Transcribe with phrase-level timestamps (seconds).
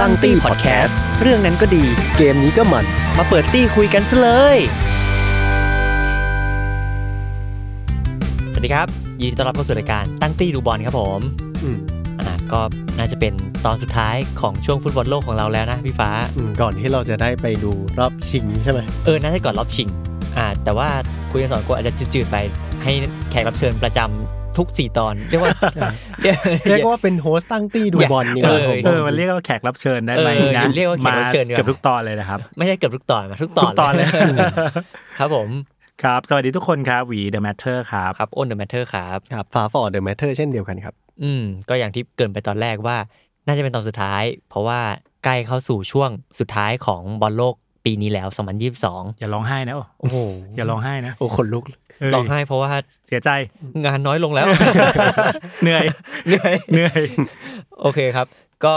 [0.00, 1.84] ตั้งตี้พอดแคสต์เรื่องนั้นก็ดี
[2.16, 2.86] เกมนี้ก็มัน
[3.18, 4.58] มาเปิดตี้คุยกันซะเลย
[8.52, 8.86] สวัสดีครับ
[9.20, 11.20] ยินดีต้อนรับเข้าสู่รายการตั้งตี้ดูบอลครับผม
[11.62, 11.78] อืม
[12.20, 12.60] อ่าก็
[12.98, 13.32] น่าจะเป็น
[13.64, 19.88] ตอนสุดท้ายของช่วงฟุตบอลโลกของเราแล้วนะพี่ฟ้า อืมก่อนที่เราจะได้ไปดูรอบชิงใช่ไหมเออน่าจะก่อนรอบชิง
[20.36, 20.88] อ่าแต่ว่า
[21.30, 22.36] คุยกันสองคนอาจจะจืดๆไป
[22.82, 22.92] ให้
[23.30, 25.50] แขกรับเชิญประจำ ทุก4ตอนเรียกว่า
[26.22, 26.36] เรียก
[26.68, 34.06] เรียกว่าเป็นโฮสต์ตั้งตี้ดูบอลนี่เอนะอผมเออมันเรียกว่าแขกรับเชิญได้ไหมเออนะเรียกว่าแขกรับเชิญดีกว่าเกือบทุกตอนเลยนะครับ ไม่ใช่เกือบทุกตอนมาทุกตทุอนกตอนเลย
[35.18, 35.48] ครับผม
[36.02, 42.96] ครับ สวัสดีทุกคนครับวี The Matter ครับครับอ้นเดอะแมทเทอร์ครับครับฟาฟอร์เดอะแมทเทอร์เช่นเดียวกันครับ อืมก็อย่างที่เกรินไปตอนแรกว่า
[43.46, 44.80] น่าจะเป็นตอนสุดท้าย เพราะว่า
[45.24, 48.28] ใกล้เข้าสู่ช่วงสุดท้ายของบอลโลก ปีนี้แล้ว
[48.74, 50.16] 2022 อย่าร้องไห้นะโอ้โอ้โห
[50.56, 51.64] อย่าร้องไห้นะโอ้ขนลุก
[52.00, 52.70] เยร้องไห้เพราะว่า
[53.06, 53.30] เสียใจ
[53.84, 54.46] งานน้อยลงแล้ว
[55.62, 55.84] เหนื่อย
[56.28, 57.00] เหนื่อยเหนื่อย
[57.80, 58.26] โอเคครับ
[58.64, 58.76] ก็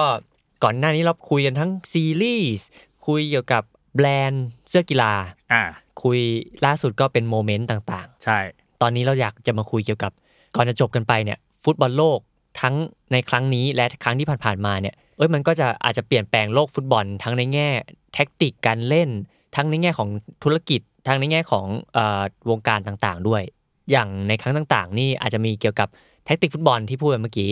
[0.64, 2.68] ก่อนหน้านี้เราคุยกันทั้งซีรีส์
[3.08, 3.64] คุยเกี่ยวกับ
[3.96, 5.14] แบรนด์เสื้อกีฬา
[5.54, 5.64] อ่า
[6.04, 6.20] คุย
[6.66, 10.12] ล่าสุดก็เป็นโมเมนต์ต่างใช่ๆตอนนี้เราอยากจะมาคุยเกี่ยวกับ
[10.56, 12.20] ก่อนจะจบกันไปเนี่ย ฟุตบอลโลก
[12.62, 12.76] ทั้ง
[13.12, 17.70] ในครั้งนี้และครั้งที่ผ่านๆมาเนี่ย เอ้ยมันก็จะอาจจะเปลี่ยนแปลงโลกฟุตบอล ทั้งในแง่
[18.14, 19.10] แท็กติกการเล่น
[19.56, 20.10] ทั้งในแง่ของ
[20.44, 23.44] ธุรกิจ ทั้งในแง่ของเอ่อวงการต่างๆ ด้วย
[23.92, 25.88] อย่างในครั้งต่างๆ นี่อาจจะมีเกี่ยวกับ
[26.26, 27.52] แท็กติกฟุตบอลที่พูดไปเมื่อกี้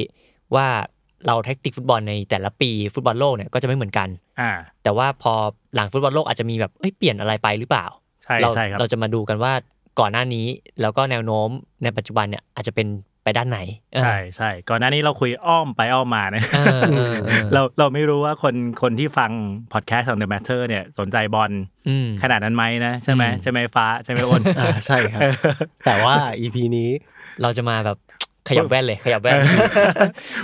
[0.56, 0.68] ว่า
[1.28, 4.08] เราแท็กติกฟุตบอลในแต่ละปีฟุตบอลโลกเนี่ยก็จะไม่เหมือนกัน
[4.40, 4.52] อ่า
[4.84, 5.34] แต่ว่าพอ
[5.76, 7.86] หลังฟุตบอลโลกอาจจะมีแบบเอ้ยเปลี่ยนอะไรไปหรือเปล่า
[8.24, 9.54] ใช่เราใช่ครับเราจะมาดูกันว่า
[10.00, 10.46] ก่อนหน้านี้
[10.82, 11.50] แล้วก็แนวโน้ม
[11.84, 12.88] ในปัจจุบันเนี่ยอาจจะเป็น
[13.24, 13.60] ไปด้านไหน
[13.94, 19.32] เออใช่ใช่ก่อนหน้านี้เราคุยอ้อมไปอ้อมมานะเออเออเออเราเราไม่รู้ว่าคนคนที่ฟัง
[19.74, 21.52] พอดแคสต์ของ The Matter เนี่ยสนใจบอล
[21.90, 25.22] อืมขนาดนั้นไหมนะใช่ไหมอืมใช่ไหมฟ้าใช่ไหมอ้นอ่าใช่ครับ
[25.86, 26.90] แต่ว่า EP นี้
[27.42, 27.98] เราจะมาแบบ
[28.50, 29.38] ขยับแว่นเลยขยับแว่น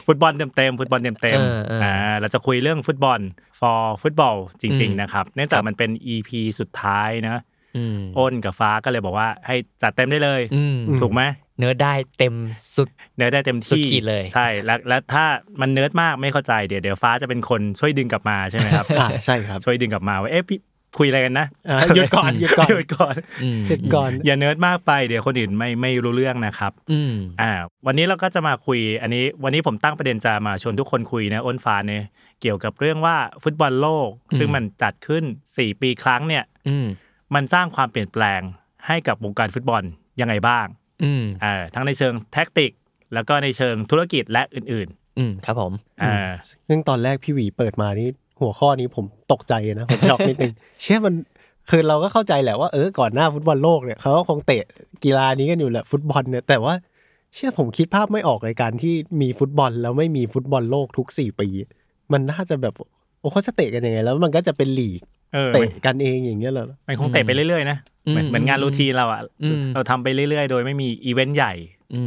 [0.07, 3.19] ฟุตบอลเต็มเต็มๆฟุตบอลเต็มเต็มเออเอออ่อ่าเราจะคุยเรื่องฟุตบอล
[3.59, 7.41] for ฟุตบอลจริงอืมๆนะครับเนื่องจากครับมันเป็น EP สุดท้ายนะ
[7.77, 11.21] อืมอ้นกับฟ้าก็เลยบอกว่าให้จัดเต็มได้เลยอืมถูกไหม
[11.59, 12.35] เนื้อได้เต็ม
[12.75, 15.25] สุดเนื้อได้เต็มสุดที่ขีดเลยใช่แล้วแล้วถ้า
[15.61, 20.59] มันเนิร์ดมากไม่เข้าใจเดี๋ยวเดี๋ยวฟ้าจะเป็นคนช่วยดึงกลับมาใช่ไหมครับอ่าใช่ครับช่วยดึงกลับมาว่าเอ๊ะพี่
[20.97, 27.51] คุยอะไรกันนะอ่าหยุดก่อนหยุดก่อนหยุดก่อนอืมหยุดก่อนอย่าเนิร์ดมากไปเดี๋ยวคนอื่นไม่ไม่รู้เรื่องนะครับอืมอ่า
[27.85, 32.03] วันนี้เราก็จะมาคุย อันนี้ วันนี้ผมตั้งประเด็นจะมาชวนทุกคนคุยนะอ้นฟ้าเนี่ย
[32.41, 36.87] เกี่ยวกับเรื่องว่าฟุตบอลโลกอืมซึ่งมันจัดขึ้น4ปีครั้งเนี่ยอืม
[37.35, 38.41] มันสร้างความเปลี่ยนแปลง
[38.87, 39.83] ให้กับวงการฟุตบอล
[40.21, 40.67] ยังไงบ้าง
[41.03, 42.71] อืมอ่าทั้งในเชิงแท็กติก
[43.13, 46.15] แล้วก็ในเชิงธุรกิจและอื่น อืมครับผมๆอ่า
[46.67, 48.09] ซึ่งตอนแรกพี่หวีเปิดมานี่
[48.41, 51.13] หัวข้อนี้ผมตกใจนะผมช็อกนิดนึง เชื่อมัน
[51.69, 54.63] คือเราก็เข้าใจแหละว่าเออก่อนหน้าฟุตบอลโลกเนี่ยเขาก็คงเตะ
[55.03, 56.73] กีฬานี้กันอยู่แหละฟุตบอลเนี่ยแต่ว่า
[57.35, 61.47] เชื่อผมคิดภาพไม่ออกเลยการที่มีฟุตบอลแล้วไม่มีฟุตบอลโลกทุกสี่ปี
[62.11, 62.73] มันน่าจะแบบ
[63.19, 65.01] โอ้เขาจะเตะกันยังไง แล้วมันก็จะเป็นลีก
[65.33, 71.53] เออเตะกันเองอย่างเงี้ยเหรอมันคงเตะไปเรื่อยๆนะเหมือนอืมเหมือนงาน routine เราอะอืมเราทำไปเรื่อยๆ โดยไม่มีอีเวนต์ใหญ่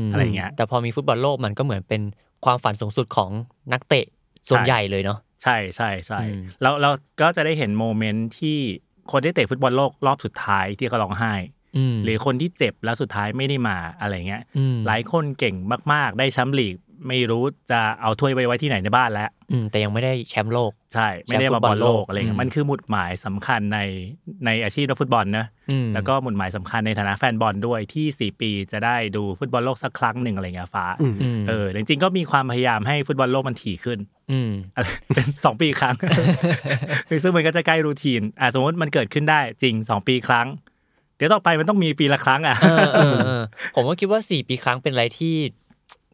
[0.03, 2.03] มอะไรเงี้ยแต่พอมีฟุตบอลโลกมันก็เหมือนเป็น
[2.44, 3.31] ความฝันสูงสุดของ
[3.72, 4.04] นักเตะ
[4.48, 8.58] ส่วนใหญ่ใช่เลยเนาะใช่ใช่ใช่อืมแล้วเราก็จะได้เห็น moment ที่
[9.12, 11.34] คนที่เตะฟุตบอลโลกรอบสุดท้ายที่เขาร้องไห้
[11.76, 15.56] อืมหรือคนที่เจ็บแล้วสุดท้ายไม่ได้มาอะไรเงี้ยอืมหลายคนเก่ง
[15.92, 16.76] มาก ๆ ได้แชมป์ลีก
[17.09, 23.78] ไม่รู้จะเอาถ้วยไปไว้ที่ไหนในบ้านแล้วอืมแต่ยังไม่ได้แชมป์โลก ใช่ ไม่ได้มาบอลโลกอะไรเงี้ยอืมมันคือหมุดหมายสำคัญใน
[24.47, 33.99] ในอาชีพนักฟุตบอลนะอืมแล้วก็หมุดหมายสำคัญในฐานะแฟนบอลด้วยที่ 4 ปีจะได้ดูฟุตบอลโลกสักครั้งหนึ่งอะไรเงี้ยฟ้าอืมอืมเออจริงๆก็มีความพยายามให้ฟุตบอลโลกมันถี่ขึ้น
[34.32, 35.94] อืมอะไรเป็นสองปีครั้ง
[37.23, 40.49] ซึ่งมันก็จะใกล้รูทีนอะสมมติมันเกิดขึ้นได้จริงสองปีครั้ง
[41.17, 43.43] เดี๋ยวต่อไปมันต้องมีปีละครั้งอะเออเออเออ
[43.75, 45.37] ผมก็คิดว่าสี่ปีครั้งเป็นอะไรที่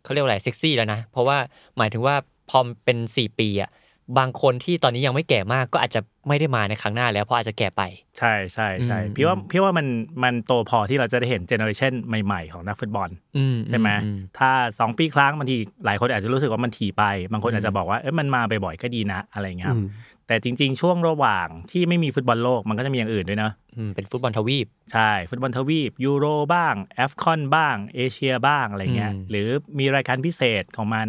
[0.06, 1.38] เขาเรียกว่าอะไรเซ็กซี่แล้วนะ เพราะว่า
[1.78, 2.14] หมายถึงว่า
[2.50, 3.70] พอมเป็นสี่ปีอะ
[4.18, 7.82] บางคนที่ตอนนี้ยังไม่แก่มากก็อาจจะไม่ได้มาในครั้งหน้าแล้วเพราะอาจจะแก่ไป
[8.18, 9.86] ใช่ใช่ใช่อืมพี่ว่าพี่ว่ามัน
[10.24, 11.92] มันโตพอที่เราจะได้เห็น generation
[12.24, 19.88] ใหม่ๆ ของนักฟุตบอลอืมใช่ไหมอืถ้าสองปีครั้งบางทีหลายคนอาจจะรู้สึกว่ามันถี่ไป บางคนอืมอาจจะบอกว่าเอ้ยมันมาบ่อยๆก็ดีนะอะไรเงี้ยครับอืม
[20.26, 29.48] แต่จริง ๆ ช่วงระหว่างที่ไม่มีฟุตบอลโลกมันก็จะมีอย่างอื่นด้วยนะอืมเป็นฟุตบอลทวีป ใช่ ฟุตบอลทวีปยูโรบ้าง AFCON บ้างเอเชียบ้างอะไรเงี้ยอืมหรือ
[29.78, 31.08] มีรายการพิเศษของมัน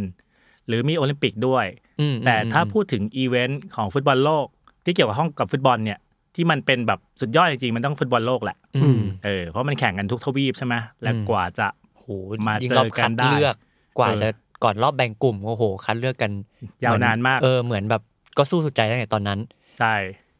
[0.67, 1.65] หรือมีโอลิมปิกด้วย
[2.01, 4.45] อืมแต่ถ้าอืมพูดถึงอีเวนต์ของฟุตบอลโลก
[4.85, 5.99] ที่เกี่ยวกับห้องกับฟุตบอลเนี่ย
[6.35, 11.67] ที่มันเป็นแบบสุดยอดจริงๆมันต้องฟุตบอลโลกแหละอืมเออเพราะมันแข่งกันทุกทวีปใช่ไหมและอืมกว่าจะ
[11.97, 12.05] โห
[12.47, 13.55] มายิ่งเจอรอบกัคันดได้เลือก
[13.97, 14.27] กว่าเออจะ
[14.63, 16.31] ก่อนรอบแบ่งกลุ่มโอ้โห คัดเลือกกัน
[16.85, 18.01] ยาวนานมากเออเหมือนแบบ
[18.37, 19.39] ก็สู้สุดใจตั้งแต่ตอนนั้น
[19.79, 19.95] ใช่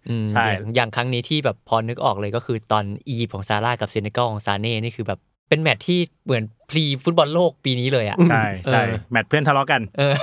[0.10, 5.20] อืมใช่อย่างอย่างครั้งนี้ที่แบบพอนึกออกเลยก็คือตอนอียิปต์ของซาลาห์กับเซเนกัลของมาเน่นี่คือแบบ
[5.50, 10.14] เป็นแมตช์ที่เหมือน pre ฟุตบอลโลกปีนี้เลยอะใช่ใช่เออแมตช์เพื่อนทะเลาะกันเออ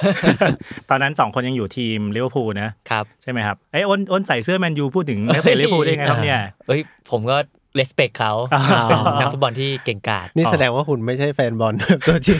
[0.90, 6.80] ตอนนั้นสองคนยังอยู่ทีมลิเวอร์พูลนะครับใช่ไหมครับไอ้ยอ้นอ้นใส่เสื้อแมนยูพูดถึงนักเตะลิเวอร์พูลได้ไงครับเนี่ยเอ้ย
[7.10, 7.36] ผมก็
[7.76, 12.38] respect เขาอ๋อเป็นนักฟุตบอลที่เก่งกาจนี่แสดงว่าคุณไม่ใช่แฟนบอลแบบตัวจริง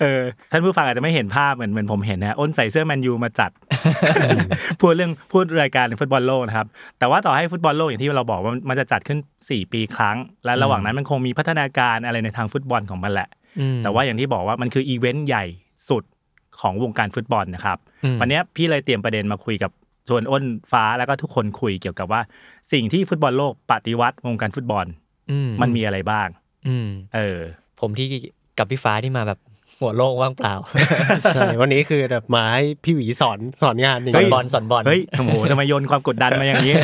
[0.00, 3.50] เออท่านผู้ฟังอาจจะไม่เห็นภาพเหมือนเหมือนผมเห็นนะอ้นใส่เสื้อแมนยูมาจัด
[4.80, 6.66] พูดเรื่องพูดรายการฟุตบอลโลกนะครับ
[6.98, 9.18] แต่ว่าต่อให้ฟุตบอลโลกอย่างที่เราบอกว่ามันจะจัดขึ้น
[9.48, 13.28] 4 ปีครั้ง และระหว่างนั้นมันคงมีพัฒนาการอะไรในทางฟุตบอลของมันแหละ
[13.60, 15.44] อืมแต่ว่าอย่างที่บอกว่ามันคืออีเวนต์ใหญ่
[15.88, 16.04] สุด
[16.60, 19.70] ของวงการฟุตบอลนะครับอืมวันเนี้ยพี่เลยเตรียมประเด็นมาคุยกับ
[20.08, 22.20] ชวนอ้นฟ้าแล้วก็ทุกคนคุยเกี่ยวกับว่า
[22.72, 24.86] สิ่งที่ฟุตบอลโลกปฏิวัติวงการฟุตบอล
[25.30, 26.28] อืมันมีอะไรบ้าง
[26.68, 27.38] อืมเออ
[27.80, 28.08] ผมที่
[28.58, 29.38] กับพี่ฟ้าที่มาแบบ
[29.80, 30.54] หัวโล่งว่างเปล่า
[31.34, 36.74] ใช่วันนี้คือแบบมาให้พี่หวีสอนสอนงานอย่างสอนนี้บอลสอนบอลเฮ้ยโอ้โหทำไมโยนความกดดันมาอย่างนี้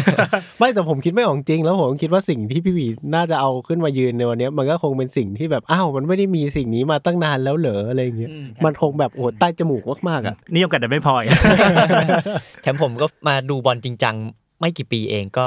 [0.58, 11.31] ไม่แต่ผมคิดไม่ออกจริง แล้วผมคิดว่าสิ่งที่พี่หวีน่าจะเอาขึ้นมายืนในวันเนี้ยมันก็คงเป็นสิ่งที่แบบอ้าวมันไม่ได้มีสิ่งนี้มาตั้งนานแล้วเหรออะไรอย่างเงี้ยอืมมันคงแบบโอ้โหใต้จมูกมากๆอะนี่ยังกัดแต่ไม่พออีก
[12.62, 14.14] แถมผมก็มาดูบอลจริงจัง
[14.61, 15.47] ไม่กี่ปีเองก็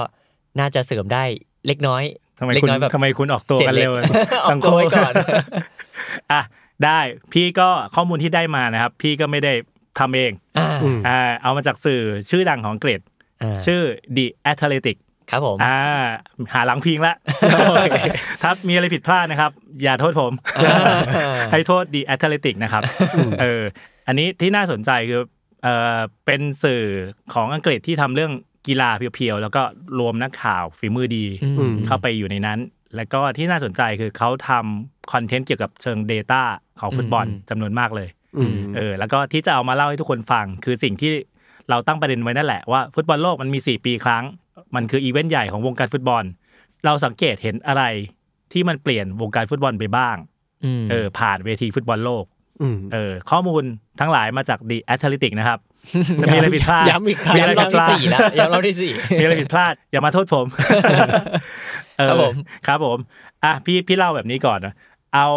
[0.59, 1.23] น่าจะเสริมได้
[1.67, 2.03] เล็กน้อย
[2.39, 5.13] ทำไมเล็กคุณน้อยแบบทำไมคุณออกตัวกันเร็วเสียเล็กออกตัวไว้ก่อน
[6.31, 6.41] อะ
[6.85, 6.99] ได้
[7.33, 9.53] พี่ก็ข้อมูลที่ได้มานะครับ พี่ก็ไม่ได้
[9.99, 12.99] ทำเองอ่าอืมอ่าเอามาจากสื่อชื่อดังของอังกฤษ
[13.41, 13.81] อ่าชื่อ
[14.17, 14.97] The Athletic
[15.31, 15.79] ครับผมอ่า
[16.53, 17.15] หาหลังพิงละ
[18.41, 19.51] ถ้ามีอะไรผิดพลาดนะครับ
[19.83, 20.33] อย่าโทษผม
[21.51, 22.83] ให้โทษ The Athletic นะครับ
[23.41, 23.61] เออ
[24.07, 25.21] อันนี้ที่น่าสนใจคือ
[25.63, 26.83] เออเป็นสื่อ
[27.33, 28.31] ของอังกฤษที่ทำเรื่อง
[28.67, 29.61] กีฬาเพียวๆ แล้วก็
[29.99, 31.25] รวมนักข่าวฝีมือดี
[31.59, 32.59] อืมเข้าไปอยู่ในนั้น
[32.95, 36.41] แล้วก็ที่น่าสนใจคือเขาทำคอนเทนต์เกี่ยวกับเชิง Data
[36.79, 41.11] ของฟุตบอลอืมจำนวนมากเลยอืมเออแล้วก็ที่จะเอามาเล่าให้ทุกคนฟัง คือสิ่งที่
[41.69, 44.23] เราตั้งประเด็นไว้นั่นแหละว่าฟุตบอลโลกมันมี 4 ปีครั้ง
[44.75, 46.23] มันคืออีเวนต์ใหญ่ของวงการฟุตบอล
[46.85, 47.83] เราสังเกตเห็นอะไร
[48.53, 50.17] ที่มันเปลี่ยนวงการฟุตบอลไปบ้าง
[50.81, 52.25] มเออผ่านเวทีฟุตบอลโลก
[52.61, 53.63] อืมเออข้อมูล
[53.99, 55.59] ทั้งหลายมาจาก The Athletic นะครับ
[56.21, 60.45] จะมีอะไรผิดพลาดย้ำอีกครั้งมีอะไรผิดพลาดย้ำรผิอบที่สี่แล้วย้ำรอบที่สี่มีอะไรผิดพลาด อย่ามาโทษผม
[60.89, 61.07] เออ
[62.09, 62.33] ครับผม
[62.67, 62.97] ครับผม
[63.43, 64.73] อะพี่พี่เล่าแบบนี้ก่อนนะ
[65.15, 65.27] เอา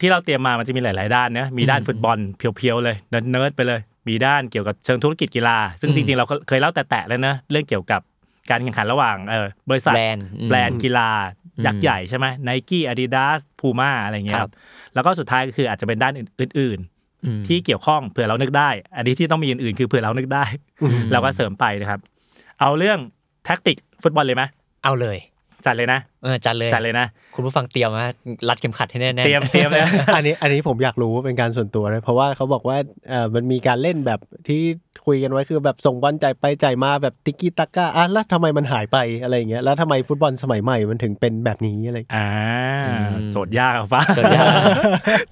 [0.00, 8.00] ที่เราเตรียมมามันจะมีหลาย ๆ ด้านนะมีด้านฟุตบอล pure ๆเลยเนิร์ดๆไปเลย มีด้านเกี่ยวกับเชิงธุรกิจกีฬา ซึ่งจริง ๆ เราก็เคยเล่าแต่แตะๆแล้วนะเรื่องเกี่ยวกับ
[8.50, 11.10] การแข่งขันระหว่างเออบริษัทแบรนด์อืมแบรนด์กีฬา
[11.66, 14.54] ยักษ์ใหญ่ใช่ไหม Nike Adidas Puma อะไรเงี้ยครับครับ
[14.94, 16.78] แล้วก็สุดท้ายก็คืออาจจะเป็นด้านอื่น
[17.26, 20.44] อืมๆที่เกี่ยวข้องเผื่อเรานึกได้ อันนี้ที่ต้องมีอื่นๆ คือเผื่อเรานึกได้
[21.12, 22.00] เราก็เสริมไปนะครับ
[22.60, 22.98] เอาเรื่อง
[23.44, 24.42] แท็กติกฟุตบอลเลยไหม
[24.84, 25.16] เอาเลย
[25.66, 28.12] จัดเลยนะเออจัดเลยจัดเลยนะ คุณผู้ฟังเตรียมนะ
[28.48, 29.82] รัดเข็มขัดให้แน่ๆเตรียมเตรียมเลย
[30.16, 32.76] อันนี้อันนี้ผมอยากรู้เป็นการส่วนตัวนะเพราะว่าเขาบอกว่า
[33.08, 34.62] เออมันมีการเล่นแบบที่
[35.06, 42.28] คุยกันไว้คือแบบส่งบอลจ่ายไปจ่ายมาแบบติกกี้ตักก้าอะแล้วทำไมมันหายไปอะไรอย่างเงี้ยแล้วทำไมฟุตบอลสมัยใหม่มันถึงเป็นแบบนี้อะไรอ่า
[43.32, 44.46] โจทย์ยากอะฟ้าโจทย์ยาก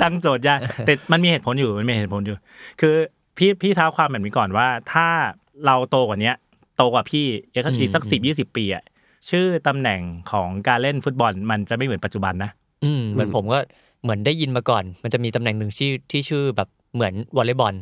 [0.02, 2.36] ตั้งโจทย์ยากแต่มันมีเหตุผลอยู่มันมีเหตุผลอยู่
[2.80, 2.94] คือ
[3.38, 5.06] พี่พี่เท้าความแบบนี้ก่อนว่าถ้า
[5.66, 6.36] เราโตกว่าเนี้ย
[6.76, 8.82] โตกว่าพี่อีกสักอืมอีกสักอืมสิบยี่สิบปีอะ
[9.30, 10.00] ชื่อตำแหน่ง
[10.32, 12.50] ของการเล่นฟุตบอลมันจะไม่เหมือนปัจจุบันนะ
[12.84, 13.58] อืมเหมือนผมก็
[14.02, 17.74] เหมือนได้ยินมาก่อน มันจะมีตำแหน่งหนึ่งชื่อที่ชื่อแบบเหมือนวอลเลย์บอล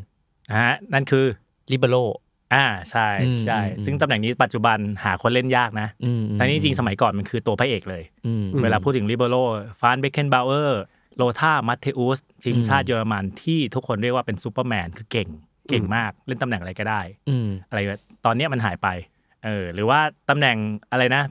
[0.51, 1.25] นะฮะนั่นคือ
[1.71, 1.97] ลิเบโร
[2.55, 9.37] อ่าใช่อืมใช่อืมซึ่งตำแหน่งนี้ปัจจุบันหาคนเล่นยากนะอืมแต่นี่จริงๆสมัยก่อนมันคือตัวพระเอกเลยอืมเวลาพูดถึงลิเบโร
[9.81, 10.83] ฟานเบคเคนบาวเออร์
[11.17, 15.29] โลธาร์ มัทเธอุสทีมชาติเยอรมันที่ทุกคนเรียกว่าเป็นซูเปอร์แมนคือเก่ง
[15.69, 18.89] เก่งมากเล่นตำแหน่งอะไรก็ได้อืมอะไรแบบตอนเนี้ยมันหายไป
[19.47, 20.57] เออหรือว่าตำแหน่ง
[20.91, 21.23] อะไรนะ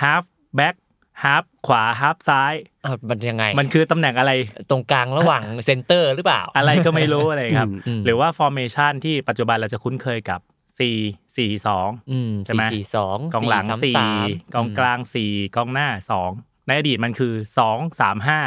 [0.00, 0.74] halfback
[1.22, 4.32] half ขวา half ซ้ายอ้าวมันยังไง มันคือตำแหน่งอะไร
[4.70, 10.40] ตรงกลางระหว่าง center หรือเปล่า อะไรก็ไม่รู้อะไรครับอืมหรือว่า formation ที่ปัจจุบันเราจะคุ้นเคยกับ
[10.78, 16.30] 4 4 2อืมใช่ไหมสี่สองกองหลังสามสี่สามกองกลางสี่กองหน้าสอง
[16.66, 18.40] ในอดีตมันคือสองสามห้า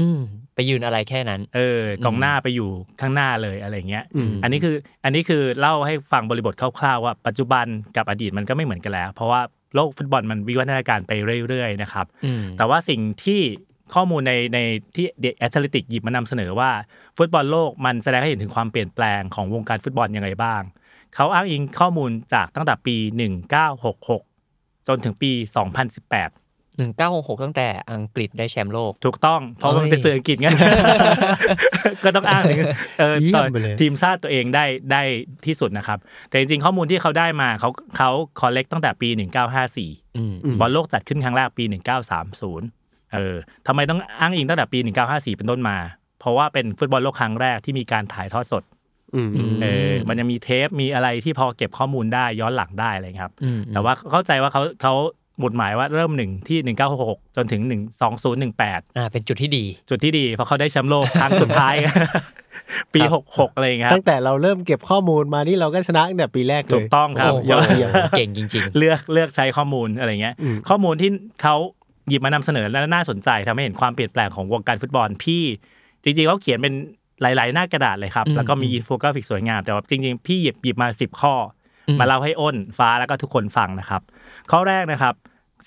[0.00, 0.20] อืม
[0.54, 7.66] ไปยืนอะไรแค่นั้น เออกองหน้าไปอยู่ข้างหน้าเลยอะไรเงี้ยอืมอันนี้คืออันนี้คือเล่าให้ฟังบริบทคร่าวๆว่าปัจจุบัน
[7.96, 9.40] กับอดีตมันก็ไม่เหมือนกันแล้ว เพราะว่า
[9.74, 11.12] โลกฟุตบอลมันวิวัฒนาการไป
[11.48, 13.40] เรื่อยๆนะครับอืมแต่ว่าสิ่งที่
[13.94, 14.58] ข้อมูลในใน
[14.94, 16.70] ที่เดอะแอตเลติกหยิบมานำเสนอว่า
[17.16, 20.62] ฟุตบอลโลกมันแสดงให้เห็นถึงความเปลี่ยนแปลงของวงการฟุตบอลยังไงบ้าง
[21.14, 22.96] เขาอ้างอิงข้อมูลจากตั้งแต่ปี
[23.92, 25.30] 1966 จนถึงปี
[26.06, 26.41] 2018
[26.78, 30.48] หนึ่งเก้าหกหกตั้งแต่อังกฤษได้แชมป์โลก ถูกต้อง เพราะว่ามันเป็นเอ้ยสื่ออังกฤษไง
[32.04, 32.58] ก็ต้องอ้างถึง
[32.98, 35.02] เออเยี่ยมต่อไปเลยทีมชาติตัวเองได้ได้
[35.46, 35.98] ที่สุดนะครับ
[36.28, 38.10] แต่จริงๆ ข้อมูลที่เขาได้มาเขาเขา
[38.40, 39.08] คอลเลกตั้งแต่ปี
[39.62, 41.64] 1954อืมอืมบอลโลกจัดขึ้นครั้งแรกปี
[42.38, 43.36] 1930 เออ
[43.66, 45.76] ทำไมต้องอ้างอิงตั้งแต่ปี 1954 เป็นต้นมา
[46.20, 48.62] เพราะว่าเป็นฟุตบอลโลกครั้งแรกที่มีการถ่ายทอดสด
[49.14, 54.94] อืมอืมเออมันจะมีเทปมีอะไรที่พอเก็บข้อมูลได้ย้อนหลังได้อะไรครับอืมแต่ว่าเข้าใจว่าเขาเขา
[55.42, 57.62] หมุดหมายว่าเริ่มหนึ่งที่ 1966 จนถึง
[58.26, 61.74] 12018 อ่า เป็นจุดที่ดี จุดที่ดีเพราะเขาได้แชมป์โลกครั้งสุดท้าย
[62.94, 71.10] ปีครับ66 อะไรอย่างเงี้ยคตั้รับงแต่เราเริ่มเก็บข้อมูลมานี่เราก็ชนะตั้งแต่ปีแรกเลยถูกต้องครับโอ้โหยอดเยี่ยมเก่งจริงเลือกเลือกใช้ข้อมูลอะไรเงี้ยอืมข้อมูลที่
[71.42, 71.56] เขา
[72.08, 75.42] หยิบมานำเสนอและน่าสนใจทำให้เห็นความเปลี่ยนแปลงของวงการฟุตบอลพี่
[76.02, 76.74] จริงๆเขาเขียนเป็น
[77.22, 81.34] หลาย ๆ หน้ากระดาษเลยครับอืมแล้วก็มีอืมอินโฟกราฟิกสวยงาม แต่ว่าจริง ๆ พี่หยิบหยิบมา 10 ข้อ
[81.88, 84.02] อมมาเล่าให้อ้นฟ้าแล้วก็ทุกคนฟังนะครับ
[84.50, 85.14] ข้อแรกนะครับ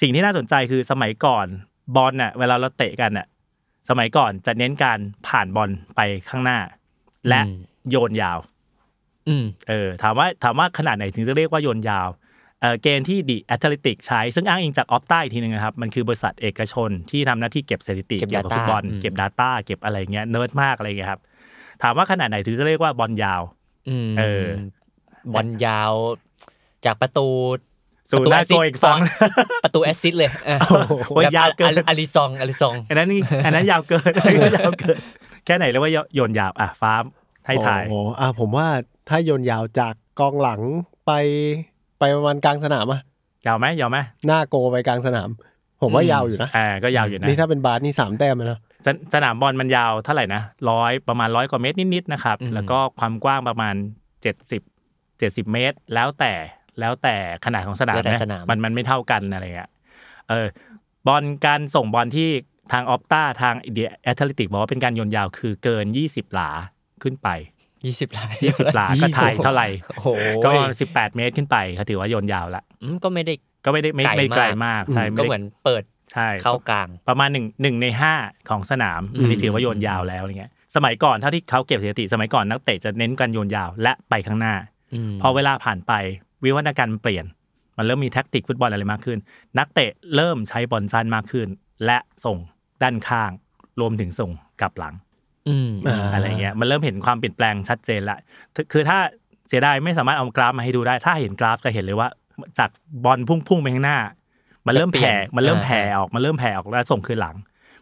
[0.01, 1.47] สิ่งที่น่าสนใจคือสมัยก่อน
[1.95, 3.27] บอลน่ะเวลาเราเตะกันน่ะ
[3.89, 5.99] สมัยก่อนจะเน้นการผ่านบอลไป
[6.29, 6.59] ข้างหน้า
[7.29, 7.53] และอืม
[7.89, 12.09] โยนยาวๆอืมเออ ถามว่าถามว่าขนาดไหนถึงจะเรียกว่าโยนยาว
[12.61, 21.21] เออเกณฑ์ที่ The Athletic ใช้ซึ่งอ้างอิงจาก Opta อีกทีหนึงนะครับ มันคือบริษัทเอกชนที่ทำหน้าที่เก็บสถิติเก็บเกี่ยวกับ data ฟุตบอลอืมเก็บ Data เก็บอะไรเงี้ยเนิร์ดมากอะไรเงี้ยครับ
[21.83, 23.41] ถามว่าขนาดไหนถึงจะเรียกว่าบอลยาว
[23.89, 24.45] อืมเออ
[25.33, 25.91] บอลยาว
[26.85, 27.27] จากประตู
[28.12, 29.00] สู่หน้าโกลอีกฝั่ง
[29.63, 30.59] ประตู assist เลยเออ
[31.09, 34.97] โอ้ยแบบยาวเกินออลิซองอลิซองอันนั้นนี่อันนั้นยาวเกินอันนั้นยาวเกิน
[35.45, 36.93] แค่ไหนเรียกว่าโยนยาวอะฟ้า
[37.45, 38.67] ให้ทายโอ้โหอะผมว่า
[39.09, 40.62] ถ้าโยนยาวจากกองหลัง
[41.05, 41.12] ไป
[42.00, 43.01] ไปประมาณกลางสนามอะ
[43.47, 43.97] ยาวไหมยาวไหม
[44.27, 45.29] หน้าโกลไปกลางสนาม
[45.81, 53.75] ผมว่าอืมยาวอยู่นะอ่าก็ยาวอยู่นะนี่ถ้าเป็นบาสนี่สามแต้มเลยนะสนสนามบอลมันยาวเท่าไหร่นะร้อยประมาณร้อยกว่าเมตรนิดๆนะครับอืมแล้วก็ความกว้างประมาณ
[54.21, 54.62] เจ็ดสิบ
[55.19, 56.33] เจ็ดสิบเมตร แล้วแต่
[56.79, 57.15] แล้วแต่
[57.46, 59.70] ขนาดของสนามแล้วแต่นะสนามมันมันไม่เท่ากันอะไรเงี้ย
[60.29, 60.48] เออ
[61.08, 62.29] บอลการส่งบอลที่
[62.74, 66.50] ทาง Opta ทาง The Athletic บอกว่าเป็นการโยนยาวคือเกิน 20 หลา
[67.03, 67.29] ขึ้นไป
[67.86, 70.10] ยี่สิบลาย20 หลาก็ถ่ายเท่าไหร่โอ้โห
[70.44, 73.34] ก็ประมาณ18 เมตรขึ้นไปเขาถือว่าโยนยาวละอืมก็ไม่ได้
[73.65, 78.13] ก็ไม่ได้ไม่ไกลไม่ไกลมากมากใช่ก็ไได้เหมือนเปิดใช่เข้ากลางประมาณหนึ่งหนึ่งในห้า
[78.50, 84.55] ของสนามอืมอันนี้ถือว่าโยนยาวแล้วอะไรเงี้ยสมัยก่อนเท่าที่เขาเก็บสถิติ สมัยก่อนนักเตะจะเน้นการโยนยาวและไปข้างหน้า
[85.13, 85.94] มพอเวลาผ่านไป
[86.45, 87.25] วิวัฒนาการมันเปลี่ยน
[87.77, 89.17] มันเริ่มมีแท็กติกฟุตบอลอะไรมากขึ้น
[89.59, 91.47] นักเตะเริ่มใช้บอลสั้นมากขึ้น
[91.85, 92.37] และส่ง
[92.83, 93.31] ด้านข้าง
[93.79, 94.93] รวมถึงส่งกลับหลัง
[95.47, 98.17] อืมอ่าอะไรเงี้ยมันเริ่มเห็นความเปลี่ยนแปลงชัดเจนละ
[98.55, 98.97] คือคือถ้า
[99.47, 102.09] เสียดายไม่สามารถเอากราฟมาให้ดูได้ ถ้าเห็นกราฟจะเห็นเลยว่า
[102.59, 102.69] จาก
[103.05, 103.97] บอลพุ่งๆไปข้างหน้า
[104.67, 107.35] มันเริ่มแผ่มันเริ่มแผ่ออกมันเริ่มแผ่ออกแล้วส่งคืนหลัง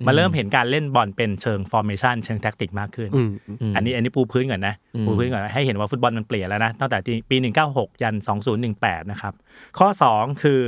[0.08, 3.32] มันเริ่มเห็นการเล่นบอลเป็นเชิงฟอร์เมชันเชิงแท็กติกมากขึ้นอืม
[3.72, 6.98] มอันนี้อันนี้ปูพื้นก่อนนะอืมปูพื้นก่อนให้เห็นว่าฟุตบอลมันเปลี่ยนแล้วนะ ตั้งแต่
[7.30, 7.36] ปี
[7.70, 8.16] 196 ยัน
[8.64, 9.34] 2018 นะครับ
[9.78, 10.60] ข้อ 2 คือ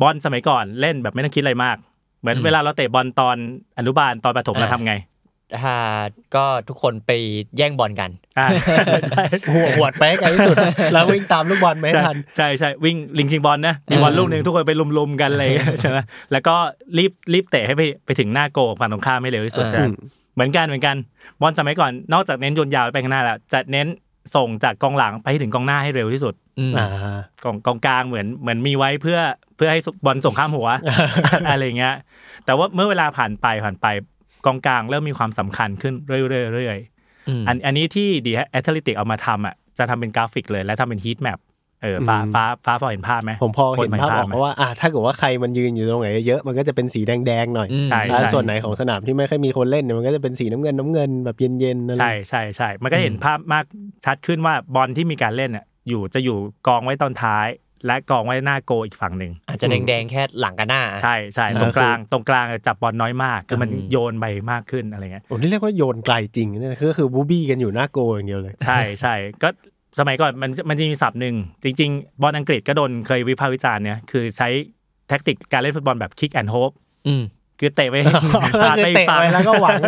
[0.00, 1.76] บอลสมัยก่อนเล่นแบบไม่ต้องคิดอะไรมาก
[2.20, 3.36] เหมือนเวลาเราเตะบอลตอน
[3.78, 5.15] อนุบาลตอนประถมเราทำไงถ้า
[6.34, 7.10] ก็ทุกคนไป
[7.56, 8.46] แย่งบอลกันอ่า
[9.08, 9.22] ใช่
[9.52, 10.56] หัวหวดไปให้ไกลที่สุด
[10.92, 15.98] แล้ววิ่งตามลูกบอลไม่ให้ใช่ทัน ใช่ใช่วิ่งลิงชิงบอลนะ มีบอลลูกหนึ่งทุกคนไปลุมๆกันอะไรอย่างเงี้ยใช่ไหม
[16.32, 16.54] แล้วก็
[16.98, 19.86] รีบรีบเตะให้ไปไปถึงหน้าโกฝั่งตรงข้ามให้เร็วที่สุดเออใช่ไหม
[20.34, 20.96] เหมือนกันเหมือนกัน
[21.40, 23.86] บอลสมัยก่อนนอกจากเน้นโยนยาวไปข้างหน้าแล้วจะเน้น
[24.34, 26.86] ส่งจากกองหลังไปให้ถึงกองหน้าให้เร็วที่สุดอืมอ่า
[27.44, 29.18] กองกองกลางเหมือนเหมือนมีไว้เพื่อ
[29.56, 30.68] เพื่อให้บอลส่งข้ามหัว
[31.50, 31.94] อะไรเงี้ย
[32.44, 33.86] แต่ว่าเมื่อเวลาผ่านไปผ่านไป
[34.46, 41.38] กองกลางเริ่มมีความสำคัญขึ้นเรื่อยๆอืมอันอันนี้ที่ The Athletic เอามาทำอะจะทำเป็นกราฟิกเลย และทำเป็น heat map
[41.82, 53.64] เออฟ้าอืมฟ้าฟ้าพอเห็นภาพไหมผมพอเห็นภาพออกไหมเพราะว่าอะถ้าเกิดว่าใครมันยืนอยู่ตรงไหนเยอะมันก็จะเป็นสีแดงๆหน่อยอืมใช่แล้วส่วนไหนของสนามที่ไม่ค่อยมีคนเล่นเนี่ยมันก็จะเป็นสีน้ำเงินน้ำเงินแบบเย็นๆอะไรใช่ใช่ใช่มันก็เห็นภาพมาก
[54.04, 56.36] ชัดขึ้นว่าบอลที่มีการเล่นอะอยู่จะอยู่
[56.66, 57.48] กองไว้ตอนท้าย
[57.86, 69.48] และกองไว้หน้าโกอีกฝั่งหนึ่งอาจจะแดงๆแค่หลังกับหน้า ใช่ใช่ตรงกลางตรงกลางจับบอลน้อยมากคือมันอืมโยนไปมากขึ้นอะไรเงี้ยโอ้นี่เรียกว่าโยนไกลจริงเนี่ยก็คือบูบี้กันอยู่หน้าโกอย่างเดียวเลย ใช่ใช่ก็
[69.98, 74.48] สมัยก่อนมันมันจะมีศัพท์หนึ่งจริง ๆ บอลอังกฤษก็โดนเคยวิพากษ์วิจารณ์เนี่ยคือใช้
[75.08, 76.74] แท็กติกการเล่นฟุตบอลแบบ kick and hope
[77.08, 77.24] อืม
[77.60, 78.20] คือเตะไปก็
[78.62, 79.80] สาดคือไปเตะฝั่งไปแล้วก็หวัง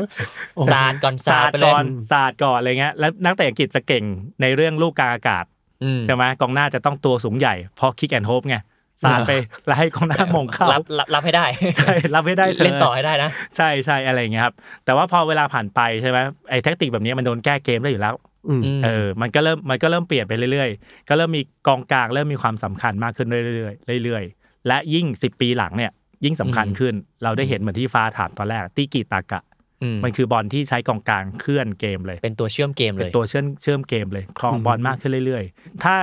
[0.72, 4.04] สาดก่อนสาสาดดไปเลก่ยอนสาดก่อนอะไรเงี้ยแล้วนักเตะอังกฤษจะเก่ง
[4.42, 5.57] ในเรื่องลูกกลางอากาศอืม
[6.06, 8.56] ใช่ไหมกองหน้าจะต้องตัวสูงใหญ่เพราะ kick and hope ไง
[9.04, 9.32] สาดไป
[9.66, 14.54] แล้วให้กองหน้ามงเข้ารับรับรับให้ได้ใช่รับให้ได้ธเล่นต่อให้ได้นะใช่ใช่อะไรอย่างเงี้ยครับ
[14.84, 16.18] แต่ว่าพอเวลาผ่านไปใช่ไหม
[16.50, 18.14] ไอ้แท็กติกแบบนี้มันโดนแก้เกมได้อยู่แล้ว
[18.48, 25.92] อืมเออ มันก็เริ่มมันก็เริ่มเปลี่ยนไปเรื่อยๆ ก็เริ่มมีกองกลางเริ่มมีความสำคัญมากขึ้นเรื่อยๆเรื่อยๆและยิ่ง 10 ปีหลังเนี่ย
[26.24, 29.47] ยิ่งสำคัญขึ้น เราได้เห็นเหมือนที่ฟ้าถามตอนแรกตีกีตากะอื
[29.96, 35.94] มมันคือบอลที่ใช้กองกลางเคลื่อนเกมเลย เป็นตัวเชื่อมเกมเลเป็นยตัวเชื่อมเชื่อมเกมเลยครองบอลมากขึ้นเรื่อย ๆ ถ้า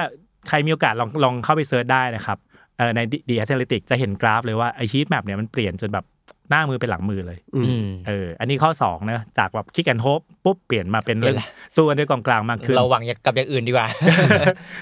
[0.48, 2.38] ใครมีโอกาสลองลองเข้าไป search ได้นะครับ
[2.77, 6.05] เออใน The Athletic จะเห็นกราฟเลยว่าไอ heat map เนี่ยมันเปลี่ยนจนแบบ
[6.50, 13.88] หน้ามือเป็นหลังมือเลยอืมอืมเออ อันนี้ข้อ2นะจากแบบ kick and hope ปุ๊บเปลี่ยนมาเป็นเรื่องเปลี่ยนละสู้กันด้วยกองกลางมากขึ้น เราหวังกับอย่างอื่นดีกว่า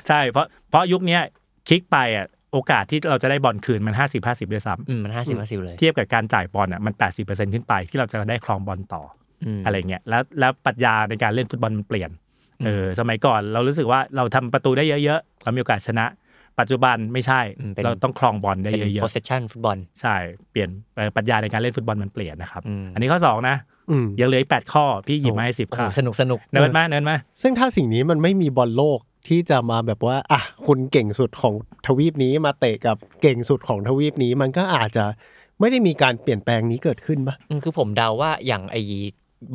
[0.07, 1.21] ใช่ เพราะเพราะยุคเนี้ย
[1.69, 6.93] คลิกไปอะ โอกาสที่เราจะได้บอลคืนมัน 50 50ด้วยซ้อืมมันห้าสิบห้าสิบเลยำเทียบกับการจ่ายบอลอะมัน
[7.23, 9.03] 80%ขึ้นไปที่เราจะได้ครองบอลต่อ
[9.57, 12.09] มอะไรเงี้ยแล้วแล้วปรัชญาในการเล่นฟุตบอลมันเปลี่ยน
[12.65, 16.05] เออสมัยก่อนเรารู้สึกว่าเราทำประตูได้เยอะๆ เรามีโอกาสชนะ
[16.59, 20.15] ปัจจุบันไม่ใช่อืมเป็นเราต้องครองบอลได้เป็นเยอะ possession ฟุตบอลๆใช่
[20.51, 23.55] เปลี่ยนเอ่อปรัชญาในการเล่นฟุตบอลมันเปลี่ยนนะครับอืมอันนี้ข้อสองนะ
[23.91, 31.53] อืมยังเหลืออีกแปดข้อพี่หยิบมาให้สิบโอ้โหค่ะสนุกสนุกเนิร์ดมาเนิร์ดมาซึ่งถ้าสิ่งนี้มันไม่มีบอลโลก ที่จะมาแบบว่าอะคุณเก่งสุดของ
[31.87, 35.05] ทวีปนี้มาเตะกับเก่งสุดของทวีปนี้ มันก็อาจจะ
[35.59, 38.77] ไม่ได้มีการเปลี่ยนแปลงนี้เกิดขึ้นปะอืมคือผมเดาว่าอย่างไอ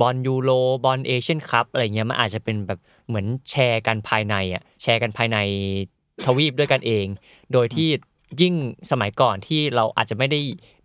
[0.00, 0.50] บอลยูโร
[0.84, 5.38] บอลเอเชียนคัพอะไรเงี้ยมันอาจจะเป็นแบบเหมือนแชร์กันภายในอะแชร์กันภายใน
[6.24, 7.06] ทวีปด้วยกันเอง
[7.52, 7.88] โดยที่
[8.40, 8.54] ยิ่ง
[8.90, 10.40] สมัยก่อนที่เราอาจจะไม่ได้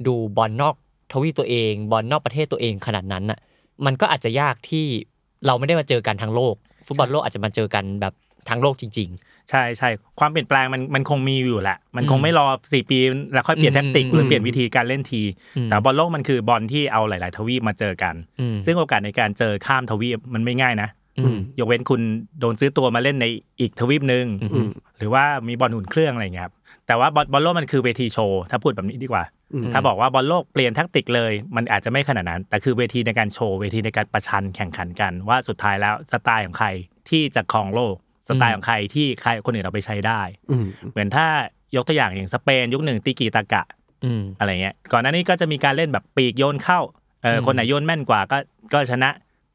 [0.08, 0.75] ดูบอลนอก
[1.13, 3.40] ทวีปตัวเองบอลนอกประเทศตัวเองขนาดนั้นอะ
[3.86, 4.86] มันก็อาจจะยากที่
[5.46, 8.13] เราไม่ได้มาเจอกันทั้งโลก ฟุตบอลโลกอาจจะมาเจอกันแบบ
[8.50, 9.12] ทั้งโลกจริง
[9.50, 13.00] ใช่ใช่ความเปลี่ยนแปลงมันมันคงมีอยู่แหละ มันอืมคงไม่รอสี่ปี
[13.34, 15.22] แล้วค่อยเปลี่ยนอืม tactic อืมหรือเปลี่ยนวิธีการเล่นที
[15.58, 22.02] อืมแต่บอลโลกมันคือบอลที่เอาหลาย ๆ ทวีปมาเจอกันๆอืมซึ่งโอกาสในการเจอข้ามทวีปมันไม่ง่ายนะอืมยกเว้นคุณ
[22.40, 23.26] โดนซื้อตัวมาเล่นใน
[23.60, 26.54] อีกทวีปหนึ่งอืมหรือว่ามีบอลอุ่นเครื่องอะไรอย่างเงี้ยครับ
[26.88, 29.24] แต่ว่าบอลบอลโลกมันคือเวทีโชว์ถ้าพูดแบบนี้ดีกว่า
[29.54, 36.68] อืมถ้าบอกว่าบอลโลกเปลี่ยน tactic เลย มันอาจจะไม่ขนาดนั้น แต่คือเวทีในการโชว์เวทีในการประชันแข่งขันกัน ว่าสุดท้ายแล้วสไตล์ของใคร
[37.10, 37.96] ที่จะครองโลก
[38.27, 41.27] สไตล์ของใครที่ใครคนอื่นเอาไปใช้ได้อืมเหมือนถ้า
[41.75, 43.63] ยกตัวอย่างอย่างสเปนยุคหนึ่งติกีตากะ
[44.06, 46.80] อืมอะไรเงี้ยก่อนหน้านี้ก็จะมีการเล่นแบบปีกโยนเข้า
[47.24, 48.38] เอออมคนไหนโยนแม่นกว่าก็
[48.74, 49.10] ก็ชนะ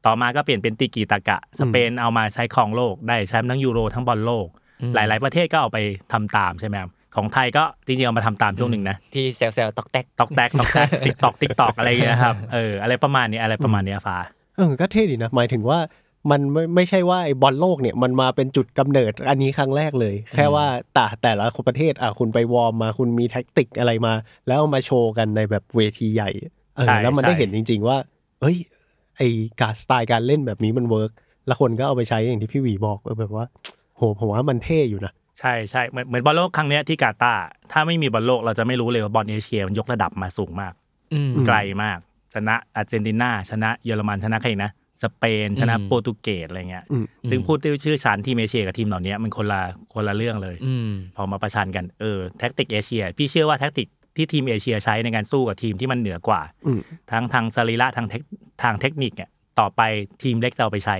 [0.05, 4.47] ต่อมาก็เปลี่ยนเป็นติกีตากะ สเปนเอามาใช้ครองโลกได้แชมป์ทั้งยูโรทั้งบอลโลก
[4.95, 5.79] หลาย ๆ ประเทศก็เอาไป
[6.11, 14.17] ทำตามใช่ไหมครับของไทยก็จริงๆเอามาทำตามช่วงหนึ่งนะที่เซลเซลตอกแตกตอกแตกตอกแตกติ๊กตอกติ๊กตอกอะไรเงี้ยครับเอออะไรประมาณนี้อะไรประมาณเนี้ยฟ้า
[14.57, 15.79] เออก็เท่ดีนะหมายถึงว่า
[16.31, 24.13] มันไม่ไม่ใช่ว่าไอ้บอลโลกเนี่ยมันมาเป็นจุดกำเนิดอันนี้ครั้งแรกเลย แค่ว่าแต่แต่ละประเทศอะคุณไป warm มาคุณมี tactic อะไรมา
[24.47, 26.29] แล้วเอามาโชว์กันในแบบเวทีใหญ่
[26.75, 27.97] เออใช่แล้วมันใช่ได้เห็นจริง ๆ ว่า
[28.41, 28.57] เอ้ย
[29.17, 29.21] ไอ
[29.61, 31.11] การสไตล์การเล่นแบบนี้มัน work
[31.47, 33.45] แล้วคนก็เอาไปใช้อย่างที่พี่หวีบอกเออแบบว่า
[33.97, 40.73] โหผมว่ามันเท่อยู่นะใช่ใช่เหมือนเหมือนบอลโลกครั้งเนี้ยที่กาตาร์ถ้าไม่มีบอลโลกเราจะไม่รู้เลยว่าบอลเอเชียมันยกระดับมาสูงมาก
[41.13, 41.97] อืมไกลมาก
[42.33, 44.71] ชนะอาร์เจนตินาชนะเยอรมันชนะใครอีกนะ
[45.03, 49.61] สเปน ชนะอืมโปรตุเกสอะไรเงี้ยอืมซึ่งพูดด้วยชื่อชั้นทีมเอเชียกับทีมเหล่านี้มันคนละ
[49.93, 56.79] คนละเรื่องเลยอืมพอมาประชันกันเออ tactic เอเชีย พี่เชื่อว่า tactic ที่ทีมเอเชียใช้ในการสู้กับทีมที่มันเหนือกว่าอืม
[57.11, 58.21] ทั้งทางสรีระทางเทค
[58.63, 59.81] ทางเทคนิคเนี่ยต่อไป
[60.23, 60.97] ทีมเล็กจะเอาไปใช้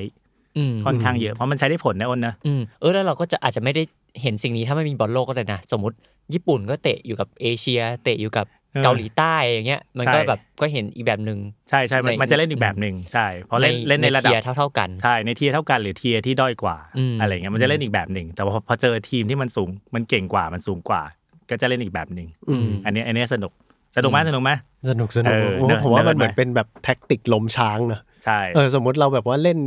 [0.58, 3.84] อืมค่อนข้างเยอะเพราะมันใช้ได้ผลนะอ้นนะอืมเออแล้วเราก็จะอาจจะไม่ได้
[4.22, 5.96] เห็นสิ่งนี้ถ้าไม่มีบอลโลกก็ได้นะ สมมติ
[6.34, 21.02] ญี่ปุ่นก็เตะอยู่กับเอเชีย เตะอยู่กับ เออเกาหลีใต้อย่างเงี้ยมันก็ใช่แบบก็เห็นอีกแบบหนึ่งใช่ใช่มันในมันจะเล่นอีกแบบหนึ่งใช่เพราะเล่นเล่นในระดับ tier เท่าๆกันใช่ใน tier เท่ากันหรือ tier ที่ด้อยกว่าอืมอะไรเงี้ยมันจะเล่นอีกแบบหนึ่งแต่ว่าพอพอเจอทีมที่มันสูงมันเก่งกว่ามันสูงกว่า
[21.50, 23.52] ก็จะเล่นอีกแบบหนึ่งอืมอันนี้อันนี้สนุก
[23.96, 24.52] สนุกไหมสนุกไหม
[24.90, 29.58] สนุกสนุกเออโอ้เนอะผมว่ามันเนอะเหมือนเป็นแบบ tactic ล้มช้างนะใช่เออสมมติเราแบบว่าเล่น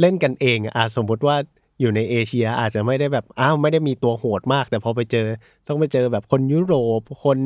[0.00, 1.36] เล่นกันเองอะอะสมมติว่า
[1.80, 5.26] อยู่ในเอเชียอาจจะไม่ได้แบบอ้าวไม่ได้มีตัวโหดมาก แต่พอไปเจอ
[5.68, 7.38] ต้องไปเจอแบบคนยุโรปคน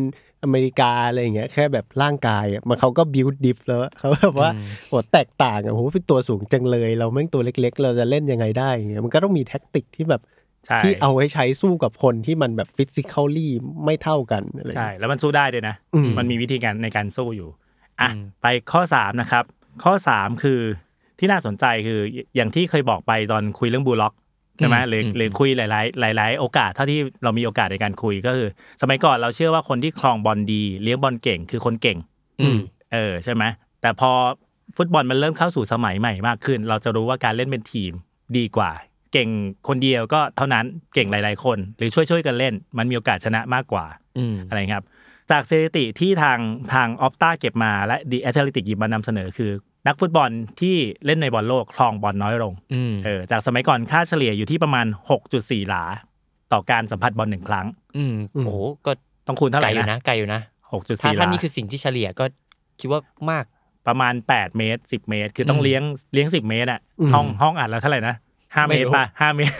[0.43, 4.51] อเมริกาอะไรอย่างเงี้ยแค่แบบร่างกายอะมันเขาก็ built diff แล้วอะเขาแบบว่า
[4.89, 10.23] โหแตกต่างอะโหเป็นตัวสูงจังเลย เราแม่งตัวเล็ก ๆ เราจะเล่นยังไงได้อย่างเงี้ยมันก็ต้องมี tactic ที่แบบ
[10.67, 13.53] ใช่ที่เอาไว้ใช้สู้กับคนที่มันแบบฟิสิกอลี่
[13.85, 17.49] ไม่เท่ากันอะไรอย่างใช่เงี้ยแล้วมันสู้ได้ด้วยนะอืมมันมีวิธีการในการสู้อยู่
[18.01, 19.45] อะอืมไปข้อสามนะครับ
[19.85, 20.61] ข้อสามคือ
[21.21, 22.01] ที่น่าสนใจคือ
[22.37, 24.15] อย่างที่เคยบอกไปตอนคุยเรื่องบูล็อก
[24.59, 25.61] ใช่ไหมหรือหรือคุยห
[26.05, 28.49] ลาย ๆ หลาย ๆ โอกาสเท่าที่เรามีโอกาสในการคุยก็คือ
[28.83, 31.99] สมัยก่อนเราเชื่อว่าคนที่ครองบอลดี เลี้ยงบอลเก่งคือคนเก่ง
[32.41, 32.59] อืม
[32.93, 33.43] เออใช่ไหม
[33.83, 34.11] แต่พอ
[34.77, 37.93] ฟุตบอลมันเริ่มเข้าสู่สมัยใหม่มากขึ้น เราจะรู้ว่าการเล่นเป็นทีม
[38.37, 38.71] ดีกว่า
[39.13, 39.29] เก่ง
[39.69, 43.87] คนเดียวก็เท่านั้นเก่งหลาย ๆ คน หรือช่วย ๆ กันเล่น มันมีโอกาสชนะมากกว่า
[44.19, 44.85] อืมอะไรครับ
[45.31, 46.39] จากสถิติที่ทาง
[46.73, 49.51] ทาง Opta เก็บมาและ The Athletic หยิบมานำเสนอคือ
[49.87, 54.87] นักฟุตบอลที่เล่นในบอลโลกครองบอลน้อยลงอืมเออจากสมัยก่อนค่าเฉลี่ยอยู่ที่ประมาณ
[55.27, 55.85] 6.4 หลา
[56.53, 57.67] ต่อการสัมผัสบอลหนึ่งครั้ง
[57.97, 58.93] อืมโอ้โหก็
[59.27, 60.41] ต้องคูณเท่าไหไกลร่อยู่นะนะไกลอยู่นะ
[60.71, 62.25] 6.4ถ้าหถ้าลานี่คือสิ่งที่เฉลี่ยก็
[62.81, 63.45] คิดว่ามาก
[63.87, 65.83] ประมาณ8เมตร10เมตร คือต้องอืมเลี้ยง
[66.15, 68.15] เลี้ยง10เมตรอะอืมห้องห้องอัดแล้วเท่าไหร่นะ
[68.45, 69.55] 5ไม่เมตรรู้ป่ะ5เมตร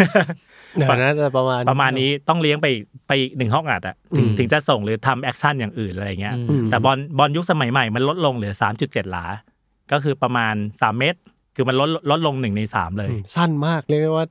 [0.75, 2.67] เดี๋ยวนะแต่ประมาณประมาณนี้ต้องเลี้ยงไป
[3.09, 9.25] ไปอีกหนึ่งห้องอัดอะถึงอืมถึงจะส่งหรือทำ action อย่างอื่นอะไรเงี้ยอืมแต่บอลบอลยุคสมัยใหม่มันลดลงเหลือ3.7หลา
[9.93, 11.19] ก็คือประมาณ 3 เมตร
[11.57, 14.27] คือมันลดลดลงหนึ่งในสามเลยอืมสั้นมากเรียกได้ว่า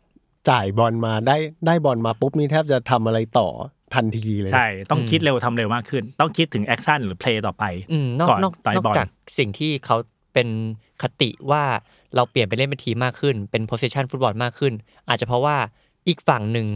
[0.50, 3.48] จ่ายบอลมาได้ได้บอลมาปุ๊บนี่แทบจะทำอะไรต่อ
[3.96, 9.98] ทันทีเลย ใช่ ต้องคิดเร็วทำเร็วมากขึ้น ต้องคิดถึง action หรือ play ต่อไปอืมนอกก่อนนอกต่อยนอกบอลจากสิ่งที่เขา
[10.34, 10.48] เป็น
[11.02, 11.64] คติว่า
[12.16, 14.74] เราเปลี่ยนไปเล่นเป็นทีมมากขึ้น เป็น position ฟุตบอลมากขึ้น
[15.08, 15.58] อาจจะเพราะว่า
[16.08, 16.68] อีกฝั่งหนึ่ง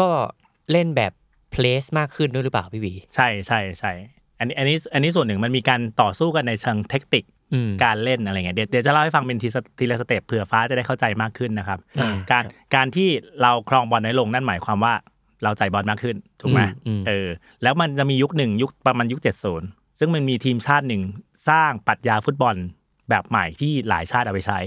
[0.00, 0.08] ก็
[0.72, 1.12] เล่นแบบ
[1.54, 3.92] press มากขึ้นด้วยหรือเปล่าพี่หวี ใช่ใช่ใช่
[4.38, 7.35] อันนี้อันนี้อันนี้ส่วนหนึ่งมันมีการต่อสู้กันในเชิงเทคนิคอืม
[7.84, 13.08] การเล่นอะไรเงี้ยเดี๋ยวเดี๋ยวจะเล่าให้ฟังเป็นทีละ step เผื่อฟ้าจะได้เข้าใจมากขึ้นนะครับอ่าการการที่
[13.42, 14.94] เราครองบอลน้อยลงนั่นหมายความว่า
[15.44, 17.28] เราจ่ายบอลมากขึ้นถูกไหมอืมอืมเออ
[17.62, 19.20] แล้วมันจะมียุคหนึ่งยุคประมาณยุค
[19.58, 21.02] 70ซึ่งมันมีทีมชาติหนึ่ง
[21.48, 22.56] สร้างปรัชญาฟุตบอล
[23.08, 24.58] แบบใหม่ที่หลายชาติเอาไปใช้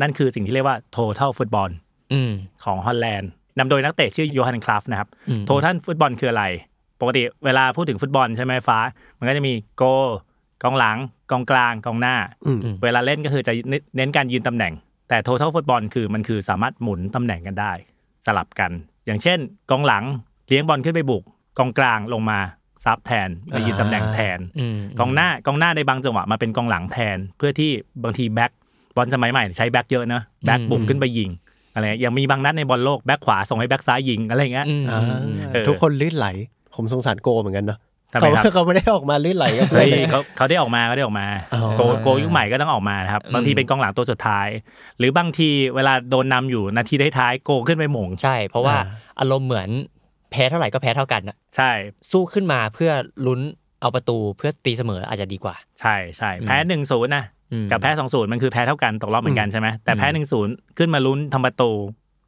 [0.00, 1.70] นั่นคือสิ่งที่เรียกว่า total ฟุตบอล
[2.12, 2.32] อืม
[2.64, 6.44] ของฮอลแลนด์นำโดยนักเตะชื่อโยฮันคราฟนะครับอืมโททัลฟุตบอลคืออะไร
[7.00, 8.78] ปกติเวลาพูดถึงฟุตบอลใช่ไหมฟ้า
[9.18, 9.86] มันก็จะมีโกล
[10.62, 10.96] กองหลัง
[11.30, 13.52] กองกลางกองหน้าอืมเวลาเล่นก็คือจะ
[13.96, 14.72] เน้นการยืนตำแหน่ง
[15.08, 17.72] แต่ total ฟุตบอลคือมันคือสามารถหมุนตำแหน่งกันได้
[18.26, 18.70] สลับกัน
[19.06, 19.38] อย่างเช่น
[19.70, 20.04] กองหลัง
[20.48, 21.22] เลี้ยงบอลขึ้นไปบุก
[21.58, 22.38] กองกลางลงมา
[22.84, 27.70] ซับแทนไปยืนตำแหน่งแทนอืมกองหน้ากองหน้าในบางจังหวะมาเป็นกองหลังแทน เพื่อที่
[28.04, 28.50] บางทีแบ็ค
[28.96, 31.30] บอลสมัยใหม่ใช้แบ็คเยอะเนอะแบ็คบุกขึ้นไปยิง
[31.74, 36.26] อะไรเงี้ยยังมีบางนัดในบอลโลกแบ็คขวาส่งให้แบ็คซ้ายยิงอะไรเงี้ยอืมอ่าอืมอืมเออทุกคนลื่นไหล
[36.74, 37.78] ผมสงสารโกลเหมือนกันเนาะ
[38.14, 44.48] ทำไมเขาครับเขาไม่ได้ออกมาลื่นไหลกับเฮ้ยเขาเขาได้ออกมาเขาได้ออกมาอ๋อโกโกยุคใหม่ก็ต้องออกมานะครับบางทีเป็นกองหลังตัวสุดท้าย
[44.98, 48.84] หรือบางทีเวลาโดนนำอยู่นาทีท้ายๆโกขึ้นไปหม่งใช่ เพราะว่าอ่า
[49.20, 49.68] อารมณ์เหมือน
[50.30, 51.70] แพ้เท่าไหร่ก็แพ้เท่ากันอะใช่
[52.10, 52.90] สู้ขึ้นมาเพื่อ
[53.26, 53.40] ลุ้น
[53.80, 61.70] เอาประตูเพื่อตีเสมออาจจะดีกว่า ใช่ใช่แพ้หนึ่งศูนย์นะอืมกับแพ้สองศูนย์มันคือแพ้เท่ากันตกรอบเหมือนกันใช่ไหมแต่แพ้อืมหนึ่งศูนย์ขึ้นมาลุ้นทำประตู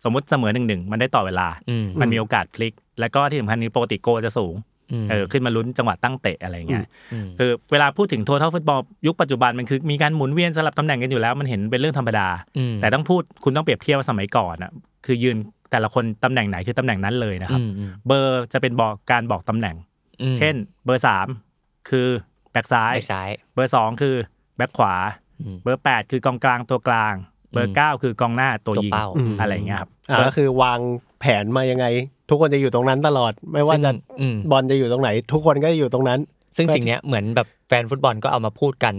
[0.05, 4.57] สมมติเสมอหนึ่งหนึ่งมันได้ต่อเวลาอืมมันมีโอกาสพลิก แล้วก็ที่สำคัญนี้ปกติโกจะสูงม
[5.11, 14.71] เออขึ้นมาลุ้นจังหวะตั้งเตะอะไรเงี้ยอืมคือเวลาพูดถึง total football ยุคปัจจุบันมันคือมีการหมุนเวียนสลับตำแหน่งกันอยู่แล้ว มันเห็นเป็นเรื่องธรรมดาอืมแต่ต้องพูดคุณต้องเปรียบเทียบว่าสมัยก่อนอะ
[15.07, 15.37] คือยืน
[15.71, 19.77] แต่ละคนตำแหน่งไหนคือตำแหน่งนั้นเลยนะครับอืมอืมเบอร์จะเป็นบอกการบอกตำแหน่ง
[20.23, 21.27] อืมเช่น เบอร์สาม
[21.89, 22.09] คือ
[22.53, 24.15] แบ็กซ้ายแบ็คซ้ายเบอร์สองคือ
[24.57, 24.95] แบ็กขวา
[25.41, 27.15] อืมเบอร์แปดคือกองกลางตัวกลาง
[27.53, 30.81] เบออืร์มเก้าคือกองหน้าตัวตัวยิงเป้าอืมอะไรเงี้ยครับอ่าก็คือวาง
[31.21, 31.87] แผนมายังไง
[32.29, 36.21] ทุกคนจะอยู่ตรงนั้นตลอด ไม่ว่าจะซึ่งอืมบอลจะอยู่ตรงไหน ทุกคนก็จะอยู่ตรงนั้น
[36.57, 38.95] ซึ่งสิ่งเนี้ยเหมือนแบบแฟนฟุตบอลก็เอามาพูดกัน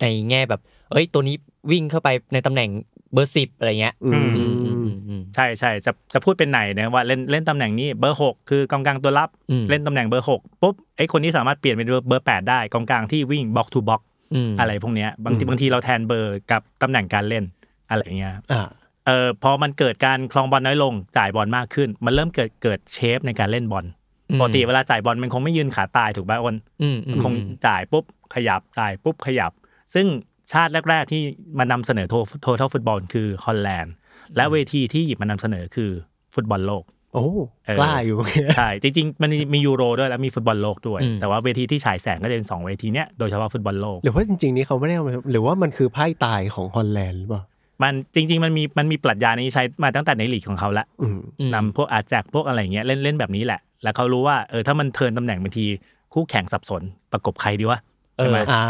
[0.00, 0.60] ในแง่แบบ
[0.92, 1.36] เอ้ย ตัวนี้
[1.70, 2.70] วิ่งเข้าไปในตำแหน่ง
[3.12, 14.00] เบอร์สิบอะไรเงี้ยอืมอืมอืมอืมอืมใช่ใช่จะจะพูดเป็นไหนนะว่าเล่นเล่นตำแหน่งนี้เบอร์หกคือกองกลางตัวรับอืมเล่นตำแหน่งเบอร์หกปุ๊บไอ้คนนี้สามารถเปลี่ยนเป็นเบอร์แปดได้กองกลางที่วิ่งบล็อกทูบล็อก
[14.34, 17.44] อืมอะไรพวกเนี้ยบางทีอืมบางทีเราแทนเบอร์กับตำแหน่งการเล่น
[17.90, 18.62] อะไรเงี้ยอ่า
[19.06, 23.84] เออพอมันเกิดการคลองบอลน้อยลง จ่ายบอลมากขึ้น มันเริ่มเกิดเกิดเชฟในการเล่นบอล
[24.30, 27.34] อืมปกติเวลาจ่ายบอลมันคงไม่ยืนขาตายถูกป่ะอ้นอืมอืมันมคง
[27.66, 29.52] จ่ายปุ๊บขยับจ่ายปุ๊บขยับ
[29.94, 30.06] ซึ่ง
[30.52, 31.22] ชาติแรก ๆ ที่
[31.58, 33.94] มานำเสนอโทโททัลฟุตบอลคือฮอลแลนด์
[34.36, 35.90] และเวทีที่หยิบมานำเสนอคือ
[36.34, 36.84] ฟุตบอลโลก
[37.14, 37.24] โอ้
[37.66, 38.16] เออกล้าอยู่
[38.56, 47.42] ใช่จริง ๆ มันมียูโรด้วยแล้วมีฟุตบอลโลกด้วย แต่ว่าเวทีที่ฉายแสงก็จะเป็นสองเวทีเนี้ยโดยเฉพาะฟุตบอลโลกหรือว่าจริงๆนี่เขาไม่ได้เอามาหรือว่ามันคือไพ่ตายของฮอลแลนด์หรือเปล่า
[47.82, 55.64] มันจริง ๆ มันมีมันมีปรัชญานี้ใช้มาตั้งแต่ในลีกของเขาละอืมอืมนำพวกอาแจกพวกอะไรเงี้ยเล่นเล่นแบบนี้แหละ แล้วเขารู้ว่าเออถ้ามันเทิร์นตำแหน่งบางที
[56.12, 57.80] คู่แข่งสับสนประกบใครดีวะ
[58.18, 58.62] เอใช่อไหมอ่า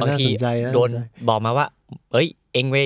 [0.00, 0.88] บางน่าทีสนใจนะโดน
[1.28, 1.66] บอกมาว่า
[2.12, 2.76] เอ้ย เองไป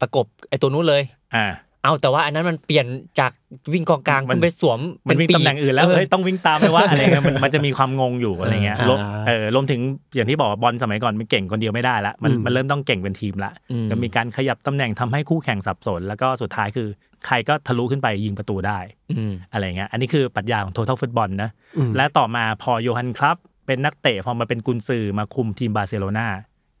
[0.00, 1.02] ประกบไอ้ตัวนู้นเลย
[1.34, 1.44] อ่า
[1.82, 2.86] เอาแต่ว่าอันนั้นมันเปลี่ยน
[3.20, 3.32] จาก
[3.72, 9.80] วิ่งกองกลางมันขึ้นไปสวมมันวิ่งเป็ตำแหน่งอื่นแล้วปีกเฮ้ยต้องวิ่งตามไหมว่าอะไรเงี้ยมันมันจะมีความงงอยู่อะไรเงี้ยรวมเออรวมถึง
[10.14, 16.88] อย่างที่บอกว่าบอลสมัยก่อนมันเก่งคนเดียวไม่ได้ละมันมันเริ่มต้องเก่งเป็นทีมละอืมจะมีการขยับตำแหน่งทำให้คู่แข่งสับสน แล้วก็สุดท้ายคือ
[17.26, 18.78] ใครก็ทะลุขึ้นไปยิงประตูได้
[19.18, 26.26] อืมอะไรเงี้ยอันนี้คือปรัชญาของ total ฟุตบอลนะอืมและต่อมาพอโยฮันครัฟฟ์ เป็นนักเตะพอมาเป็นกุนซือมาคุมทีมบาร์เซโลนา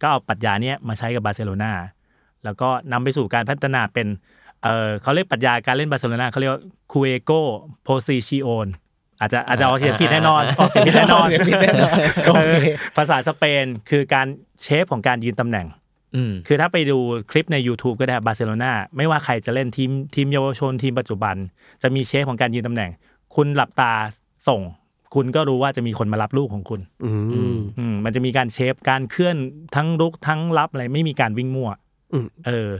[0.00, 1.72] ก็เอาปรัชญาเนี้ยมาใช้กับบาร์เซโลนา
[2.44, 4.06] แล้วก็นำไปสู่การพัฒนาเป็น
[4.64, 7.30] เออเขาเรียกปรัชญาการเล่นบาร์เซโลนาเขาเรียกว่าjuego
[7.84, 8.68] posición
[9.20, 11.96] อาจจะอาจจะออกเสียงผิดแน่นอนออกเสียงผิดแน่นอนออกเสียงผิดแน่นอน
[12.26, 14.26] เออโอเคภาษาสเปนคือการ
[14.62, 15.66] shape ของการยืนตำแหน่ง
[16.16, 16.98] อืมคือถ้าไปดู
[17.30, 21.36] คลิปใน YouTube ก็ได้บาร์เซโลนาไม่ว่าใครจะเล่นทีมทีมเยาวชนทีมปัจจุบัน
[21.82, 22.90] จะมี shape ของการยืนตำแหน่ง
[23.34, 23.92] คุณหลับตา
[24.48, 24.60] ส่ง
[25.14, 27.10] คุณก็รู้ว่าจะมีคนมารับลูกของคุณ อื
[27.56, 29.36] มอืมมันจะมีการ shape การเคลื่อน
[29.76, 31.91] ทั้งรุกทั้งรับอะไรไม่มีการวิ่งมั่วอืม
[32.46, 32.70] เออ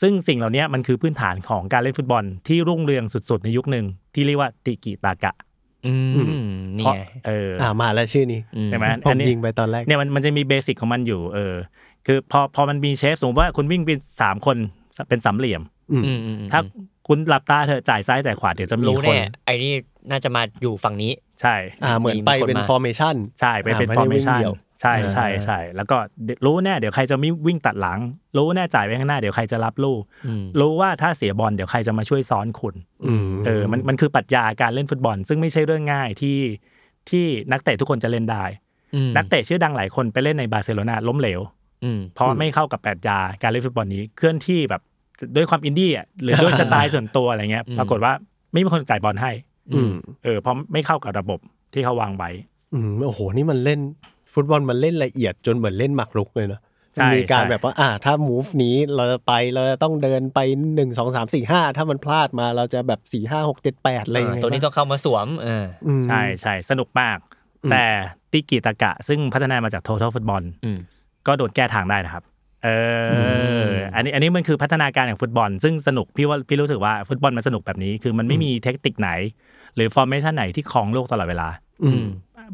[0.00, 5.32] ซึ่งสิ่งเหล่านี้มันคือพื้นฐานของการเล่นฟุตบอลที่รุ่งเรืองสุด ๆ ในยุคหนึ่งที่เรียกว่าติกิตากะ
[5.86, 11.54] อืมนี่เพราะไงเออออ่ามาแล้วชื่อนี้อืใช่ไหมผอัมนนี้ยิงไปตอนแรกเนี่ยมันมันจะมีเบสิกของมันอยู่ เออ
[12.06, 14.56] คือพอพอมันมีเชฟสมมติว่าคุณวิ่งเป็นสามคน
[15.08, 16.60] เป็นสามเหลี่ยมอืมอืมอืมอืมถ้า
[17.08, 19.72] คุณหลับตาเถอะจ่ายซ้ายจ่ายขวาเดี๋ยวจะมีรู้คนแน่ไอ้นี่
[20.10, 25.96] น่าจะมาอยู่ฝั่งนี้ ใช่อ่าเหมือนไปเป็นมีคนมาฟอร์เมชั่นใช่ไปเป็นอ่าไม่ฟอได้ร์เมวิ่งชันเดี่ยว ใช่ใช่ใช่แล้วก็
[26.44, 28.00] รู้แน่เดี๋ยวใครจะไม่วิ่งตัดหลัง
[28.36, 32.74] รู้แน่จ่ายไปข้างหน้าเดี๋ยวใครจะรับลูกอืมรู้ว่าถ้าเสียบอลเดี๋ยวใครจะมาช่วยซ้อนคุณ
[33.06, 36.38] อืมเออมันมันคือปรัชญาการเล่นฟุตบอล ซึ่งไม่ใช่เรื่องง่ายที่
[37.10, 38.44] ที่นักเตะทุกคนจะเล่นได้
[38.94, 41.40] อืมนักเตะชื่อดังหลายคนไปเล่นในบาร์เซโลนาล้มเหลว
[41.84, 44.82] อืมเพราะไม่เข้ากับปรัชญาการเล่นฟุตบอลนี้เคลื่อนที่แบบ
[45.36, 48.12] ด้วยความอินดี้อะหรือด้วยสไตล์ส่วนตัวอะไรเงี้ยอืมปรากฏว่า
[48.52, 49.32] ไม่มีคนจ่ายบอลให้
[49.74, 49.92] อืม
[50.24, 51.38] เออเพราะไม่เข้ากับระบบ
[51.72, 52.30] ที่เขาวางไว้
[52.74, 53.80] อืมโอ้โหนี่มันเล่น
[54.34, 56.60] ฟุตบอลมันเล่นละเอียดจนเหมือนเล่นหมากรุกเลยเนอะ
[56.94, 60.38] ใช่มันมีการใช่แบบว่าอ่าถ้า move นี้เราจะไปเราจะต้องเดินไป
[60.74, 67.18] หนึ่งสองสามสี่ห้าถ้ามันพลาดมาเราจะแบบสี่ห้าหกเจ็ดแปดอะไรอย่างเงี้ยตัวนี้ต้องเข้ามาสวมเอออืมใช่ใช่สนุกมาก
[67.64, 67.84] อืมแต่
[68.32, 70.78] ติกิตากะ ซึ่งพัฒนามาจาก Total Football อืม
[71.26, 72.24] ก็โดนแก้ทางได้นะครับ
[72.64, 72.68] เอ
[73.08, 79.10] ออ อันนี้อันนี้มันคือพัฒนาการของฟุตบอล ซึ่งสนุกพี่ว่าพี่รู้สึกว่าฟุตบอลมันสนุกแบบนี้ คือมันไม่มีเทคนิคไหน
[79.76, 81.48] หรือ formation ไหนที่ครองโลกตลอดเวลา
[81.84, 82.06] อืม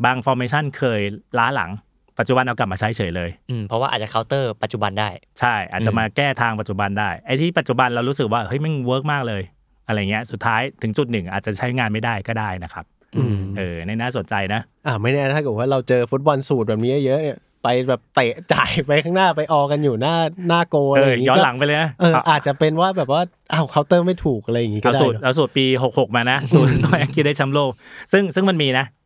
[0.04, 1.00] บาง formation เคย
[1.38, 1.70] ล้าหลัง
[2.18, 5.08] ปัจจุบันเอากลับมาใช้เฉยเลยอืมเพราะว่าอาจจะเคาน์เตอร์ปัจจุบันได้
[5.40, 9.42] ใช่อาจจะมาแก้ทางปัจจุบันได้ไอ้ที่ปัจจุบันเรารู้สึกว่าเฮ้ยมัน work มากเลย
[9.86, 12.84] อะไรเงี้ยสุดท้ายถึงจุดหนึ่งอาจจะใช้งานไม่ได้ก็ได้นะครับ
[13.16, 20.16] อืมเออในน่าสนใจนะอ่าไม่แน่ถ้าเกิดว่าเราเจอฟุตบอลสูตรแบบนี้เยอะๆเนี่ยไปแบบเตะจ่ายไปข้างหน้าไปออกันอยู่หน้า
[20.48, 27.70] หน้าโกเออะไรอย่างงี้ย้อนก็หลังไปเลยนะเอออาจจะเป็นว่าแบบว่าอ้าวเคาน์เตอร์ไม่ถูกอะไรอย่างงี้ก็เอาได้สูตรเนอะเอาสูตรปี 66 มานะสูตรสมัยอังกฤษได้แชมป์โลก
[28.12, 29.05] ซึ่งซึ่งมันมีนะอื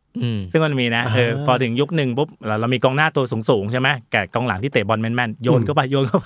[0.51, 6.25] ซึ่งมันมีนะเออพอถึงยุคหนึ่งปุ๊บเราเรามีกองหน้าตัวสูงๆใช่ไหมแกะกองหลังที่เตะบอลแม่นๆโยนเข้าไปโยนเข้าไ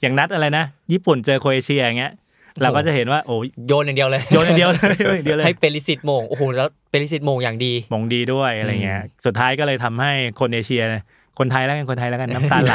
[0.00, 2.12] อย่างนัดอะไรนะญี่ปุ่นเจอโครเอเชียอย่างเงี้ย
[2.62, 10.82] เราก็จะเห็นว่าโอ้ยโยนอย่างเดียวเลยโยนอย่างเดียวเลยโยนอย่างเดียวเลยให้เปริสิตโมงโอ้โหแล้วเปริสิตโมงอย่างดีมงดีด้วยอะไรเงี้ยสุดท้ายก็เลยทำให้คนเอเชีย
[11.38, 12.74] คนไทยแล้วกันคนไทยแล้วกันน้ำตาไหล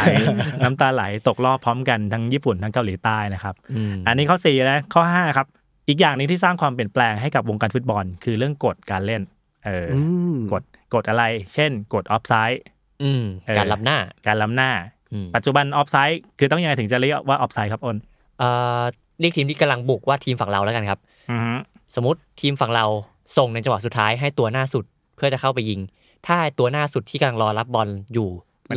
[0.64, 5.48] น้ำตาไหลตกรอบพร้อมกันทั้งญี่ปุ่นทั้งเกาหลีใต้นะครับอืมอันนี้ข้อสี่นะข้อห้าครับ
[5.88, 9.22] อีกอย่างหนึงที่สร้างความเปลี่ยนแปลงให้กับวงการฟุตบอล คือเรื่องกฎการเล่น
[9.66, 10.00] เออออื
[10.34, 12.62] มกฎกฎอะไร เช่นกฎออฟไซด์
[13.04, 14.72] อืมเออการรับหน้าการล้ำหน้า
[15.12, 17.98] อืมปัจจุบันออฟไซด์คือต้องยังไงถึงจะเรียกว่าออฟไซด์ครับอ้น
[18.40, 18.82] เอ่อ
[19.20, 21.00] เรียกทีมที่กำลังบุกว่าทีมฝั่งเราแล้วกันครับ
[21.32, 21.54] อือฮึ
[21.96, 22.86] สมมติทีมฝั่งเรา
[23.38, 25.80] ส่งในจังหวะสุดท้ายให้ตัวหน้าสุดเพื่อจะเข้าไปยิง
[26.28, 28.30] ถ้าตัวหน้าสุดที่กำลังรอรับบอลอยู่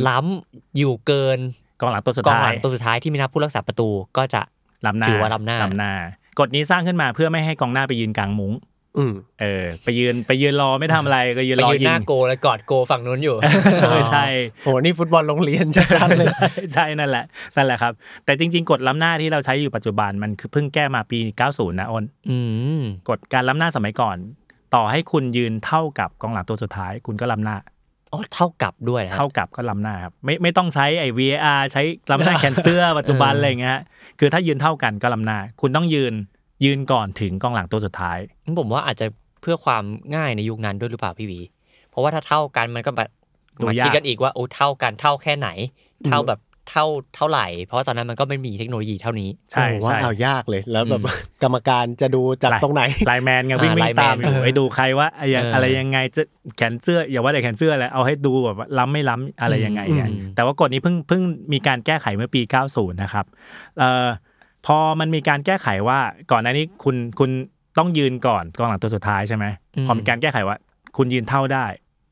[0.09, 1.39] ล้ำอยู่เกิน
[1.81, 4.41] กองหลังตัวสุดกองท้าหลัยงตัวสุดท้ายที่มีนักผู้รักษาประตูก็จะ
[4.85, 5.91] ล้ำหน้าถือว่าล้ำหน้าล้ำหน้า
[6.39, 8.53] กฎนี้สร้างขึ้นมาเพื่อไม่ให้กองหน้าไปยืนกลางมุ้ง
[8.97, 13.35] อืมเออ ไปยืนไปยืนรอไม่ทำอะไรก็ยืนไปรอยืนยิหน้างโกแล้วกอดโกฝั่งนู้นอยู่
[13.83, 14.25] เออใช่
[14.63, 17.25] โหนี่ฟุตบอลโรงเรียนชัดๆเลยใช่ใช่นั่นแหละ
[17.55, 17.93] นั่นแหละครับ
[18.25, 22.37] แต่จริง ๆ กฎล้ำหน้าที่เราใช้อยู่ปัจจุบันมันคือเพิ่งแก้มาปี 90 นะอ้นอื
[22.79, 24.17] มกฎการล้ำหน้าสมัยก่อน
[24.75, 27.57] ต่อให้คุณยืนเท่ากับกองหลังตัวสุดท้าย คุณก็ล้ำหน้า
[28.13, 33.81] อ๋อเท่ากับด้วยนะครัเท่าบกับก็ล้ำหน้าครับไม่ไม่ต้องใช้ไอ้ VAR ใช้ล้ำหน้าแขนเสื้อปัจจุบันเออออะไรอย่างเงี้ยฮะ
[34.19, 36.13] คือถ้ายืนเท่ากันก็ล้ำหน้า คุณต้องยืน
[36.63, 38.17] ยืนก่อนถึงกองหลังตัวสุดท้าย
[38.59, 39.05] ผมว่าอาจจะ
[39.41, 39.83] เพื่อความ
[40.15, 41.39] ง่ายในยุคนั้นด้วยหรือเปล่าพี่หวี
[41.89, 43.09] เพราะว่าถ้าเท่ากันมันก็แบบ
[43.59, 45.49] ดูมายากคิดกันอีกว่าโอ้เท่ากันเท่าแค่ไหน
[46.07, 51.01] เท่าแบบเท่าเท่าไหร่ เพราะว่าตอนนั้นมันก็ไม่มีเทคโนโลยีเท่านี้ใช่โอ้ว่าใช่เอายากเลยแล้วแบบ
[51.43, 56.21] กรรมการจะดูจากตรงไหนไลน์แมนไงวิ่งอ่าวิ่งไลน์แมนตามอยู่เออไอ้ดูใครว่าไอ้ยังเออออะไรยังไงจะ
[56.57, 61.21] แขนเสื้ออย่าว่าแต่แขนเสื้อเลยเอาให้ดูแบบว่าล้ำไม่ล้ำอะไรยังไงเนี่ยอืมแต่ว่ากฎนี้เพิ่งเพิ่ง
[61.53, 63.25] มีการแก้ไขเมื่อปี 90 นะครับ
[63.79, 64.07] เอ่อ
[64.65, 65.99] พอมันมีการแก้ไขว่า
[66.31, 67.29] ก่อนหน้านี้คุณคุณ
[67.77, 69.45] ต้องยืนก่อนกองหลังตัวสุดท้ายใช่ไหม
[69.85, 70.57] พอมีการแก้ไขว่า
[70.97, 71.65] คุณยืนเท่าได้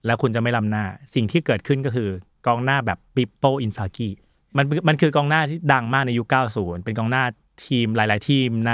[0.06, 2.10] แล้วคุณจะไม่ล้ำหน้า สิ่งที่เกิดขึ้นก็คือ
[2.48, 4.10] กองหน้าแบบปิปโปอินซากิ
[4.58, 7.24] มันมันคือกองหน้าที่ดังมากในยุค 90 เป็นกองหน้า
[7.66, 8.74] ทีมหลาย ๆ ทีมใน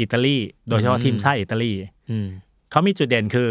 [0.00, 0.36] อิตาลี
[0.68, 1.72] โดยเฉพาะทีมชาติอิตาลี
[2.10, 2.26] อืม
[2.70, 3.48] เขามีจุดเด่นคือ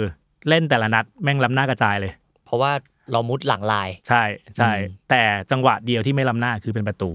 [0.49, 2.11] เล่นแต่ละนัดแม่งล้ำหน้ากระจายเลย
[2.45, 2.71] เพราะว่า
[3.11, 4.23] เรามุดหลังลาย ใช่
[4.57, 7.11] ใช่อืมแต่จังหวะเดียวที่ไม่ล้ำหน้าคือเป็นประตู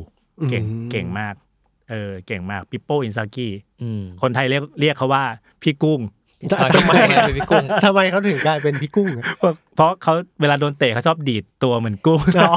[0.50, 1.34] เก่งอืมเก่งมาก
[1.90, 3.48] เออเก่งมากปิปโป้อินซากิ
[3.82, 5.24] อืมคนไทยเรียกเรียกเขาว่า
[5.62, 6.00] พี่กุ้ง
[6.50, 6.92] จะทำไม
[7.38, 12.54] พี่กุ้งทำไมเขาถึงกลายเป็นพี่กุ้งอะเพราะเพราะเขาเวลาโดนเตะเขาชอบดีดตัวเหมือนกุ้งอ๋อ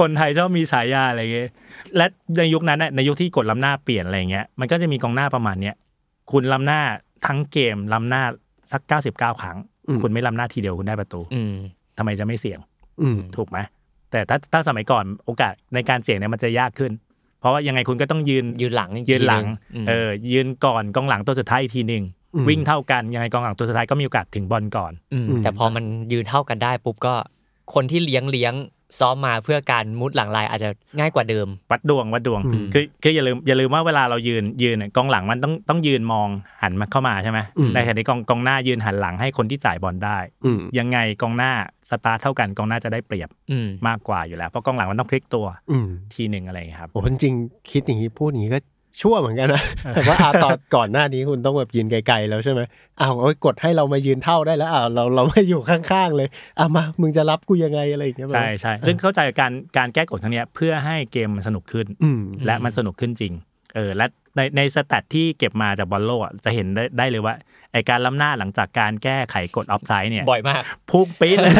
[0.00, 1.50] คนไทยชอบมีฉายาอะไรเงี้ย
[1.96, 2.06] และ
[2.38, 5.74] ในยุคนั้นน่ะในยุคที่กดล้ำหน้าเปลี่ยนอะไรเงี้ยมันก็จะมีกองหน้าประมาณเนี้ย
[6.32, 6.80] คุณล้ำหน้า
[7.26, 8.22] ทั้งเกมล้ำหน้า
[8.72, 9.56] สัก99ครั้ง
[9.88, 11.54] อืมคุณไม่ล้ำหน้าทีเดียวคุณได้ประตูอืม
[11.98, 12.58] ทำไมจะไม่เสี่ยง
[13.02, 13.58] อืมถูกไหม
[14.10, 16.92] แต่ถ้าถ้าสมัยก่อนโอกาสในการเสี่ยงเนี่ยมันจะยากขึ้น
[17.42, 27.14] เพราะว่ายังไงคุณก็ต้องยืนยืนหลังอีกยืนหลังทีนึเออยืนก่อนกองหลังตัวสุดท้ายอีกทีหนึ่งอืมวิ่งเท่ากันยังไงกองหลังตัวสุดท้ายก็มีโอกาสถึงบอลก่อนอืมอืมแต่พอมันยืนเท่ากันได้ปุ๊บก็
[27.74, 28.54] คนที่เลี้ยงเลี้ยง
[29.00, 36.28] ซ้อมมาเพื่อการมุดหลังลายอาจจะง่ายกว่าเดิม วัดดวงวัดดวงอืมคือคืออย่าลืมอย่าลืมว่าเวลาเรายืนยืนเนี่ยกองหลังมันต้องต้องยืนมอง
[36.62, 41.52] หันมาเข้ามาใช่ไหมอืมในขณะที่กองกองหน้ายืนหันหลังให้คนที่จ่ายบอลได้อืมยังไงกองหน้า
[41.90, 48.60] สตาร์ทเท่ากันกองหน้าจะได้เปรียบอืมมากกว่าอยู่แล้วเพราะกองหลังมันต้องพลิกตัวอืมทีหนึ่งอะไรอย่างเงี้ยครับโอ้จริงๆคิดอย่างนี้พูดอย่างนี้ก็
[49.00, 49.62] ชั่วเหมือนกันนะ
[49.94, 52.60] แต่ว่าอาตอนก่อนหน้านี้คุณต้องแบบยืนไกลๆแล้วใช่ไหม
[53.00, 56.28] อ้าวโอ้ยกดให้เรามายืนเท่าได้แล้วอ้าวเราเราไม่อยู่ข้างๆเลย
[56.58, 63.32] อะมามึงจะรับกูยังไงอะไรอย่างเงี้ยใช่ใช่ซึ่งเข้าใจการการแก้กฎครั้งเนี้ยเพื่อให้เกมมันสนุกขึ้นอืมและมันสนุกขึ้นจริง
[63.74, 67.34] เออและในในสแตทที่เก็บมาจากบอลโลกอะจะเห็นได้ได้เลยว่า
[67.72, 71.52] ไอการล้ำหน้าหลังจากการแก้ไขกฎออฟไซด์เนี่ยบ่อยมากพุ่งปี๊ดเลย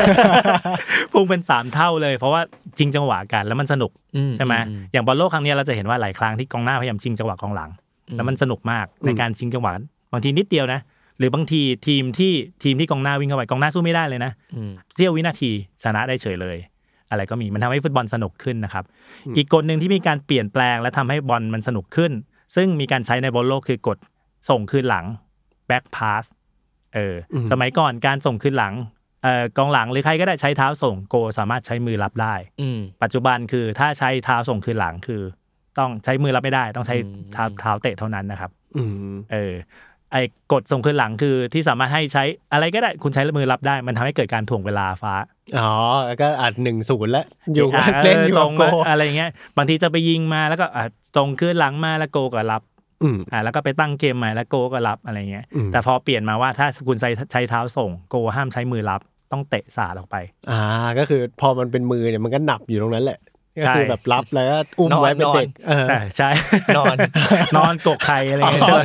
[1.13, 2.41] พุ่งเป็นสามเท่าเลย เพราะว่า
[2.79, 7.71] จริงจังหวะกันแล้วมันสนุกอืมใช่ไหมอืมอย่างบอลโลกครั้งเนี้ยเราจะเห็นว่าหลายครั้งที่กองหน้าพยายามชิงจังหวะกองหลัง
[8.17, 9.73] แล้วมันสนุกมากในการชิงจังหวะ
[10.13, 10.81] บางทีนิดเดียวนะ
[11.19, 15.51] หรือบางทีทีมที่ทีมที่กองหน้าวิ่งเข้าไปกองหน้าสู้ไม่ได้เลยนะอืมเสี้ยววินาที
[15.83, 16.57] ชนะได้เฉยเลย
[17.11, 18.85] อะไรก็มีมันทำให้ฟุตบอลสนุกขึ้นนะครับ
[19.37, 22.13] อีกกฎหนึ่งที่มีการเปลี่ยนแปลงและทำให้บอลมันสนุกขึ้น
[22.57, 23.99] ซึ่งมีการใช้ในบอลโลกคือกฎ
[24.49, 25.05] ส่งคืนหลัง
[25.71, 26.25] back pass
[26.95, 28.75] เอออมสมัยก่อนการส่งคืนหลัง
[29.23, 35.23] เอ่อกองหลังหรือใครก็ได้ใช้เท้าส่งโกสามารถใช้มือรับได้อืมปัจจุบันคือถ้าใช้เท้าส่งคืนหลังคือ
[35.79, 39.55] ต้องใช้มือรับไม่ได้ ต้องใช้อืมเท้าเท้าเตะเท่านั้นนะครับอืมเออ
[40.13, 40.23] ไอ้
[40.53, 45.15] กฎส่งคืนหลังคือที่สามารถให้ใช้อะไรก็ได้คุณใช้มือรับได้ มันทำให้เกิดการถ่วงเวลาฟ้า
[45.59, 45.73] อ๋อ
[46.07, 50.85] แล้วก็อัดหนึ่งศูนย์แล้วอยู่ะเล่นอยู่ส่กับงโกมาอะไรเงี้ยบางทีจะไปยิงมาแล้วก็อะ
[51.17, 52.63] ส่งคืนหลังมาแล้วโกก็รับ
[53.05, 59.01] อืมอ่าแล้วก็ไปตั้งเกมใหม่แล้วโกก็รับอะไรเงี้ยอืมแต่พอเปลี่ยนมาว่าถ้าคุณใช้ใช้เท้าส่งโกห้ามใช้มือรับ
[59.33, 60.17] ต้องเตะสาดออกไป
[60.51, 60.61] อ่า
[60.99, 63.21] ก็คือพอมันเป็นมือเนี่ยมันก็หนับอยู่ตรงนั้นแหละ
[63.57, 66.31] ก็ใช่คือแบบรับแล้วก็อุ้มนอนไว้เป็นเด็กนอนเอออ่าใช่
[66.77, 66.97] นอน
[67.57, 68.83] นอนกกไข่อะไรเงี้ยใช่ไหม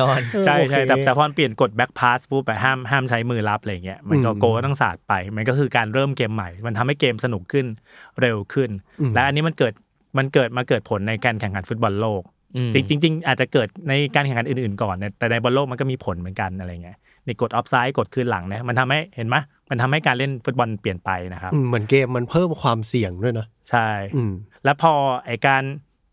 [0.00, 7.66] นอนใช่โอเคใช่แต่แต่พอเปลี่ยนกฎแบ็กพาสปุ๊บแบบห้ามห้ามใช้มือรับอะไรเงี้ยมันก็อืมโกก็ต้องสาดไป มันก็คือการเริ่มเกมใหม่ มันทำให้เกมสนุกขึ้น
[8.20, 9.72] เร็วขึ้นอืมและอันนี้มันเกิด
[10.18, 12.41] มันเกิดมาเกิดผลในการแข่งขันฟุตบอลโลกอืม
[12.74, 19.36] จริงๆจริงๆอาจจะเกิดในการแข่งขันอื่นๆก่อนนะแต่ในบอลโลกมันก็มีผลเหมือนกันอะไรเงี้ยในกดออฟไซด์กดคืนหลังนะมันทำให้เห็นไหม
[19.70, 24.32] มันทำให้การเล่นฟุตบอลเปลี่ยนไปนะครับอืมเหมือนเกมมันเพิ่มความเสี่ยงด้วยนะใช่อืม
[24.64, 24.92] แล้วพอ
[25.26, 25.62] ไอการ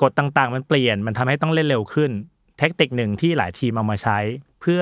[0.02, 2.12] กฎต่างๆ มันเปลี่ยนมันทำให้ต้องเล่นเร็วขึ้น
[2.60, 4.17] เทคนิคหนึ่งที่หลายทีมเอามาใช้
[4.62, 4.82] เพื่อ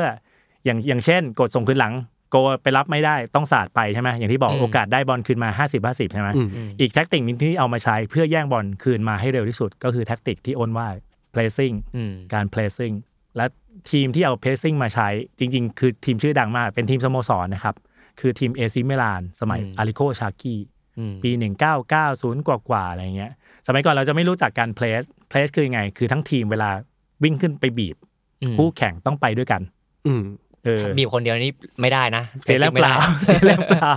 [0.65, 1.93] อย่างอย่างเช่น กดส่งคืนหลัง
[2.31, 6.47] โกลไปรับไม่ได้ต้องสาดไปใช่ไหมอย่างที่บอกอืมโอกาสได้บอลคืนมา 50 50ใช่ไหมอืม
[6.79, 10.87] อีกแท็กติกหนึ่งที่เอามาใช้เพื่อแย่งบอลคืนมาให้เร็วที่สุด ก็คือแท็กติกที่เรียกว่า
[11.37, 12.95] pressing อืมการ placing
[13.37, 13.45] และ
[13.91, 15.07] ทีมที่เอา pressing มาใช้
[15.39, 17.75] จริง ๆ คือทีมชื่อดังมาก เป็นทีมสโมสรนะครับ
[18.19, 20.55] คือทีมเอซีมิลาน สมัยอืมอาร์ริโก ซาคคี
[20.97, 21.31] อืมปี
[21.89, 23.31] 1990 กว่ากว่าๆอะไรเงี้ย
[23.67, 26.69] สมัยก่อนเราจะไม่รู้จักการ press press คือยังไง คือทั้งทีมเวลา
[27.23, 27.95] วิ่งขึ้นไปบีบ
[28.43, 29.61] อืมคู่แข่งต้องไปด้วยกัน
[30.07, 30.46] อืมเออ
[30.97, 31.51] บีบคนเดียวนี่
[31.81, 33.91] ไม่ได้นะ เสียแรงเปล่าไม่ได้เสียแรงเปล่า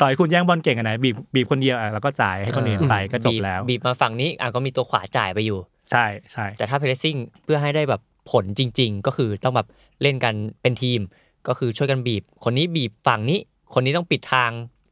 [0.00, 5.58] ต่อให้คุณแย่งบอลเก่งขนาดไหนบีบบีบคนเดียวอะแล้วก็จ่ายให้คนอื่นไปก็จบแล้ว บีบมาฝั่งนี้อะก็มีตัวขวาจ่ายไปอยู่
[5.90, 9.66] ใช่ใช่แต่ถ้า pressing เพื่อให้ได้แบบผลจริง ๆ ก็คือต้องแบบ
[10.02, 11.00] เล่นกันเป็นทีม
[11.48, 13.38] ก็คือช่วยกันบีบ คนนี้บีบฝั่งนี้
[13.74, 14.50] คนนี้ต้องปิดทาง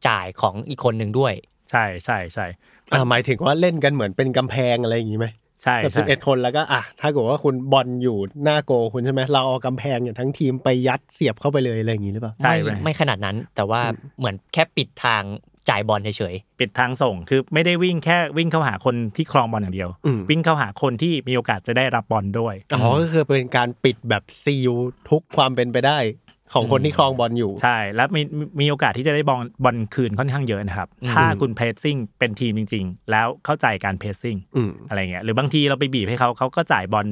[0.09, 1.33] จ่ายของอีกคนหนึ่งด้วย
[1.71, 2.47] ใช่ใช่ใช่
[2.93, 5.27] อ่าหมายถึงว่าเล่นกันเหมือนเป็นกำแพงอะไรอย่างงี้ไหม
[5.63, 13.81] ใช่แบบสิใช่บเอ็ดคนแล้วก็อะถ้าเกิดว่าคุณบอลอยู่หน้าโกคุณใช่ไหมเราเอากำแพงอย่างทั้งทีมไปยัดเสียบเข้าไปเลยอะไรอย่างงี้หรือเปล่าใช่ไม่ไหมไม่ขนาดนั้นแต่ว่า
[14.19, 15.23] เหมือนแค่ปิดทาง
[15.71, 24.73] จ่ายบอลเฉยปิดทางส่งคือไม่ได้วิ่งแค่วิ่งเข้าหาคนที่ครองบอลอย่างเดียวอืมวิ่งเข้าหาคนที่มีโอกาสจะได้รับบอลด้วยอ๋อก็คือเป็นการปิดแบบซีล
[25.11, 25.99] ทุกความเป็นไปได้
[26.55, 28.23] ของคนที่ครองบอลอยู่ ใช่ แล้วมี
[28.61, 37.07] มีโอกาสที่จะได้บอลบอลคืนค่อนข้างเยอะนะครับ ถ้าคุณเพรสซิ่งเป็นทีมจริง ๆ แล้วเข้าใจการเพรสซิ่งอืมอะไรเงี้ยหรือบางทีเราไปบีบให้เขาเขาก็จ่ายบอล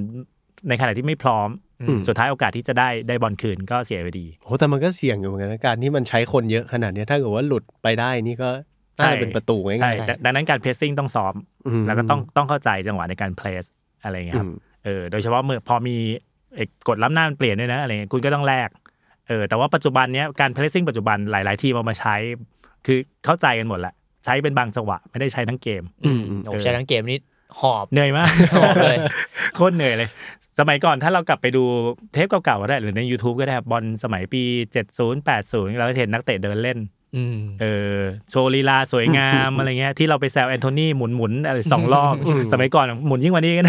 [0.69, 1.49] ในขณะที่ไม่พร้อม
[1.81, 8.51] อืมสุดท้ายโอกาสที่จะได้ได้บอลคืนก็เสียไปดีโหแต่มันก็เสี่ยงอยู่เหมือนกันนะการที่มันใช้คนเยอะขนาดเนี้ยถ้าเกิดว่าหลุดไปได้นี่ก็
[8.99, 11.35] น่าจะเป็นประตูง่ายๆใช่ดังดังนั้นการเพรสซิ่งต้องซ้อม
[11.67, 13.65] อืมแล้วก็ต้องต้องเข้าใจจังหวะในการเพรส
[14.05, 15.97] อะไรเงี้ยครับอืมเออโดยเฉพาะเมื่อพอมี
[16.57, 18.69] เอกกฎล้ำหน้ามันเปลี่ยนด้วยนะอะไรเงี้ยคุณก็ต้องแลก
[19.29, 22.15] เออแต่ว่าปัจจุบันเนี้ยการเพรสซิ่งปัจจุบันหลาย ๆ ทีมเอามาใช้
[22.87, 27.19] คือเข้าใจกันหมดแหละใช้เป็นบางจังหวะ ไม่ได้ใช้ทั้งเกมๆอืมโอ้ใช้ทั้งเกมนี้
[27.61, 28.99] หอบเหนื่อยมากหอบเลย
[29.55, 30.09] โคตรเหนื่อยเลย
[30.59, 31.63] สมัยก่อนถ้าเรากลับไปดู
[32.13, 34.43] เทปเก่าๆก็ได้หรือใน YouTube ก็ได้ครับบอลสมัยปี
[34.87, 36.79] 70 80 เราจะเห็นนักเตะเดินเล่น
[37.17, 37.99] อืมเออ
[38.31, 42.15] โชว์ลีลาสวยงามอะไรเงี้ยที่เราไปแซวแอนโทนีหมุนหมุนๆอะไรสองรอบ
[42.53, 43.67] สมัยก่อนหมุนยิ่งกว่านี้กัน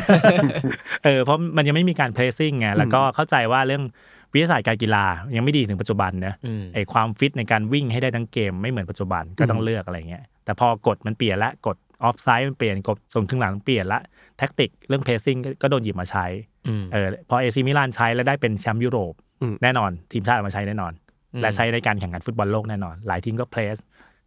[1.06, 3.84] เออเพราะมันยังไม่มีการเพรสซิ่งไงแล้วก็เข้าใจว่าเรื่อง
[4.34, 14.00] วิทยาศาสตร์การกีฬายังไม่ดีถึงปัจจุบันนะอืมไอความฟิตในการวิ่งให้ได้ทั้งเกมไม่เหมือนปัจจุบันก็ต้องเลือกอะไรเงี้ยแต่พอกฎมันเปลี่ยนละกฎออฟไซด์มันเปลี่ยนกฎส่งครึ่งหลังเปลี่ยนละ
[14.38, 16.26] แท็กติกเรื่อง pressing ก็โดนหยิบมาใช้
[16.68, 20.94] อืมเออพอเอซีมิลานใช้แล้วได้เป็นแชมป์ยุโรปอืมแน่นอนทีมชาติเอามาใช้แน่นอน
[21.34, 23.76] อืมและใช้ในการแข่งขันฟุตบอลโลกแน่นอน หลายทีมก็ press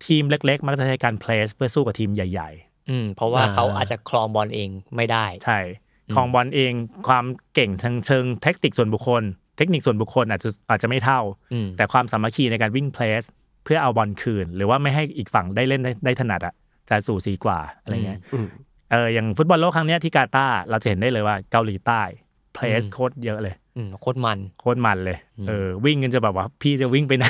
[0.06, 2.50] ทีมเล็ก ๆ มักจะใช้การ press เพื่อสู้กับทีมใหญ่
[2.90, 5.58] อืมเพราะว่าอ่าเขาอาจจะครองบอลเองไม่ได้ๆใช่
[6.14, 6.72] ของบอลเอง
[7.08, 7.24] ความ
[7.54, 9.22] เก่งทางเชิงเทคนิคส่วนบุคคล
[9.60, 11.20] เทคนิคส่วนบุคคลอาจจะอาจจะไม่เท่า
[11.52, 13.22] อืมแต่ความสามัคคีในการวิ่ง press
[13.64, 16.54] เพื่อเอาบอลคืน หรือว่าไม่ให้อีกฝั่งได้เล่นได้ได้ถนัดอะ
[16.88, 18.46] จะสู่สีกว่าอะไรเงี้ยอืม
[18.90, 22.02] เอออย่างฟุตบอลโลกครั้งเนี้ยที่กาตาร์เราจะเห็นได้เลยว่าเกาหลีใต้
[22.54, 23.59] เพลสอืมโคตรเยอะเลยอืม
[24.00, 27.26] โคตรมันโคตรมันเลยอืมเออวิ่งกันจะแบบว่า พี่จะวิ่งไปไหน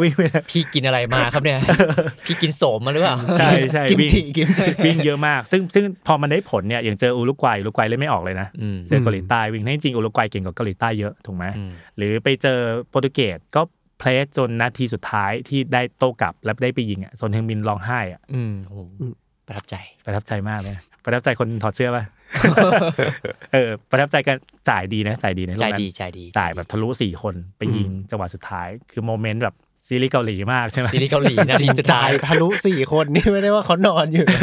[0.00, 1.58] วิ่งไปไหนพี่กินอะไรมาครับเนี่ย
[2.26, 12.58] พี่กินโสมมาหรือเปล่าใช่ใช่กิมวิ่งจิกิมจิวิ่งเยอะมาก ซึ่งซึ่งพอมันได้ผลเนี่ยอย่างเจออุรุกวัยอุรุกวัยเล่นไม่ออกเลยนะอืมเจอเกาหลีใต้วิ่งให้จริงอุรุกวัยเก่งกว่าเกาหลีใต้เยอะถูกไหมอืมหรือไปเจอ
[12.88, 13.62] โปรตุเกสก็
[13.98, 18.80] เพลสจนนาทีสุดท้ายที่ได้โต้กลับแล้วได้ไปยิงอะโซนเฮงมินร้องไห้อะอืมโอ้โห
[19.46, 22.04] ประทับใจประทับใจมากเลยประทับใจคนถอดเสื้อป่ะ
[23.52, 24.36] เออประทับใจกัน
[24.68, 29.54] จ่ายดีนะจ่ายดีในใจลูกนั้นดีใจดีจ่ายแบบทะลุสี่คนไปยิงจังหวะสุดท้าย คือโมเมนต์แบบ
[29.86, 34.40] ซีรีส์เกาหลีมากใช่ไหมซีรีส์เกาหลีนาทีสุดท้ายทะลุสี่คนนี่ไม่ได้ว่าเขานอนอยู่นะ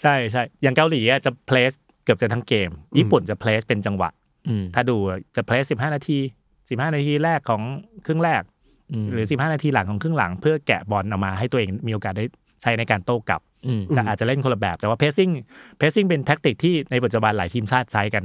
[0.00, 1.72] ใช่ใช่อย่างเกาหลีอะจะเพลส
[2.04, 4.10] เกือบจะทั้งเกม ญี่ปุ่นจะเพลสเป็นจังหวะ
[4.48, 4.96] อืมถ้าดู
[5.36, 6.18] จะเพลสสิบห้านาที
[6.68, 7.62] สิบห้านาทีแรกของ
[8.06, 8.42] ครึ่งแรก
[8.92, 12.24] อืมหรือ15นาทีหลังของครึ่งหลัง เพื่อแกะบอลออกมาให้ตัวเองมีโอกาสได้
[12.62, 15.30] ใช้ในการโต้กลับอืมแต่อาจจะเล่นคนละแบบ แต่ว่าเพ c ซิ่ง
[15.78, 18.24] เพ c ซิ่งเป็นแท็กติกที่ในปัจจุบันหลายทีมชาติใช้กัน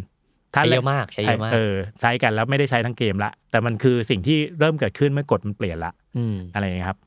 [0.54, 6.98] ใช้เยอะมากใช้เยอะมากเออใช้กันแล้วไม่ได้ใช้ทั้งเกมละแต่มันคือสิ่งที่เริ่มเกิดขึ้นเมื่อกฎมันเปลี่ยนละอืมอะไรอย่างเงี้ยครับ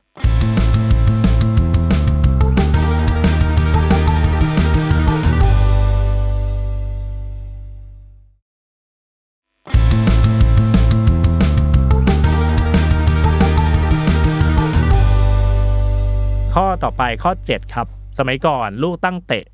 [16.54, 17.86] ข้อต่อไปข้อ 7 ครับ
[18.18, 19.44] สมัยก่อนลูกตั้งเตะ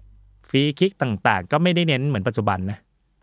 [0.49, 2.79] ฟรีคิกต่างๆ ก็ไม่ได้เน้นเหมือนปัจจุบันนะ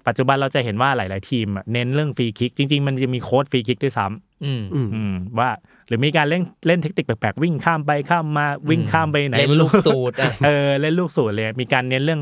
[0.07, 5.49] ปัจจุบันเราจะเห็นว่าหลาย ๆ ทีมอะเน้นเรื่องฟรีคิก จริง ๆ มันจะมีโค้ชฟรีคิกด้วยซ้ำอืมอืมอืมว่า
[5.87, 12.21] หรือมีการเล่นเล่นเทคนิคแปลกๆวิ่งข้ามไปข้ามมาวิ่งข้ามไปไหนเล่นไม่ลูรู้ลูกสูตรอะเออเล่นลูกสูตรเลยมีการเน้นเรื่อง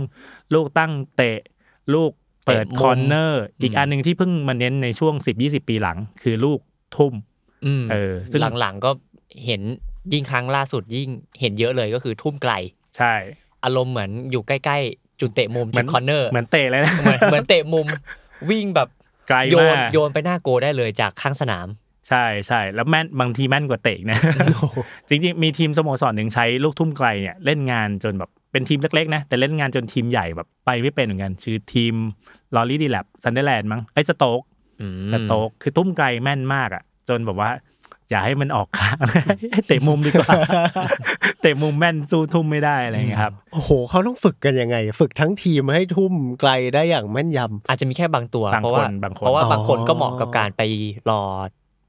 [0.54, 1.40] ลูกตั้งเตะ
[1.94, 2.12] ลูก
[2.46, 6.60] เปิดเตะมุม corner อีกอืมอันหนึ่งที่เพิ่งมาเน้นในช่วง 10-20 ปีหลัง คือลูก
[6.96, 7.14] ทุ่ม
[7.66, 8.92] อืมเออซึ่งหลังๆก็
[9.46, 9.62] เห็น
[10.14, 12.54] ยิ่งครั้งล่าสุดยิ่งเห็นเยอะเลยก็คือทุ่มไกล
[12.98, 13.14] ใช่
[13.66, 17.88] อารมณ์เหมือนอยู่ใกล้ ๆ จุดเตะมุมเหมืจุอนดคอร์เนอร์เหมือนเตะเลยนะเหมือนเหมือนเตะมุม
[18.50, 18.90] วิ่งแบบ
[19.28, 21.68] ไกลโยมานกโยนไปหน้าโกได้เลยจากข้างสนาม
[22.10, 24.20] ใช่ใช่แล้วแม่นบางทีแม่นกว่าเตะอีกนะ
[25.10, 31.94] จริงๆ มีทีมสโมสรหนึ่งใช้ลูกทุ่มไกลเนี่ยเล่นงานจนแบบเป็นทีมเล็กๆนะแต่เล่นงานจนทีมใหญ่แบบไปไม่เป็นเหมือนกันชื่อทีม
[32.56, 34.42] รอรี่ดีแลปซันเดอร์แลนด์มั้งไอ้สโต๊ก
[34.82, 37.50] อืมสโต๊กคือตุ้มไกลแม่นมากอะจนแบบว่า
[38.10, 38.98] อย่าให้มันออกข้าง
[39.68, 40.34] เตะมุมดีกว่า
[41.42, 47.40] เตะมุมแม่นสู้ทุ่มไม่ได้อะไรอย่างเงี้ยครับโอ้โหเขาต้องฝึกกันยังไง ฝึกทั้งทีมให้ทุ่มไกลได้อย่างแม่นย
[47.70, 50.62] อาจจะมีแค่บางตัวบางเพราะคนว่าบางคนเพราะว่าอ๋อบางคนก็เหมาะกับการไป
[51.10, 51.22] รอ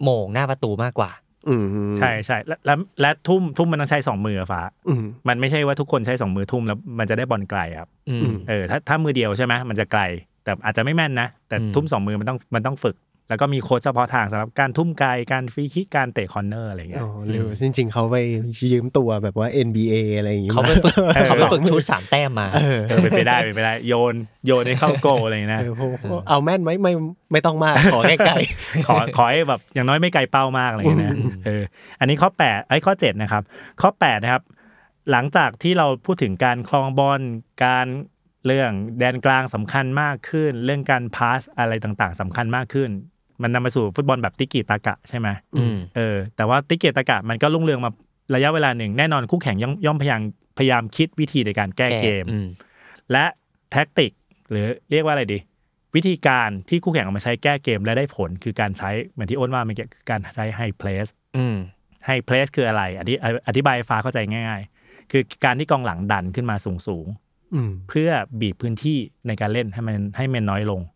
[0.03, 1.67] โหม่งหน้าประตูมากกว่าำอืม
[1.99, 10.03] ใช่ใช่และและและทุ่มทุ่มมันต้องใช้สองมืออะฟ้าอืมมันไม่ใช่ว่าทุกคนใช้สองมือทุ่มแล้วมันจะได้บอลไกลครับอืมอืมเออถ้าถ้ามือเดียวใช่ไหมมันจะไกล
[10.45, 12.97] แต่อาจจะไม่แม่นนะ แต่อืมทุ่มสองมือมันต้องมันต้องฝึก
[13.29, 18.17] แล้วก็มีโค้ชเฉพาะทางสำหรับการทุ่มไกลการฟรีคิกการเตะคอร์เนอร์อะไรอย่างเงี้ยอ๋อหรือจริง ๆ เขาไป
[18.73, 24.15] ยืมตัวแบบว่า NBA อะไรอย่างงี้เขาไปฝึกเออเขาไปฝึกชุดสามแต้มมาเออเออเป็นไปได้เป็นไปได้ โยน
[24.47, 25.91] โยนให้เข้าโกลอะไรอย่างเงี้ยนะเออผม
[26.29, 26.93] เอาแม่นไหมไม่
[27.33, 28.35] ไม่ต้องมาก ขอแค่ไกล
[28.87, 31.17] ขอขอให้แบบอย่างน้อยไม่ไกลเป้ามากอะไรอย่างเงี้ยนะ
[31.47, 31.63] เออ
[32.01, 33.43] อันนี้ข้อแปดไอ้ยข้อเจ็ดนะครับ
[33.81, 34.43] ข้อแปดนะครับ
[35.11, 37.21] หลังจากที่เราพูดถึงการคลองบอล
[37.65, 37.87] การ
[38.47, 42.91] เรื่องแดนกลางสำคัญมากขึ้น เรื่องการพาสอะไรต่างๆสำคัญมากขึ้น
[43.43, 47.91] มันนำมาสู่ฟุตบอลแบบติกิตากะใช่ไหมอืมเออแต่ว่าติกิตากะมันก็รุ่งเรืองมา
[48.35, 50.21] ระยะเวลาหนึ่งแน่นอนคู่แข่งย่อมย่อมพยายาม
[50.59, 52.49] พยายามคิดวิธีในการแก้เกมอืม
[53.13, 53.25] และ
[53.73, 54.11] แท็กติก
[54.51, 55.39] หรือเรียกว่าอะไรดี
[55.97, 61.07] วิธีการที่คู่แข่งเอามาใช้แก้เกมและได้ผลคือการใช้เหมือนที่อ้นว่าเมื่อกี้คือการใช้ไฮเพลส
[61.37, 61.57] อืม
[62.07, 63.15] ไฮเพลสคืออะไรอธิ
[63.49, 67.07] อธิบายให้ฟ้าเข้าใจง่าย ๆ คือการที่กองหลังดันขึ้นมาสูง
[67.55, 68.11] อืมๆเพื่อ
[68.41, 70.96] บีบพื้นที่ในการเล่นให้มันให้มันน้อยลงอืม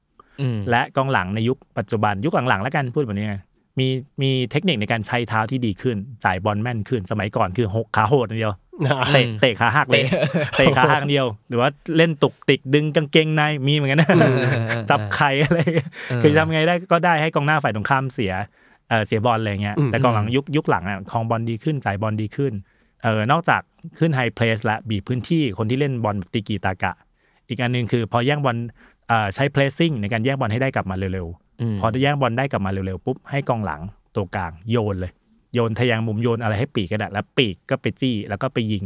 [0.70, 3.36] และกองหลังในยุคปัจจุบันยุคหลังๆแล้วกันพูดแบบนี้ไง
[3.78, 3.88] มี
[4.22, 8.55] มีเทคนิคในการใช้เท้าที่ดีขึ้นจ่ายบอลแม่นขึ้นสมัยก่อนคือหกขาโหดอย่างเดียว
[9.12, 10.05] เตะเตะขาหักเลย
[10.59, 14.11] เตะขาหักเดียว หรือว่าเล่นตุกติกดึงกางเกงในมีเหมือนกันนะ
[14.91, 15.59] จับไข่อะไร
[16.22, 18.32] คือทำไงได้ก็ได้ให้กองหน้าฝ่ายตรงข้ามเสีย
[18.88, 22.53] เออเสียบอลอะไรเงี้ยอืมแต่กองหลังยุคยุคหลังอะครองบอลดีขึ้นจ่ายบอลดีขึ้น
[23.03, 23.61] เออนอกจาก
[23.99, 26.93] ขึ้น high press และบีบพื้นที่คนที่เล่นบอลแบบตีกีตากะ
[27.49, 28.89] อีกอันหนึ่งคือพอแย่งบอลเอ่อ
[29.34, 33.80] ใช้ pressing ในการแย่งบอลให้ได้กลับมาเร็วๆมพอได้แย่งบอลได้กลับมาเร็วๆปุ๊บให้กองหลัง
[34.16, 35.12] ตัวกลางโยนเลย
[35.54, 38.84] โยนทแยงมุมโยนอะไรให้ปีกก็ได้แล้วปีกก็ไปจี้ แล้วก็ไปยิง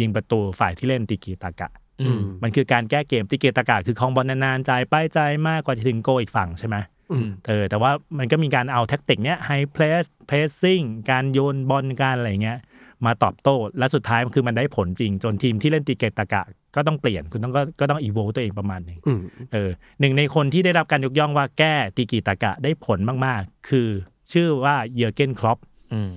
[0.00, 1.68] ยิงประตูฝ่ายที่เล่นติกีตากะ
[2.00, 6.76] อืมมันคือการแก้เกมติกีตากะคือครองบอลนานๆจ่ายไปจ่ายมากกว่าจะถึงโกอีกฝั่งใช่ไหม
[7.12, 12.58] อืมเออแต่ว่ามันก็มีการเอาแท็กติกเนี้ย high press pressing การโยนบอลการอะไรเงี้ย
[13.06, 16.42] มาตอบโต้ และสุดท้ายมันคือมันได้ผลจริง จนทีมที่เล่นติเกตากะ
[16.76, 19.20] ก็ต้องเปลี่ยนคุณต้องก็ก็ต้องอีโวตัวเองประมาณหนึ่งอืม
[19.52, 23.88] เออหนึ่งในคนที่ได้รับการยกย่องว่าแก้ติกิตากะได้ผลมากๆ คือ
[24.32, 25.58] ชื่อว่าเยอร์เกนคลอป
[25.92, 26.10] อืม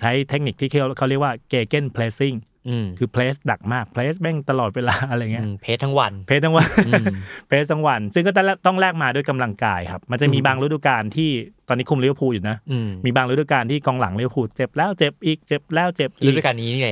[0.00, 2.53] ใช้เทคนิคที่เขาเขาเรียกว่า gegenpressing อืม
[2.98, 7.04] คือ press หนักมาก press แม่งตลอดเวลาอะไรเงี้ยอืม press ทั้งวัน press ทั้งวันอืม
[7.48, 11.30] press ทั้งวัน ซึ่งก็ต้องต้องแลกมาด้วยกำลังกายครับ มันจะมีบางฤดูกาลที่
[11.68, 16.90] ตอนนี้คุมลิเวอร์พูลอยู่นะอืมมีบางฤดูกาลที่กองหลังลิเวอร์พูลเจ็บแล้วเจ็บอีกเจ็บแล้วเจ็บอีกฤดูกาลนี้นี่ไง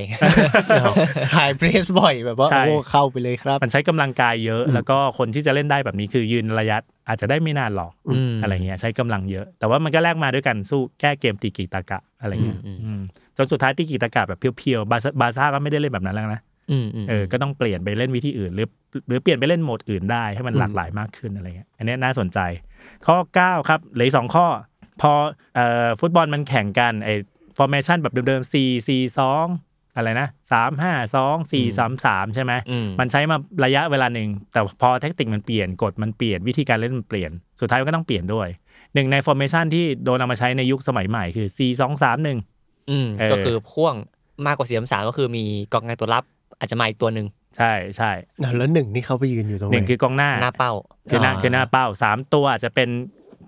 [1.33, 13.01] high press บ่อยแบบว่าใช่โอ้เข้าไปเลยครับ มันใช้กำลังกายเยอะ แล้วก็คนที่จะเล่นได้แบบนี้คือยืนระยะอาจจะได้ไม่นานหรอกอืมอะไรเงี้ยใช้กำลังเยอะ แต่ว่ามันก็แลกมาด้วยการสู้แก้เกมตีกีตากะอะไรเงี้ยอืมอืม
[13.37, 18.69] จนสุดท้ายตีกีตากะแบบเพียวๆบาร์ซ่าบาร์ซ่าก็ไม่ได้เล่นแบบนั้นแล้วนะอืมอืมเออ ก็ต้องเปลี่ยนไปเล่นวิธีอื่น หรือ
[19.09, 22.39] หรือเปลี่ยนไปเล่นโหมดอื่นได้ให้มันหลากหลายมากขึ้นอะไรเงี้ย อันเนี้ยน่าสนใจ
[23.07, 24.47] ข้อ 9 ครับเหลืออกสองข้อ
[25.01, 25.13] พอ
[25.55, 27.15] เอ่อฟุตบอลมันแข่งกันไอ้
[27.59, 37.31] formation แบบเดิมๆ4 4 2อะไรนะ3 5 2 4 3 3ใช่ไหมอืมมันใช้มาระยะเวลาหนึ่ง แต่พอแท็กติกมันเปลี่ยนกฎมันเปลี่ยนวิธีการเล่นมันเปลี่ยน
[37.61, 38.49] สุดท้ายมันก็ต้องเปลี่ยนด้วย
[38.95, 43.95] หนึ่งใน formation ที่โดนเอามาใช้ในยุคสมัยใหม่คือ4 2 3 1อืมเออก็คือพ่วง
[44.47, 46.25] มากกว่าสี่สามก็คือมีกองกลางตัวรับ
[46.59, 47.27] อาจจะมาอีกตัวหนึ่ง
[47.57, 48.11] ใช่ใช่
[48.57, 50.73] แล้วหนึ่งนี่เขาไปยืนอยู่ตรงไหหนนึ่งคือกองหน้าหน้าเป้า
[51.11, 52.89] คือหน้าอ่าคือหน้าเป้าสามตัวอาจจะเป็น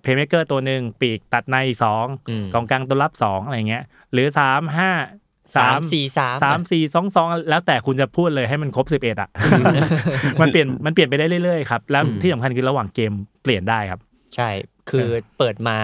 [0.02, 4.90] เพย์เมเกอร์ตัวหนึ่งปีกตัดในสองอืมกองกลางตัวรับสองอะไรเงี้ย หรือสามห้า
[5.56, 9.28] สามสี่สามสามสี่สองสองแล้วแต่คุณจะพูดเลยให้มันครบสิบเอ็ดอะ
[10.40, 13.12] มันเปลี่ยนมันเปลี่ยนไปได้เรื่อยๆครับแล้วที่สำคัญคือระหว่างเกม
[13.42, 14.00] เปลี่ยนได้ครับ
[14.34, 14.48] ใช่
[14.90, 15.08] คือ
[15.38, 15.76] เปิดมา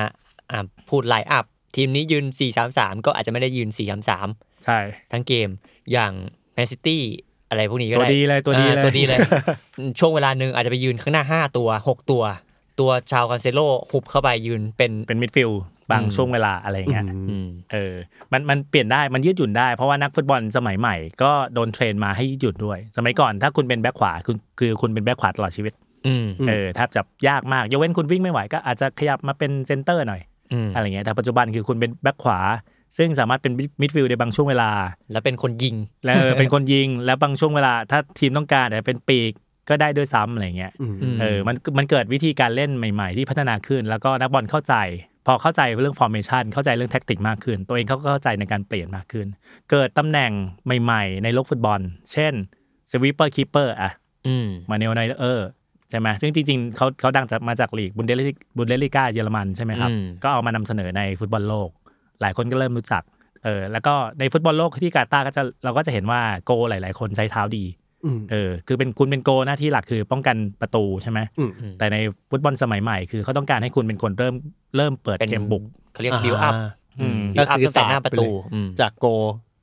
[0.51, 1.45] อ่าพูด line up
[1.77, 2.25] ทีมนี้ยืน
[2.67, 3.69] 4-3-3 ก็อาจจะไม่ได้ยืน
[4.17, 4.79] 4-3-3 ใช่
[5.13, 5.49] ทั้งเกม
[5.93, 6.13] อย่าง
[6.55, 7.03] แมนซิตี้
[7.49, 9.19] อะไรพวกนี้ก็ตัวได้ดีเลยตัวดีอ่าเลยตัวดีเลย
[9.99, 12.23] ช่วงเวลาหนึ่งอาจจะไปยืนข้างหน้า 5 ตัว 6 ตัว
[12.81, 13.61] ตัวชูเอา คันเซโล
[13.91, 17.95] หุบเข้าไปยืนเป็นเป็น midfield บางอืมช่วงเวลาอะไรเงี้ยอืมเออ
[18.33, 25.73] มันมันเปลี่ยนได้มันยืดหยุ่นได้ เพราะว่านักฟุตบอลสมัยใหม่ก็โดน train มาให้ยืดหยุ่นด้วย สมัยก่อนถ้าคุณเป็นแบ็คขวาคุณคือคุณเป็นแบ็คขวาตลอดชีวิต
[26.07, 30.21] อืมเออแทบจะยากมากยกเว้นคุณวิ่งไม่ไหวก็อาจจะขยับมาเป็นเซนเตอร์หน่อย
[30.53, 32.39] อืมอะไรเงี้ยแต่ปัจจุบันคือคุณเป็นแบ็คขวา
[32.97, 34.71] ซึ่งสามารถเป็น midfield ในบางช่วงเวลา
[35.13, 39.33] แล้วเป็นคนยิง แล้วเออเป็นคนยิงแล้วบางช่วงเวลา ถ้าทีมต้องการแต่เป็นปีก
[39.69, 44.75] ก็ได้ด้วยซ้ำอะไรเงี้ยอืมอืมเออมันมันเกิดวิธีการเล่นใหม่ ๆ ที่พัฒนาขึ้น แล้วก็นักบอลเข้าใจ
[45.27, 49.27] พอเข้าใจเรื่อง formation เข้าใจเรื่องแท็กติกมากขึ้น ตัวเองเขาก็เข้าใจในการเปลี่ยนมากขึ้น
[49.71, 50.33] เกิดตำแหน่ง
[50.83, 51.81] ใหม่ ๆ ในโลกฟุตบอล
[52.13, 52.33] เช่น
[52.91, 53.91] sweeper keeper อะ
[54.27, 55.47] อืมมานูเอล นอยเออร์
[55.91, 58.25] ใช่ไหมซึ่งจริงๆเขาเขาดังจากมาจากลีกบุนเดสลิ
[58.57, 61.69] บุนเดสลิก้าเยอรมันใช่ไหมครับอืมก็เอามานำเสนอในฟุตบอลโลก
[62.21, 63.03] หลายคนก็เริ่มรู้จัก
[63.45, 67.65] เออแล้วก็ในฟุตบอลโลกที่กาตาร์ก็จะเราก็จะเห็นว่าโกหลาย ๆ คนใช้เท้าดี
[68.05, 71.97] อืมเออคือเป็นคุณเป็นโกหน้าที่หลักคือป้องกันประตูใช่ไหมอืมแต่ใน
[72.31, 74.35] ฟุตบอลสมัยใหม่คือเขาต้องการให้คุณเป็นคนเริ่ม
[74.77, 75.63] เริ่มเปิดเป็นเกมบุก
[75.93, 76.55] เขาเรียกบิวอัพ
[77.01, 79.07] อืมบิวอัพตั้งแต่หน้าประตูก็คือสาดไปเลยอืมจากโก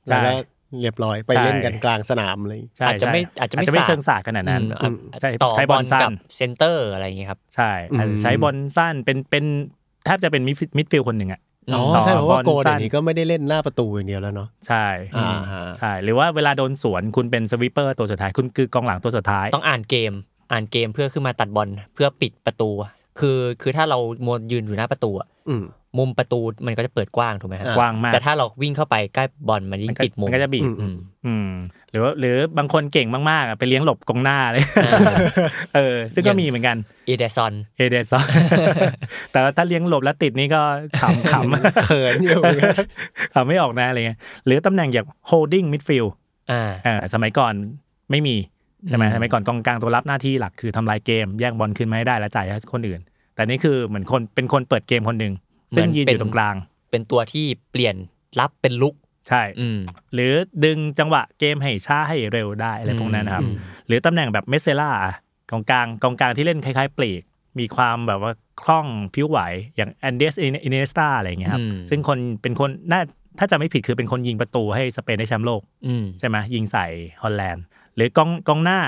[0.06, 0.40] ใช่แล้วก็
[0.80, 9.44] เรียบร้อยไปใช่เล่นกันกลางสนามเลยใช่อาจจะไม่ใช่อาจจะไม่ไม่สาดเชิงสาดขนาดนั้นอืมใช่ต่อใช้บบออลลสั้กับนเซนเตอร์อะไรอย่างเงี้ยครับใช่อาจจะใช้บอลสั้นเป็นเป็น
[10.04, 11.40] แทบจะเป็นมิดมิดฟิลด์คนหนึ่งอะ
[11.74, 20.12] อ๋อต่อใช่เพราะว่าโกบอลสั้เดี๋ยนวนี้ก็ไม่ได้เล่นหน้าประตูอย่างเดียวแล้วเนาะใช่อ่าฮะใช่หรือว่าเวลาโดนสวนคุณเป็นสวิปเปอร์ตัวสุดท้ายคุณคือกองหลังตัวสุดท้าย ต้องอ่านเกม
[20.52, 22.70] อ่านเกมเพื่อขึ้นมาตัดบอลเพื่อปิดประตู
[23.18, 25.54] คือคือถ้าเรามัวยืนอยู่หน้าประตูอะอื
[25.96, 31.50] มมุมประตูมันก็จะเปิดกว้างถูกไหมครับอ่กว้างมากแต่ถ้าเราวิ่งเข้าไปใกล้บอลมันยิ่มังนก็ปิดมุมมันก็จะบีบอืมอืมอืม
[31.90, 34.92] หรือว่าหรือบางคนเก่งมากๆอะไปเลี้ยงหลบกองหน้าเลยอ่า
[35.74, 36.76] เออ ซึ่งก็มีเหมือนกัน
[37.06, 38.26] เอเดซอนเอเดซอน
[39.32, 40.60] แต่ว่าถ้าเลี้ยงหลบแล้วติดนี่ก็
[41.00, 42.40] ขำขำเขินอยู่
[43.34, 46.10] ขำไม่ออกนะอะไรเงี้ยหรือตำแหน่งอย่าง holding midfield
[46.50, 47.52] อ่าเออสมัยก่อน
[48.10, 48.36] ไม่มี
[48.88, 53.00] ใช่ไหมอืมสมัยก่อนกองกลางตัวรับหน้าที่หลักคือทำลายเกมแย่งบอลคืนมาให้ได้แล้วจ่ายให้คนอื่น
[53.34, 55.32] แต่นี่คือเหมือนคนเป็นคนเปิดเกมคนหนึ่ง
[55.76, 56.54] ซึ่งยืนอยู่ตรงกลาง
[56.90, 57.96] เป็นตัวที่เปลี่ยน
[58.40, 58.94] รับเป็นรุก
[59.28, 59.78] ใช่อืม
[60.14, 60.32] หรือ
[60.64, 63.54] ดึงจังหวะเกมให้ช้าให้เร็วได้อะไรพวกนั้นนะครับอืม
[63.86, 64.90] หรือตำแหน่งแบบ mezzala
[65.50, 67.22] กองกลางกองกลางที่เล่นคล้ายๆปีก
[67.58, 69.38] มีความแบบว่าคล่องพลิ้วไหว
[69.76, 73.00] อย่างอันเดรสอิเนียสตาอะไรอย่างเงี้ยครับอืมซึ่งคนเป็นคนน่า
[73.38, 76.86] ถ้าจะไม่ผิดคือเป็นคนยิงประตูให้สเปนได้แชมป์โลกอืมใช่ไหมยิงใส่
[77.22, 77.64] ฮอลแลนด์
[77.96, 78.80] หรือกองกองหน้า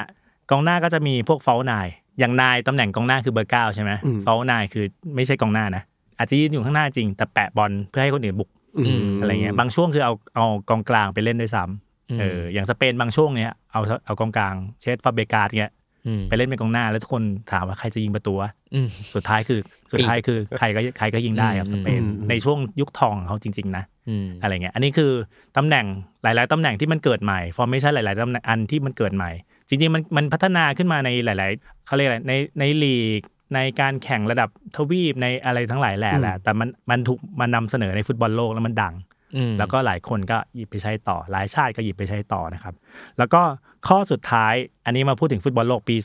[0.51, 5.83] กองหน้าก็จะมีพวกเฟลนายอย่างนายตำแหน่งกองหน้าคือเบอร์เก้าใช่ไหมอืมเฟลนายคือไม่ใช่กองหน้านะ
[6.21, 15.73] อาจจะยืนอยู่ข้างหน้าจริง แต่แปะบอลเพื่อให้คนอื่นบุกอืมอะไรเงี้ยบางช่วงคือเอาเอากองกลางไปเล่นด้วยซ้ำอืมเอออย่างสเปนบางช่วงเนี้ยเอาเอากองกลางเชสฟาเบกาดเงี้ย
[16.07, 19.61] อืมไปเล่นเป็นกองหน้าแล้วทุกคนถามว่าใครจะยิงประตูวะอืมสุดท้ายคือ
[19.93, 25.11] สุดท้ายคือใครก็ใครก็ยิงได้ครับอืมสเปนอืมในช่วงยุคทองของเขาจริง ๆ นะอืมอะไรเงี้ยอันนี้คือ
[25.57, 25.87] ตำแหน่ง
[26.23, 29.31] หลาย ๆตำแหน่งที่มันเกิดใหม่ formation หลาย ๆตำแหน่งอันที่มันเกิดใหม่
[29.69, 33.23] จริงๆมันมันพัฒนาขึ้นมาในหลาย ๆเขาเรียกอะไรในในลีก
[33.55, 38.95] ในการแข่งระดับทวีปในอะไรทั้งหลายแหละแหละ แต่มันมันถูกมันนำเสนอในฟุตบอลโลกแล้วมันดัง
[39.37, 42.75] อืมแล้วก็หลายคนก็หยิบไปใช้ต่อ หลายชาติก็หยิบไปใช้ต่อนะครับ
[43.19, 43.43] แล้วก็
[43.89, 45.97] ข้อสุดท้ายอันนี้มาพูดถึงฟุตบอลโลกปี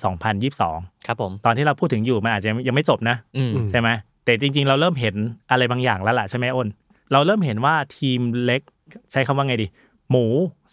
[0.48, 3.89] 2022 ครับผม ตอนที่เราพูดถึงอยู่มันอาจจะยังไม่จบนะอืมใช่ไหม
[4.26, 5.16] แต่จริง ๆ เราเริ่มเห็น
[5.52, 6.68] อะไรบางอย่างแล้วล่ะใช่ไหมอ้น
[7.12, 8.62] เราเริ่มเห็นว่าทีมเล็ก
[9.12, 9.68] ใช้คำว่าไงดี
[10.10, 10.26] หมู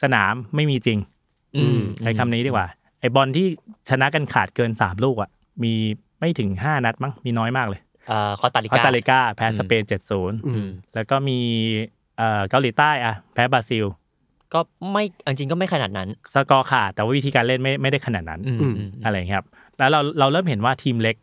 [0.03, 0.99] สนามไม่มีจริง
[1.57, 2.67] อืมใช้คำนี้ดีกว่า
[3.01, 3.47] ไอบอลที่
[3.89, 5.31] ชนะกันขาดเกินสามลูกอะ
[5.65, 5.75] มี
[6.23, 11.39] ไม่ถึงห้านัดมั้งมีน้อยมากเลยเอ่อคอตาลิคอสกาตาริกาแพ้อืมสเปนเจ็ดศูนย์อืมแล้วก็มี
[12.19, 13.85] เอ่อเกาหลีใต้อะแพ้บราซิล
[14.53, 14.61] ก็
[14.93, 19.47] ไม่จริงๆก็ไม่ขนาดนั้น สกอร์ขาดแต่ว่าวิธีการเล่นไม่ไม่ได้ขนาดนั้นอืมอืมอืมอะไรอย่างเงี้ยครับ
[19.79, 21.17] แล้วเราเราเริ่มเห็นว่าทีมเล็ก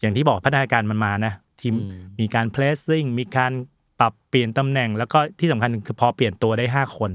[0.00, 3.52] อย่างที่บอกพัฒนาการมันมานะทีมอืมมีการ pressing มีการ
[4.00, 7.10] ปรับเปลี่ยนตำแหน่ง แล้วก็ที่สำคัญคือพอเปลี่ยนตัวได้ 5 คน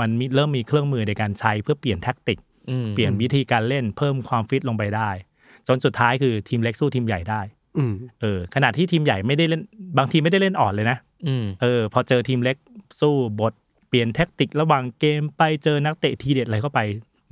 [0.00, 2.38] มันมีเริ่มมีเครื่องมือในการใช้เพื่อเปลี่ยนแท็กติก
[2.70, 5.10] อืมเปลี่ยนวิธีการเล่นเพิ่มความฟิตลงไปได้
[5.68, 7.40] จนสุดท้ายคือทีมเล็กสู้ทีมใหญ่ได้
[7.78, 9.62] อืมเออขณะที่ทีมใหญ่ไม่ได้เล่น
[9.98, 12.56] บางทีมไม่ได้เล่นอ่อนเลยนะอืมเออ พอเจอทีมเล็ก
[13.00, 13.52] สู้บท
[13.88, 16.80] เปลี่ยนแท็กติกระหว่างเกมไปเจอนักเตะทีเด็ดอะไรเข้าไป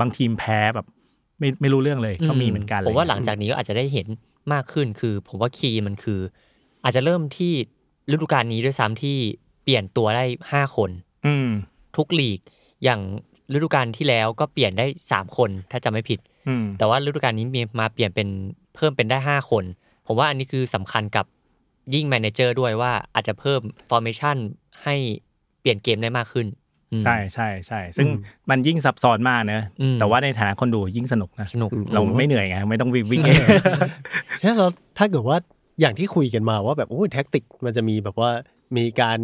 [0.01, 0.87] บางทีมแพ้แบบ
[1.39, 4.07] ไม่ไม่รู้เรื่องเลยก็มีเหมือนกันผมว่าอะไรหลังจากนี้ก็อาจจะได้เห็น
[4.53, 6.21] มากขึ้นคือ ผมว่า key มันคือ
[6.85, 7.53] อาจจะเริ่มที่
[8.11, 9.17] ฤดูกาลนี้ด้วยซ้ำที่
[9.63, 10.91] เปลี่ยนตัวได้ห้าคน
[11.27, 11.49] อืม
[11.97, 12.41] ทุกลีก
[12.85, 13.01] อย่าง
[13.53, 16.38] ฤดูกาลที่แล้วก็เปลี่ยนได้สามคนถ้าจำไม่ผิดอืม
[16.79, 18.29] แต่ว่าฤดูกาลนี้มีมาเปลี่ยนเป็น
[18.75, 19.65] เพิ่มเป็นได้ห้าคน
[20.07, 21.27] ผมว่าอันนี้คือสำคัญกับ
[21.95, 23.61] ยิ่ง manager ด้วยว่าอาจจะเพิ่ม
[23.91, 24.37] formation
[24.85, 24.95] ให้
[25.61, 26.47] เปลี่ยนเกมได้มากขึ้น
[26.93, 28.17] อืมใช่ใช่ใช่ซึ่งอืม
[28.51, 33.39] มันยิ่งซับซ้อนมากเนอะอืมแต่ว่าในฐานะคนดูยิ่งสนุกนะสนุกเราไม่เหนื่อยไงไม่ต้องวิ่งวิ่งเอง
[34.43, 34.67] ถ้าเรา
[34.99, 35.39] ถ้าเกิดว่า
[35.81, 38.31] อย่างที่คุยกันมาว่าแบบโอ้ยแท็กติกมันจะมีแบบว่า
[38.77, 39.19] มีการ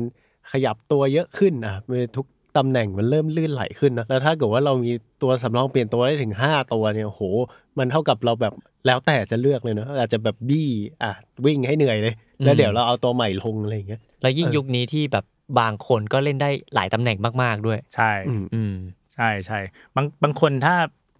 [0.52, 2.26] ขยับตัวเยอะขึ้นอะมีทุก
[2.56, 4.92] ตำแหน่งมันเริ่มลื่นไหลขึ้นนะแล้วถ้าเกิดว่าเรามี
[5.22, 7.22] ตัวสำรองเปลี่ยนตัวได้ถึงห้าตัวเนี่ยโห
[7.78, 8.52] มันเท่ากับเราแบบ
[8.86, 10.68] แล้วแต่จะเลือกเลยเนอะอาจจะแบบบี้
[11.02, 11.12] อะ
[11.46, 15.24] วิ่งให้เหนื่อยเลย แล้วเดี๋ยวเราเอาตัวใหม่ลงอะไรอย่างเงี้ยแล้วยิ่งเออยุคนี้ที่แบบ
[15.60, 18.74] บางคนก็เล่นได้หลายตำแหน่งมากๆด้วย ใช่อืมอืม
[19.14, 19.58] ใช่ใช่
[19.96, 20.74] บางบางคนถ้า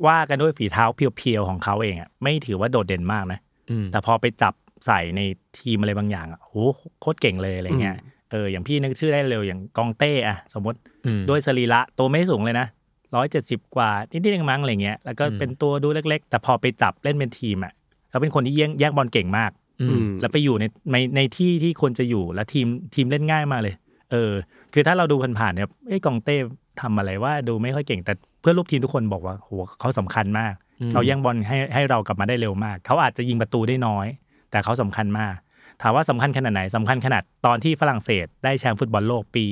[0.08, 3.38] ว่ากันด้วยฝีเท้าเพียวๆของเขาเองอะไม่ถือว่าโดดเด่นมากนะ
[3.70, 4.54] อืมแต่พอไปจับ
[4.86, 5.20] ใส่ใน
[5.58, 6.54] ทีมอะไรบางอย่างอะโห
[7.00, 7.96] โคตรเก่งเลยอะไรเงี้ย
[8.34, 12.66] เอออย่างพี่นึกชื่อได้เร็วอย่างกองเต้อะสมมติอืมด้วยสรีระตัวไม่สูงเลยนะ
[13.14, 17.72] ร้อยเจ็ดสิบกว่านิดๆเองมั้งอะไรเงี้ยแล้วก็อืมเป็นตัวดูเล็ก ๆ แต่พอไปจับเล่นเป็นทีมอะ
[18.10, 23.74] เขาเป็นคนที่แย่งแย่งบอลเก่งมากอือืมมแล้วไปอยู่ในในในที่ที่ควรจะอยู่แล้วทีมทีมเล่นง่ายมากเลย
[24.10, 24.32] เออ
[24.72, 26.36] คือถ้าเราดูผ่านๆเนี่ยไอ้ยกองเต้
[26.80, 34.06] ทำอะไรว่าดูไม่ค่อยเก่ง แต่เพื่อนร่วมทีมทุกคนบอกว่าโหเขาสำคัญมากอืมเขาแย่งบอลให้ให้เรากลับมาได้เร็วมาก เขาอาจจะยิงประตูได้น้อย
[34.50, 35.34] แต่เขาสำคัญมาก
[35.82, 39.44] ถามว่าสำคัญขนาดไหนสำคัญขนาดตอนที่ฝรั่งเศส ได้แชมป์ฟุตบอลโลกปี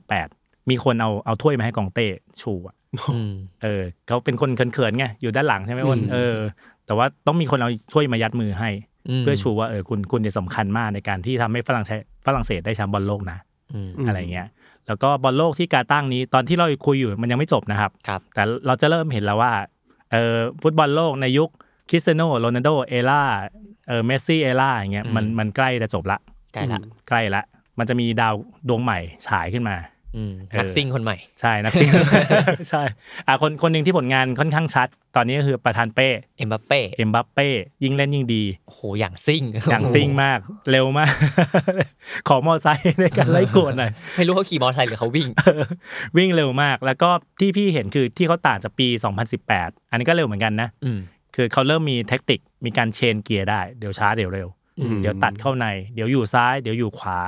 [0.00, 2.06] 2018 มีคนเอาเอาถ้วยมาให้กองเต้
[2.40, 2.76] ชูอะ
[3.14, 3.32] อืม
[3.62, 6.36] เออเขาเป็นคนเขินๆไงอยู่ด้านหลังใช่ไหมอ้นอืมเออ
[6.86, 8.70] แต่ว่าต้องมีคนเอาถ้วยมายัดมือให้
[9.20, 13.38] มเพื่อชูว่าเออคุณคุณจะสำคัญมากในการที่ทำให้ฝรั่งเศสฝรั่งเศสได้แชมป์บอลโลกนะ
[13.72, 14.48] อืมอืมอะไรเงี้ย
[14.86, 19.52] แล้วก็บอลโลกที่กาตาร์ครั้งนี้ตอนที่เราคุยอยู่มันยังไม่จบนะครับครับแต่เราจะเริ่มเห็นแล้วว่า
[20.12, 21.48] เออฟุตบอลโลกในยุค
[21.90, 23.22] คริสเตียโนโรนัลโด era
[23.88, 26.18] เออเมสซี่ era อย่างเงี้ยอืมมันมันใกล้จะจบละ
[26.52, 27.42] ใกล้ละใกล้ละ
[27.78, 28.34] มันจะมีดาว
[28.68, 29.76] ดวงใหม่ฉายขึ้นมา
[30.16, 31.90] อืมเออนักซิ่งคนใหม่ ใช่นักซิ่ง
[32.70, 32.82] ใช่
[33.26, 37.48] อะคนคนหนึ่งที่ผลงานค่อนข้างชัด ตอนนี้ก็คือประธานเป้เอ็มบัปเป้เอ็มบัปเป้
[37.82, 40.38] ยิ่งเล่นยิ่งดีโอ้โหอย่างซิ่งอย่างซิ่งมาก
[40.70, 41.12] เร็วมาก
[42.28, 45.28] ขอมอไซค์ในการไล่กวดหน่อยไม่รู้เขาขี่มอเตอร์ไซค์หรือเขาวิ่ง
[46.16, 47.10] วิ่งเร็วมากแล้วก็
[47.40, 48.88] ที่พี่เห็นคือที่เขาต่างจากปี
[49.40, 50.98] 2018 อันนี้ก็เร็วเหมือนกันนะอืม
[51.34, 57.18] คือเขาเริ่มมีแท็กติกมีการ change เกียร์ได้เดี๋ยวช้าเดี๋ยวเร็วอืมเดี๋ยวตัดเข้าใน เดี๋ยวอยู่ซ้าย เดี๋ยวอยู่ขวา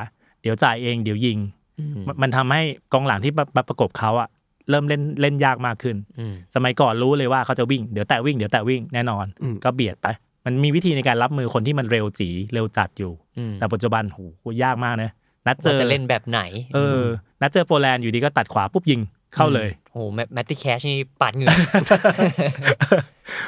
[0.42, 1.38] เดี๋ยวจ่ายเองเดี๋ยวยิง
[1.78, 4.28] อืมมันมันทำให้กองหลังที่มาประกบเขาอะ
[4.70, 10.06] เริ่มเล่นเล่นยากมากขึ้นอืมสมัยก่อนรู้เลยว่าเขาจะวิ่งเดี๋ยวแต่วิ่งเดี๋ยวแต่วิ่งแน่นอนอืมก็เบียดไป
[10.44, 15.10] มันมีวิธีในการรับมือคนที่มันเร็วจี๊เร็วจัดอยู่อืมแต่ปัจจุบันโหยากมากนะ
[15.46, 16.40] นัดเจว่าอจะเล่นแบบไหน
[16.74, 17.02] เออ
[17.40, 19.00] นัดเจอโปแลนด์อยู่ดีก็ตัดขวาปุ๊บยิง
[19.34, 21.50] เข้าเลยโอ้โหแมแมตติแคชนี่ปาดเหงื่อ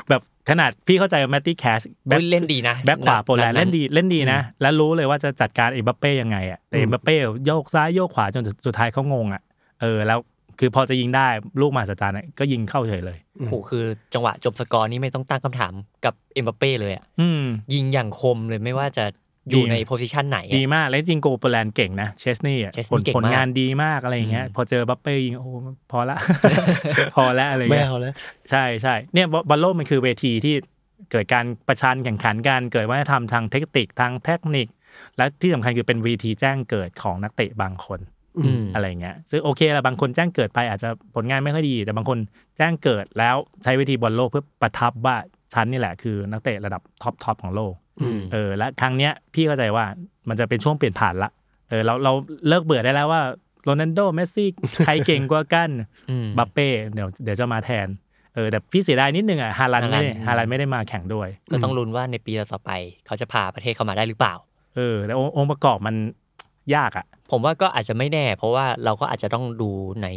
[0.09, 7.17] แบบ ขนาดพี่เข้าใจว่าแมตตี้แคชโอ้ยเล่นดีนะแบ็คขวาโปแลนด์นัเล่นดีเล่นดีนะ แล้วรู้เลยว่าจะจัดการเอ็มบัปเป้ยังไงอะแต่อืมเอ็มบัปเป้
[7.47, 9.43] โยกซ้ายโยกขวาจนสุดท้ายเขางงอะ
[9.83, 10.19] เออแล้ว
[10.59, 11.27] คือพอจะยิงได้
[11.61, 13.85] ลูกมหัศจรรย์อะก็ยิงเข้าเฉยเลยโอ้โหคือ
[14.15, 15.73] จังหวะจบสกอร์นี่ไม่ต้องตั้งคำถาม
[16.05, 17.43] กับเอ็มบัปเป้เลยอะอืม
[17.75, 19.05] ยิงอย่างคมเลยไม่ว่าจะ
[19.51, 25.51] อยู่ดีใน position ไหนอะดีมากแล้วจริงโกลโปแลนด์เก่งนะเชสนี่อะ Chesney ผลเก่งผลมากงานดีมากอะไรอย่างเงี้ยอืมพอเจอบัปเป้ยิงโอ้
[25.91, 26.17] พอละ
[27.17, 28.15] พอแล้วอะไรไม่เงี้ยเอาแล้ว
[28.51, 30.55] ใช่ใช่เนี่ยบอลโลกมันคือเวทีที่
[31.11, 34.67] เกิดการประชันแข่งขันกันเกิดวัฒนธรรมทางเทคนิคทางเทคนิค
[35.17, 38.01] และที่สำคัญคือเป็นเวทีแจ้งเกิดของนักเตะบางคน
[38.39, 42.19] อืมอะไรเงี้ยซึ่งโอเคละบางคนแจ้งเกิดไปอาจจะผลงานไม่ค่อยดี แต่บางคน
[42.57, 45.17] แจ้งเกิดแล้วใช้เวทีบอลโลกเพื่อประทับว่า
[45.55, 47.86] ฉันนี่แหละคือนักเตะระดับ top top ของโลกอืม
[48.33, 49.85] เออ และครั้งเนี้ยพี่เข้าใจว่า
[50.29, 51.31] มันจะเป็นช่วงเปลี่ยนผ่านละ
[51.69, 52.13] เออเราเรา
[52.49, 53.23] เลิกเบื่อได้แล้วว่า
[53.65, 54.49] โรนัลโดเมสซี่
[54.85, 55.71] ใครเก่งกว่ากัน
[56.11, 57.87] อืมบัปเป้เดี๋ยวเดี๋ยวจะมาแทน
[58.35, 62.71] เออแต่พี่เสียดายนิดนึงอะฮาลันด์ไม่ได้ฮาลันด์ฮาลันด์ไม่ได้มาแข่งด้วย ก็ต้องลุ้นว่าในปีต่อๆไป
[63.07, 64.35] เขาจะพาประเทศเข้ามาได้หรือเปล่า
[64.77, 65.97] เออแต่องค์ประกอบมัน
[66.75, 69.71] ยากอะ ผมว่าก็อาจจะไม่แน่ เพราะว่าเราก็อาจจะต้องดู
[70.03, 70.09] ใน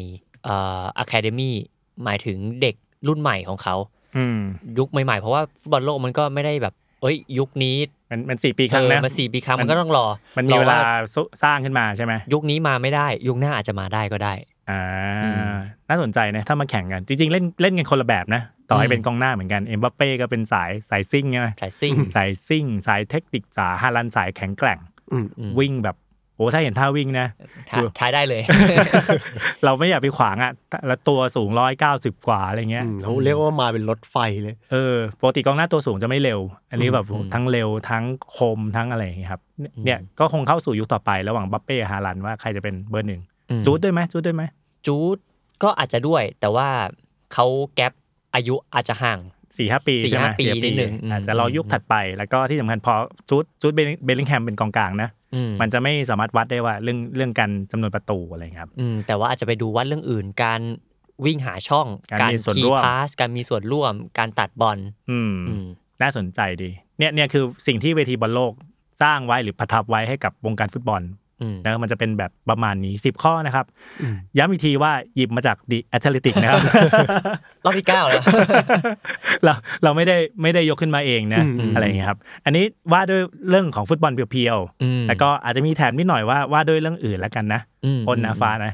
[0.44, 1.56] เอ่ออะคาเดมี่
[2.04, 2.76] หมายถึงเด็ก
[3.08, 3.76] รุ่นใหม่ของเขา
[4.18, 4.40] อืม
[4.78, 7.76] ยุคใหม่ๆ เพราะว่าฟุตบอลโลกมันก็ไม่ได้แบบ เอ้ย ยุคนี้
[8.12, 10.06] มันมันสี่ปีครั้งเออนะมาสี่ปีครั้งมัมันนก็ต้องรอ
[10.38, 10.82] มันมีเวลาร
[11.22, 14.34] อสร้างขึ้นมาใช่ไหมยุคนี้มาไม่ได้ ยุคหน้าอาจจะมาได้ก็ได้
[14.70, 14.82] อ่า
[15.24, 15.56] อืม
[15.90, 24.80] น่าสนใจนะถ้ามาแข่งกันจริงๆเล่นเล่นกันคนละแบบนะต่อให้อืมเป็นกองหน้าเหมือนกันเอ็มบัปเป้ก็เป็นสายสายซิ่งใช่ไหมสายซิ่งสายซิ่ง สายเทคนิคจ๋าฮาลันสายแข็งแกร่ง
[25.12, 25.96] อืมอืมวิ่งแบบ
[26.40, 27.28] โอ้ถ้าเห็นท่าวิ่งนะ
[27.70, 28.42] ท้าท้ายได้เลย
[29.66, 30.52] เราไม่อยากไปขวางอะ
[30.88, 36.40] แล้วตัวสูงร้อยเก้าสิบกว่าอะไรเงี้ยอืมเขาเรียกว่ามาเป็นรถไฟเลย เออปกติกองหน้าตัวสูงจะไม่เร็ว
[36.72, 38.04] อันนี้แบบอืมทั้งเร็วทั้ง
[38.36, 44.44] คมทั้งอะไรอย่างเงี้ยครับ เนี่ยอืมเนี่ยก็คงเข้าสู่ยุคต่อไประหว่างบัปเป้กับฮาลันว่าใครจะเป็นเบอร์หนึ่งอืมจูดด้วยไหมจูดด้วยไหม
[44.88, 45.18] จูด
[45.64, 46.68] ก็อาจจะด้วย แต่ว่า
[47.34, 47.94] เขาแกป
[48.36, 49.20] อายุอาจจะห่าง
[49.58, 52.94] สี่ห้าปีสี่ใช่ไหมห้าปีสี่นิดนึงอืมอาจจะรอยุคถัดไป แล้วก็ที่สำคัญพอ
[53.30, 60.62] จูดจูดเบลลิงแฮมเป็นกองกลางนะอืมมันจะไม่สามารถวัดได้ว่าเรื่องเรื่องการจำนวนประตูอะไรเงี้ยครับอืมแต่ว่าอาจจะไปดูวัดเรื่องอื่นการ
[61.26, 64.78] วิ่งหาช่อง การมีส่วนคีร่วมพาสการมีส่วนร่วม การตัดบอล
[65.12, 65.66] อืมอืม
[66.02, 66.70] น่าสนใจดี
[67.00, 68.54] เนี่ยเนี่ยคือสิ่งที่เวทีบอลโลก
[69.02, 71.02] สร้างไว้หรือประทับไว้ให้กับวงการฟุตบอล
[71.42, 73.66] อืมนะมันจะเป็นแบบประมาณนี้ 10 ข้อนะครับ
[74.02, 76.62] อืมย้ำอีกทีว่าหยิบมาจากดีแอตเลติกนะครับ
[77.66, 78.24] รอบที่เก้าแล้ว
[79.44, 88.74] เราเราไม่ได้ไม่ได้ยกขึ้นมาเองนะอืมอะไรอย่างเงี้ยครับ อันนี้ว่าด้วยเรื่องของฟุตบอลเพียวอืมๆแล้วก็อาจจะมีแถมนิดหน่อยว่าว่าด้วยเรื่องอื่นแล้วกันนะอืมอ้นนะฟ้านะ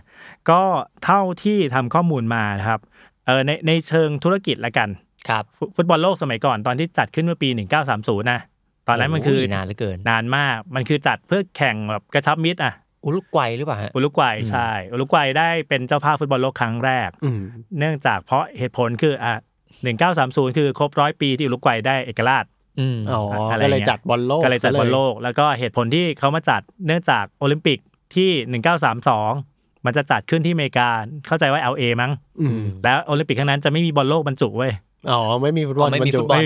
[0.49, 0.61] ก็
[1.03, 2.80] เท่าที่ทำข้อมูลมานะครับ
[3.26, 4.89] เออในในเชิงธุรกิจละกัน
[5.30, 7.49] ครับฟุฟุตบอลโลกสมัยก่อนตอนที่จัดขึ้นเมื่อปี
[7.89, 8.39] 1930นะ
[8.88, 12.74] ตอนนั้นมันคือโยนานเหลือเกินนานมาก มันคือจัดเพื่อแข่งแบบกระชับมิตรอะ
[13.06, 17.40] อุรุกวัยหรือเปล่าฮะอุรุกวัยอืมใช่ อุรุกวัยได้เป็นเจ้าภาพฟุตบอลโลกครั้งแรกอืม
[17.80, 19.36] เนื่องจากเพราะเหตุผลคืออะ
[19.96, 22.46] 1930คือครบร้อยปีที่อุรุกวัยได้เอกราช
[22.80, 23.22] อืมอ๋อ
[23.52, 27.80] อะไรก็เลยเงี้ยจัดบอลโลกก็เลยจัดซะบอลโลก แล้วก็เหตุผลที่เขามาจัดเนื่องจากโอลิมปิก
[28.16, 28.62] ที่
[29.04, 30.88] 1932มันจะจัดขึ้นที่อเมริกา
[31.28, 32.12] เข้าใจว่า LA มั้ง
[32.42, 34.72] อืมแล้วโอลิมปิกครั้งนั้นจะไม่มีบอลโลกบรรจุเว้ย
[35.12, 36.46] อ๋อไม่มีฟุตบอลอ๋อไม่มีบรรจุฟุตบอลไม่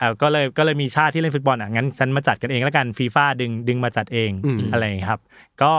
[0.00, 5.20] มีฟุตบอลใช่อ่าก็เลยก็เลยมีชาติที่เล่นฟุตบอลอะงั้นฉันมาจัดกันเองแล้วกันฟีฟ่าดึงดึงมาจัดเองอืมอะไรอย่างเงี้ยครับ
[5.62, 5.72] ก็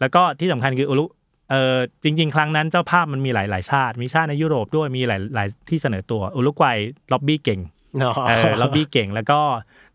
[0.00, 1.04] แล้วก็ที่สำคัญคืออุลุ
[1.50, 6.78] เออจริง ๆ ครั้งนั้นเจ้าภาพมันมีหลาย ๆ ชาติ มีชาติในยุโรปด้วยมีหลายหลายที่เสนอตัวอุรุกวัย
[7.12, 7.60] ล็อบบี้เก่ง
[8.02, 9.38] อ๋อเออล็อบบี้เก่งแล้วก็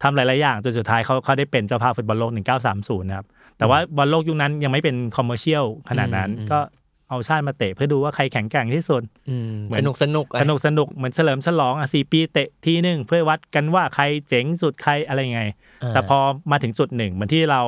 [0.04, 2.32] ทำหลาย ๆ อย่างจนสุดท้ายเขาเขาได้เป็นเจ้าภาพฟุตบอลโลก
[2.66, 3.28] 1930 นะครับ
[3.58, 6.60] แต่ว่าบอลโลกยุคนั้นยังไม่เป็น commercial ขนาดนั้นอืมก็
[7.12, 16.18] เอาชาติมาเตะเพื่อดูว่าใครแข็งแกร่งที่สุดอืมเหมือนสนุกสนุกอะสนุกสนุกเหมือนเฉลิมฉลองอะสี่ปีเตะทีหนึ่งเพื่อวัดกันว่าใครเจ๋งสุดใครอะไรยังไงาแต่พอ
[16.52, 17.62] มาถึงจุดหนึ่งเหมือนที่เรา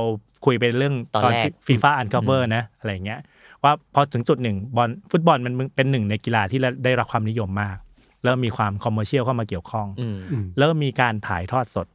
[0.45, 3.19] คุยไปเรื่องตอนแรก FIFA Uncovered นะอะไรอย่างเงี้ย
[3.63, 7.77] ว่าพอถึงจุดหนึ่งบอลฟุตบอลมันเป็นหนึ่งในกีฬาที่ได้รับความนิยมมาก
[8.23, 11.87] เริ่มมีความ commercial เข้ามาเกี่ยวข้องอืมอืมเริ่มมีการถ่ายทอดสด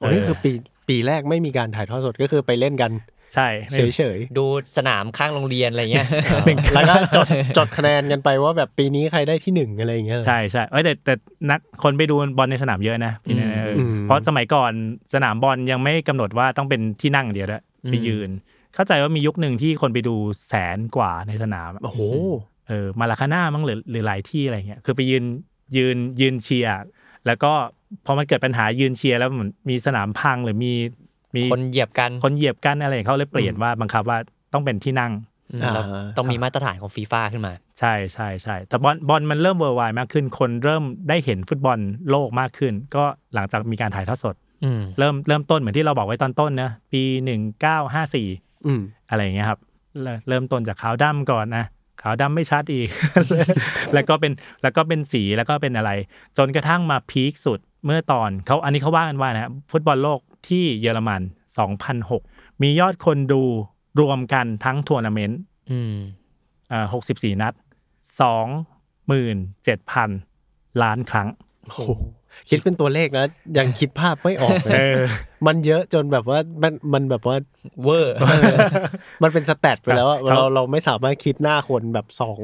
[0.00, 0.52] อันนี้คือปี
[0.88, 2.90] ปีแรกไม่มีการถ่ายทอดสดก็คือไปเล่นกัน
[3.34, 3.48] ใช่
[3.96, 4.44] เฉยดู
[4.76, 7.26] สนามข้างโรงเรียนอะไรเงี้ยๆแล้วก็จด
[7.58, 11.14] จดคะแนนกันไปว่าแบบปีนี้ใครได้ที่หนึ่งอะไรอย่างเงี้ยใช่ใช่เอ้ยแต่แต่
[11.50, 14.72] นักคนไปดูบอลในสนามเยอะนะพี่เนยเอออมเพราะสมัยก่อน
[15.14, 18.30] สนามบอลยังไม่กำหนดว่าต้องเป็นที่นั่งอย่างเดียวด้วยไปยืน
[18.74, 20.14] เข้าใจว่ามียุคหนึ่งที่คนไปดู
[20.48, 22.00] แสนกว่าในสนามอะโอ้โห
[22.68, 25.24] เออมาลาคาน่ามั้งหรือหรือหลายที่อะไรเงี้ยคือไปยืน
[25.76, 26.74] ยืนยืนเชียร์
[27.26, 27.52] แล้วก็
[28.06, 30.72] พอมันเกิดปัญหายืนเชียร์แล้วเหมือนมีสนามพังหรือมี
[31.36, 34.18] มีคนเหยียบกันคนเหยียบกันอะไรเขาเลยเปลี่ยนว่าบังคับว่า
[34.52, 35.12] ต้องเป็นที่นั่ง
[35.52, 35.84] อืมอ่าแล้ว
[36.16, 41.78] ต้องมีมาตรฐานของฟีฟ่าขึ้นมา ใช่ใช่ใช่แต่บอลบอลมันเริ่ม worldwide มากขึ้น คนเริ่มได้เห็นฟุตบอล
[42.10, 43.04] โลกมากขึ้น ก็
[43.34, 48.28] หลังจากมีการถ่ายทอดสดอืมเริ่มเริ่มต้นเหมือนที่เราบอกไว้ตอนต้นนะปีหนึ่งเก้าห้าสี่
[48.66, 49.58] อืมอะไรอย่างเงี้ยครับ
[50.02, 51.64] เริ่มเริ่มต้นจากขาวดำก่อนนะ
[52.02, 52.88] ขาวดำไม่ชัดอีก
[53.94, 55.90] แล้วก็เป็นแล้วก็เป็นสีแล้วก็เป็นอะไร
[56.38, 61.22] จนกระทั่งมา peak สุดเมื่อตอนเขาอันนี้เขาว่ากันว่านะฟุตบอลโลก ที่เยอรมัน
[61.92, 63.42] 2006 มียอดคนดู
[64.00, 65.94] รวมกันทั้งทัวร์นาเมนต์อืม
[66.72, 67.54] อ่า64นัด
[69.98, 71.28] 27,000ล้านครั้ง
[71.66, 71.90] โอ้โห
[72.48, 73.26] คิดเป็นตัวเลขนะ
[73.58, 75.00] ยังคิดภาพไม่ออกเลเอยอ
[75.46, 77.36] มันเยอะจนแบบว่ามันมันแบบว่า
[77.82, 78.14] เวอร์
[79.22, 82.38] มันเป็น stat ไปแล้วอะเขาเราเราไม่สามารถคิดหน้าคนแบบสอง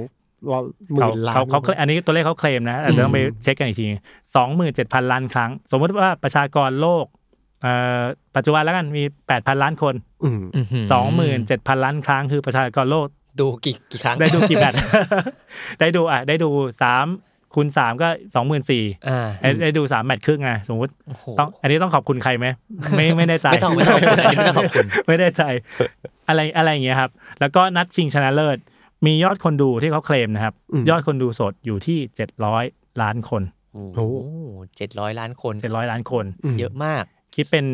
[0.92, 3.86] หมื่เขานล้านเขาเขาอันนี้ตัวเลขเขาเคลมนะอาจจะต้องไปเช็คกันอีกที
[4.34, 7.15] สองหมื่นเจ็ดพันล้านครั้ง สมมติว่าประชากรโลกเอ่อ
[8.36, 9.94] ปัจจุบันแล้วกันมีแปดพันล้านคน
[10.24, 10.40] อืม
[10.92, 13.06] สองหมื่นเจ็ดพันล้านครั้งคือประชากรโลก
[13.40, 14.74] ดูกี่กี่ครั้ง ได้ดูกี่แมตช์
[15.80, 16.50] ได้ดูอะ ได้ดู
[16.82, 17.06] สาม
[17.54, 19.28] คูณสามก็สองหมื่นสี่อ่า
[19.62, 22.46] ได้ดูสามแมตช์ครึ่งไงสมมติโอ้โหต้องอันนี้ต้องขอบคุณใครไหม
[22.96, 25.42] ไม่ไม่แน่ใจไม่ต้องไม่ต้องขอบคุณอันนี้ไม่ต้องขอบคุณไม่ได้ใจ
[26.28, 28.58] อะไรอะไรอย่างเงี้ยครับ แล้วก็นัดชิงชนะเลิศ
[29.06, 31.98] มียอดคนดูที่เขาเคลมนะครับอืมยอดคนดูสดอยู่ที่
[32.50, 33.42] 700ล้านคน
[33.72, 34.06] โอ้โอ้
[34.76, 37.04] เจ็ดร้อยล้านคน700ล้านคนมเยอะมาก
[37.36, 37.64] คิดเป็น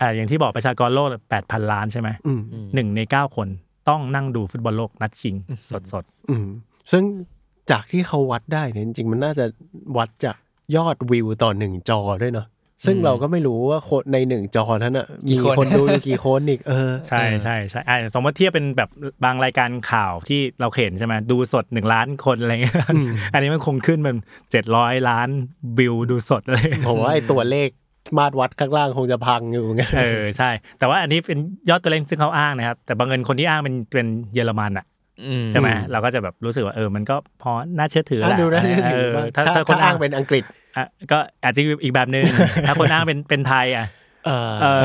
[0.00, 1.08] อ่าอย่างที่บอกประชากรโลก
[1.40, 3.48] 8,000 ล้านใช่ไหมอืมอืมหนึ่งใน 9 คน
[3.88, 5.34] ต้องนั่งดูฟุตบอลโลกนัดชิง
[5.70, 6.46] สดสดอืม
[6.90, 7.04] ซึ่ง
[7.70, 9.44] จากที่เขาวัดได้เนี่ยจริงๆมันน่าจะ
[9.96, 10.36] วัดจาก
[10.76, 12.46] ยอดวิวต่อหนึ่งจอด้วยเนาะ
[12.86, 18.90] ซึ่งเราก็ไม่รู้ว่าคนในหนึ่งจอนั้นอะกี่มีคนคนดูอยู่กี่คนอีกเออใช่ใช่ใช่อะสมมติเทียบเป็นแบบ
[19.24, 22.76] บางรายการข่าวที่เราเห็นใช่ไหมดูสดหนึ่งล้านคนอะไรเงี้ย
[23.32, 24.16] อันนี้มันคงขึ้นเป็น
[24.50, 25.28] เจ็ดร้อยล้าน
[25.78, 27.68] วิวดูสดเลยผมว่าไอ้ตัวเลข
[28.18, 31.38] มาตรวัดข้างล่างคงจะพังอยู่ไงเออใช่ แต่ว่าอันนี้เป็น
[31.68, 34.86] ยอดตัวเลขซึ่งเขาอ้างนะครับ แต่บางเงินคนที่อ้างเป็นเป็นเยอรมันอะ
[35.26, 40.44] อืมใช่ไหมเราก็จะแบบรู้สึกว่าเออมันก็พอน่าเชื่อถือแหละดูนะเออถ้าถ้าถ้าถ้าคนอ้าอ้างงเป็นอังกฤษ
[40.76, 42.24] อะก็อาจจะอีกแบบหนึ่ง
[42.66, 43.86] ถ้าคนอ้างเป็นเป็นไทยอะ
[44.26, 44.82] เออเออ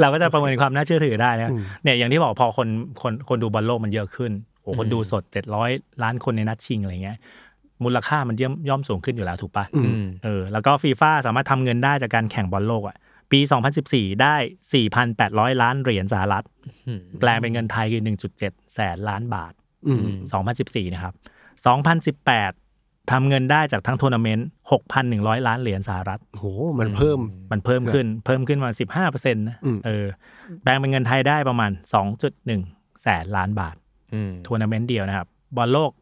[0.00, 2.68] เราก็จะประเมินความน่าเชื่อถือได้นะอืมเนี่ยอย่างที่บอกพอคน
[3.02, 4.32] คนคนดูบอลโลกมันเยอะขึ้น
[4.62, 5.70] โอ้คนดูสดเจ็ดร้อย
[6.02, 7.18] ล้านคนในนัดชิงอะไรเงี้ย
[7.84, 12.96] มูลค่ามันย่อมย่อมสูงขึ้นอยู่แล้วถูกปะอืมเออแล้วก็ฟีฟ่าสามารถทำเงินได้จากการแข่งบอลโลกอะ
[13.32, 13.40] ปี
[13.80, 14.36] 2014 ได้
[14.98, 16.44] 4,800 ล้านเหรียญสหรัฐ
[16.86, 18.02] อืมแปลงเป็นเงินไทยคือ
[18.38, 19.52] 1.7 แสนล้านบาท
[19.88, 20.00] อืม
[20.50, 24.46] 2014 นะครับ 2018 ทำเงินได้จากทั้งทัวร์นาเมนต์
[24.96, 26.46] 6,100 ล้านเหรียญสหรัฐโห
[26.80, 27.18] มันเพิ่ม
[27.52, 30.06] มันเพิ่มขึ้น เพิ่มขึ้นมา 15เปอร์เซ็นต์นะอืมเออ
[30.62, 31.70] แปลงเป็นเงินไทยได้ประมาณ
[32.36, 33.76] 2.1 แสนล้านบาท
[34.14, 35.26] อืมทัวร์นาเมนต์เดียวนะครับ
[35.56, 35.99] บอลโลกนัด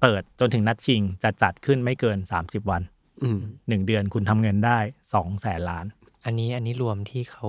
[0.00, 2.82] เปิดจนถึงนัดชิงจะจัดขึ้นไม่เกิน 30 วัน
[3.22, 4.78] อืม1เดือนคุณทำเงินได้
[5.12, 5.86] 2แสนล้าน
[6.24, 7.48] อันนี้อันนี้รวมที่เขา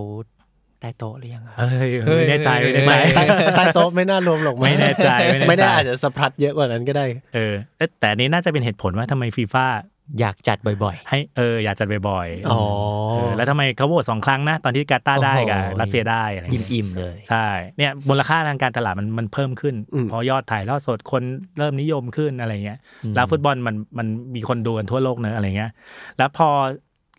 [0.80, 3.24] ใต้โต๊ะหรือยังครับเฮ้ยเฮ้ยไม่แน่ใจไม่แน่ใจไม่ใต้
[3.58, 9.66] ใต้โต๊ะไม่น่ารวมหรอกไม่แน่ใจไม่แน่ใจไม่ได้อาจจะสะพรัดเยอะกว่านั้นก็ได้ เออเอ๊ะแต่อันนี้น่าจะเป็นเหตุผลว่าทำไมฟีฟ่า
[10.20, 12.60] อยากจัดบ่อยให้เอออยากจัดบ่อยๆอ๋อ
[13.12, 17.48] เออแล้วทำไมเขาโหวตสองครั้งนะ ตอนที่กาตาร์ได้กับโอ้โหรัสเซียได้อะไรๆเงี้ยอิ่มๆเลยใช่
[17.78, 21.24] เนี่ยมูลค่าทางการตลาดมันมันเพิ่มขึ้นอืมเพอยอดถ่ายทอดสดคน
[21.58, 25.72] เริ่มนิยมขึ้นอะไรเงี้ยอืมแล้วฟุตบอลมันมันมีคนดูกันทั่วโลกเนอะอะไรเงี้ย
[26.18, 26.50] แล้วพอ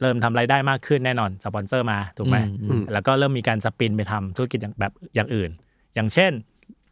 [0.01, 5.51] เริ่มทำรายได้มากขึ้นแน่นอนสปอนเซอร์มาถูกไหมอืมอืมแล้วก็เริ่มมีการ spin ไปทำธุรกิจอย่างแบบอย่างอื่น
[5.95, 6.33] อย่างเช่น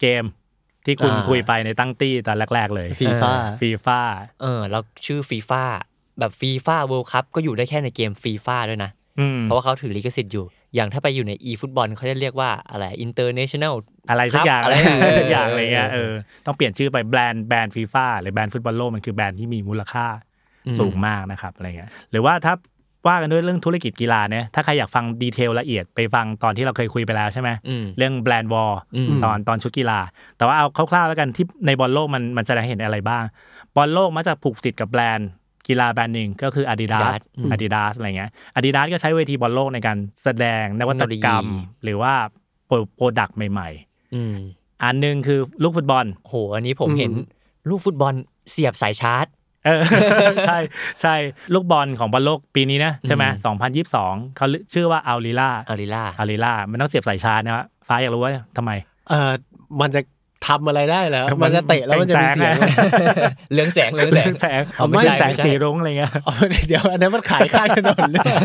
[0.01, 0.25] เกม
[0.87, 4.01] ที่คุณอ่าคุยไปในตั้งตี้ตอนแรก ๆ เลย FIFA FIFA
[4.43, 5.63] เออ แล้วชื่อฟีฟ่า
[6.19, 13.75] แบบ FIFA World Cup ก็อยู่ได้แค่ในเกมฟีฟ่าด้วยนะอืมเพราะว่าเขาถือลิขสิทธิ์อยู่ อย่างถ้าไปอยู่ใน e ฟุตบอลเขาจะเรียกว่าอะไร international
[14.11, 20.07] อะไรสักอย่างอะไรอะไรสักอย่างเอออะไรเงี้ยเอเอออต้องเปลี่ยนชื่อไปแบรนด์แบรนด์ฟีฟ่าหรือแบรนด์ฟุตบอลโลกมันคือแบรนด์ที่มีมูลค่า
[20.67, 22.55] อืมสูงมากนะครับอะไรเงี้ยหรือว่าถ้า
[23.09, 30.01] ว่ากันด้วยเรื่องธุรกิจกีฬาเนี่ยถ้าใครอยากฟัง detail ละเอียดไปฟังตอนที่เราเคยคุยไปแล้วใช่ไหมอืมเรื่อง brand war อืมตอนตอนชุดกีฬา
[30.37, 33.25] แต่ว่าเอาคร่าวๆแล้วกันที่ในบอลโลกมันมันแสดงให้เห็นอะไรบ้าง
[33.77, 35.29] บอลโลกมักจะผูกติดกับแบรนด์
[35.69, 42.15] กีฬาแบรนด์หนึ่งก็คือ Adidas Adidas อืม Adidas อะไรเงี้ย Adidas ก็ใช้เวทีบอลโลกในการแสดงนวัตกรรมเทคโนโลยีหรือว่า
[42.97, 43.69] product ใหม่
[44.15, 47.13] อืมๆอันหนึ่งคือลูกฟุตบอลโหอันนี้ผมเห็น
[47.71, 48.15] ลูกฟุตบอล
[48.51, 49.27] เสียบสายชาร์จ
[49.67, 49.81] เออ
[50.47, 50.59] ใช่
[51.03, 51.15] ใช่
[51.55, 53.57] ลูกบอลของบอลโลกปีนี้นะใช่ไหมอืม
[53.93, 58.71] 2022เขาชื่อว่า Al Rihla Al Rihla Al Rihla มันต้องเสียบสายชาร์จนะฮะฟ้าอยากรู้ว่าทำไม
[59.09, 59.31] เออ
[59.81, 60.01] มันจะ
[60.47, 63.11] ทำอะไรได้แล้วมันมันจะเตะแล้วมันจะมีเสียงเป็นแสง
[63.55, 66.35] เรืองแสงเรืองแสงแสงอ๋อไม่ไม่ใช่ใช่แสงไม่ใช่สีรุ้งอะไรเงี้ยเอา
[66.69, 68.39] เดี๋ยวอันนั้นมันขายข้างถนนหรือเปล่า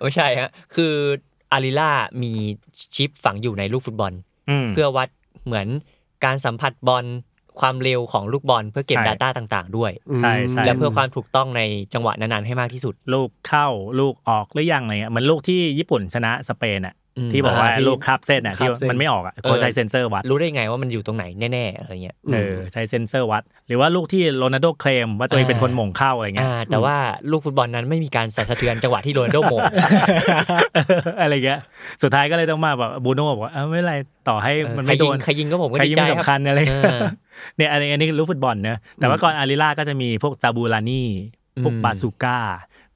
[0.00, 0.94] ไม่ใช่ฮะคือ
[1.52, 1.90] อาริล่า
[2.22, 2.32] มี
[2.94, 4.12] ชิปฝังอยู่ในลูกฟุตบอล
[4.50, 5.08] อืมเพื่อวัด
[5.46, 5.66] เหมือน
[6.24, 7.04] การสัมผัสบอล
[7.60, 11.62] ความเร็วของลูกบอลเพื่อเก็บ ใช่ Data ต่างๆ ด้วย ใช่ใช่ และเพื่อความถูกต้องใน
[11.94, 13.66] จังหวะนั้นๆให้มากที่สุด ลูกเข้า
[14.00, 16.99] ลูกออกหรือยังอะไรเงี้ยเหมือนลูกที่ญี่ปุ่นชนะสเปนอะอืม
[17.32, 26.96] ที่บอกว่าอ่าที่ลูกคาบเส้นอะที่คาบเส้นมันไม่ออกอะเขาใช้เซ็นเซอร์วัด รู้ได้ไงว่ามันอยู่ตรงไหนแน่ๆอะไรเงี้ยเออใช้เซ็นเซอร์วัด หรือว่าลูกที่โรนัลโดเคลมว่าตัวเองเป็นคนโหม่งเข้าอะไรเงี้ยอ่าแต่ว่า
[27.30, 29.60] ลูกฟุตบอลนั้นไม่มีการสั่นสะเทือนจังหวะที่โรนัลโดโหม่ง
[31.20, 31.60] อะไรเงี้ย
[32.02, 33.94] สุดท้ายก็เลยต้องมาแบบบรูโน่บอกว่าเออไม่เป็นไร
[34.28, 37.04] ต่อให้เออมันใครไม่โดยิงนใครยิงก็ผมก็ใครดียิงใจไม่ครับสำคัญอะไรเอเงี้ยอ
[37.56, 41.08] เนี่ยอันนี้อันนี้คือลูกฟุตบอลเนอะแต่ว่าก่อน Al Rihla ก็จะมีพวก Jabulani
[41.64, 42.38] พวกอืม Brazuca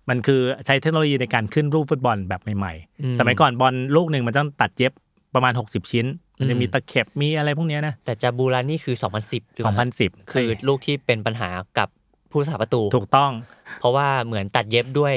[0.09, 4.93] มันคือใช้เทคโนโลยีในการขึ้นรูปฟุตบอลแบบใหม่อืมๆสมัยก่อนบอลลูกหนึ่งมันต้องตัดเย็บ
[5.35, 6.07] ประมาณ 60 ชิ้น
[6.39, 11.49] มันจะมีอืมตะเข็บมีอะไรพวกเนี้ยนะ แต่จาบูรานี่คือ 2010หรือเปล่า2010 คือลูกที่เป็นปัญหา
[11.79, 11.89] กับ
[12.31, 13.33] ผู้รักษาประตู ถูกต้อง
[13.81, 15.15] เพราะว่าเหมือนตัดเย็บด้วย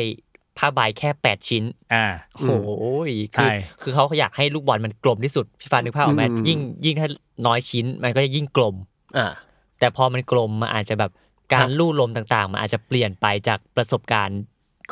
[0.58, 1.64] ผ้าใบแค่ 8 ชิ้น
[1.94, 2.70] อ่าโอ้โห
[3.34, 3.50] ใช่คือ
[3.82, 7.10] คือเขาอยากให้ลูกบอลมันกลมที่สุด พี่ฟานนึกภาพออกไหมอืมยิ่งยิ่งถ้า
[7.48, 8.76] น้อยชิ้น มันก็จะยิ่งกลม
[9.18, 9.28] อ่า
[9.80, 11.12] แต่พอมันกลมมันอาจจะแบบ
[11.54, 14.40] การลู่ลมต่างๆ มันอาจจะเปลี่ยนไปจากประสบการณ์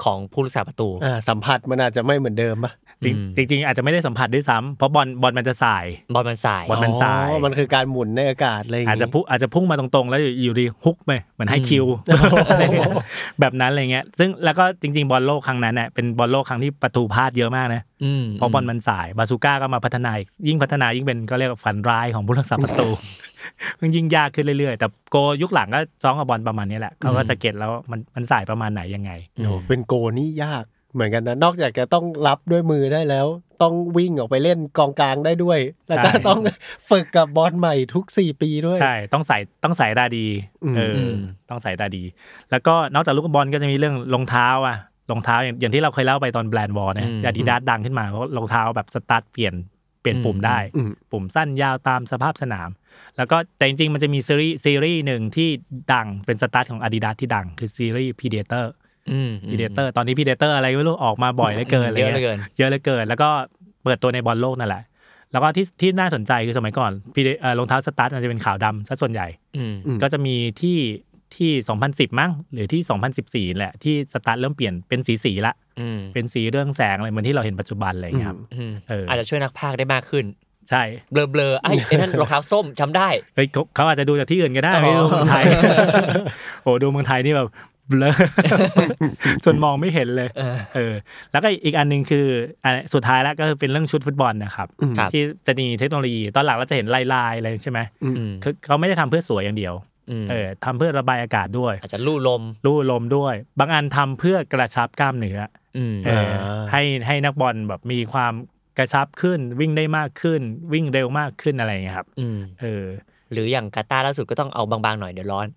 [0.03, 2.73] ของผู้รักษาประตูอ่าสัมผัสมันอาจจะไม่เหมือนเดิมปะ
[3.03, 5.85] จริงอืมจริงๆอาจจะไม่ได้สัมผัสด้วยซ้ำเพราะบอลบอลมันจะสาย
[6.15, 12.93] บอลมันสายบอลมันสายอ๋อมันคือการหมุนในอากาศอะไรอย่างอาจงี้จะพุ่งอาจจะพุ่งมาตรงๆ แล้วอยู่ดีฮุกไปเหมือนให้คิวโอ้โหอะไรเงี้ย
[13.39, 17.94] แบบนั้นอะไรเงี้ยซึ่งแล้วก็จริง ๆ บอลโลกครั้งนั้นเน่ยเป็นบอลโลกครั้งที่ประตูพลาดเยอะมากนะอืม
[18.33, 22.87] เพราะบอลมันสายบาซูก้าก็มาพัฒนาอีกยิ่งพัฒนายิ่งเป็นก็เรียกว่าฝันร้ายของผู้รักษาประตู
[23.81, 33.27] มันยิ่งยากขึ้นเรื่อยๆ แต่โกยุคหลังก็ซ้อมกับบอลประมาณนี้แหละเขาก็จะเก็ตแล้วว่ามันมันสายประมาณไหนยังไงโอ้โหเป็นโกนี่ยากเหมือนกันนะนอกจากจะต้องรับด้วยมือได้แล้ว
[33.61, 36.39] ต้องวิ่งออกไปเล่นกองกลางได้ด้วย แล้วก็ใช่ต้อง
[36.89, 40.25] ฝึกกับบอลใหม่ทุกสี่ปีด้วย ใช่ ต้องสายต้องสายตาดี
[40.63, 41.17] อืมเอออม
[41.49, 42.03] ต้องสายตาดี
[42.51, 44.77] แล้วก็นอกจากลูกบอลก็จะมีเรื่องรองเท้าอะ
[45.11, 49.53] รองเท้าอย่างอย่างที่เราเคยเล่าไปตอน brand war นะอาดิดาสดังขึ้นมาเพราะรองเท้าแบบสตั๊ดเปลี่ยน
[50.01, 52.69] เปลี่ยนปุ่มได้อืมปุ่มสั้นยาวตามสภาพสนาม
[53.17, 55.49] แล้วก็แต่จริงๆ มันจะมีซีรีส์ซีรีส์หนึ่งที่
[55.93, 58.65] ดังเป็นสตั๊ดของ Adidas ที่ดัง คือซีรีส์ Predator
[59.11, 63.29] อืม Predator ตอนนี้ Predator อะไรไม่รู้ออกมาบ่อยเหลือเกินเยอะเหลือไรเกินเยอะเหลือเกิน แล้วก็
[63.83, 64.83] เปิดตัวในบอลโลกนั่นแหละ
[65.31, 69.27] แล้วก็ที่ที่น่าสนใจคือสมัยก่อน Preda- เอ่อรองเท้าสตั๊ดมันจะเป็นขาวดำซะส่วนใหญ่
[69.57, 70.77] อืมอืมก็จะมีที่
[71.37, 71.51] ที่
[71.85, 72.81] 2010 มั้งหรือที่
[73.49, 80.25] 2014 แหละ ที่สตั๊ดเริ่มเปลี่ยนเป็นสีสีๆละอืมเป็นสีเรืองแสงอะไรเหมือนที่เราเห็นปัจจุบันอะไรอย่างเงี้ยครับอืมเออออาจจะช่วยนักพากย์ได้มากขึ้น
[80.69, 85.43] ใช่เบลอเบลอๆไอ้ไอ้นั่นรองเท้าส้มจำได้เฮ้ยเขาเขาอาจจะดูจากที่อื่นก็ได้อ๋อไม่ได้ดูเมืองไทย
[86.63, 87.49] โอ้ดูเมืองไทยนี่แบบ
[87.89, 88.11] เบลอ
[89.45, 90.93] จนมองไม่เห็นเลยเออเออ
[91.31, 92.25] แล้วก็อีกอันหนึ่งคือ
[92.63, 99.94] อันสุดท้ายแล้วก็คือเป็นเรื่องชุดฟุตบอลนะครับอืมครับที่จะมีเทคโนโลยีตอนหลังเราจะเห็นลายลายๆอะไรใช่ไหมอืมอืมคือเขาไม่ได้ทำเพื่อสวยอย่างเดียวม
[100.29, 105.39] เออทำเพื่อระบายอากาศด้วย อาจจะลู่ลมลู่ลมด้วย บางอันทำเพื่อกระชับกล้ามเนื้อ
[105.77, 106.31] อืมเออ
[106.71, 108.33] ให้ให้นักบอลแบบมีความ
[108.77, 110.41] กระชับขึ้นวิ่งได้มากขึ้น
[110.73, 112.85] วิ่งเร็วมากขึ้นอะไรอย่างเงี้ยครับอืมเออ
[113.31, 115.47] หรืออย่างกาตาร์ล่าสุดก็ต้องเอาบางๆหน่อยเดี๋ยวร้อน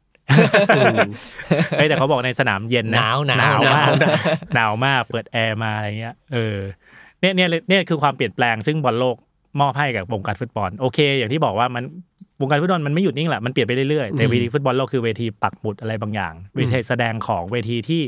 [1.78, 4.14] เอ้ยแต่เขาบอกในสนามเย็นนะหนาวหนาวหนาวมากหนาว
[4.54, 6.58] หนาวมากเปิดแอร์มาอะไรเงี้ยเออ
[7.20, 9.16] เนี่ยเนี่ยเนี่ยคือความเปลี่ยนแปลงซึ่งบอลโลก
[9.60, 11.84] มอบให้กับวงการฟุตบอลโอเค อย่างที่บอกว่ามัน
[12.40, 18.02] วงการฟุตบอลมันไม่หยุดนิ่งแหละมันเปลี่ยนไปเรื่อยๆแต่อืมเวทีฟุตบอลโลกคือเวทีปักหมุดอะไรบางอย่างเวทีแสดงของเวทีที่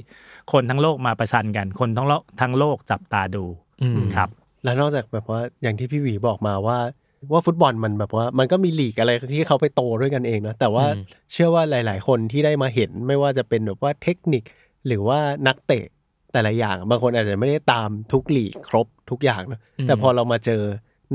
[0.52, 3.44] คนทั้งโลกมาประชันกัน คนทั้งโลกทั้งโลกจับตาดู
[3.82, 4.28] อืมครับ
[4.64, 6.78] แล้วนอกจากแบบว่าอย่างที่พี่หวีบอกมาว่า
[7.32, 14.42] ว่าฟุตบอลมันแบบว่ามันก็มีลีกอะไรที่เขาไปโตด้วยกันเองนะแต่ว่าอืมเชื่อว่าหลาย ๆ คนที่ได้มาเห็นไม่ว่าจะเป็นแบบว่าเทคนิค
[14.86, 15.84] หรือว่านักเตะ
[16.32, 20.62] แต่ละอย่าง บางคนอาจจะไม่ได้ตามทุกลีกครบทุกอย่างนะแต่พอเรามาเจอ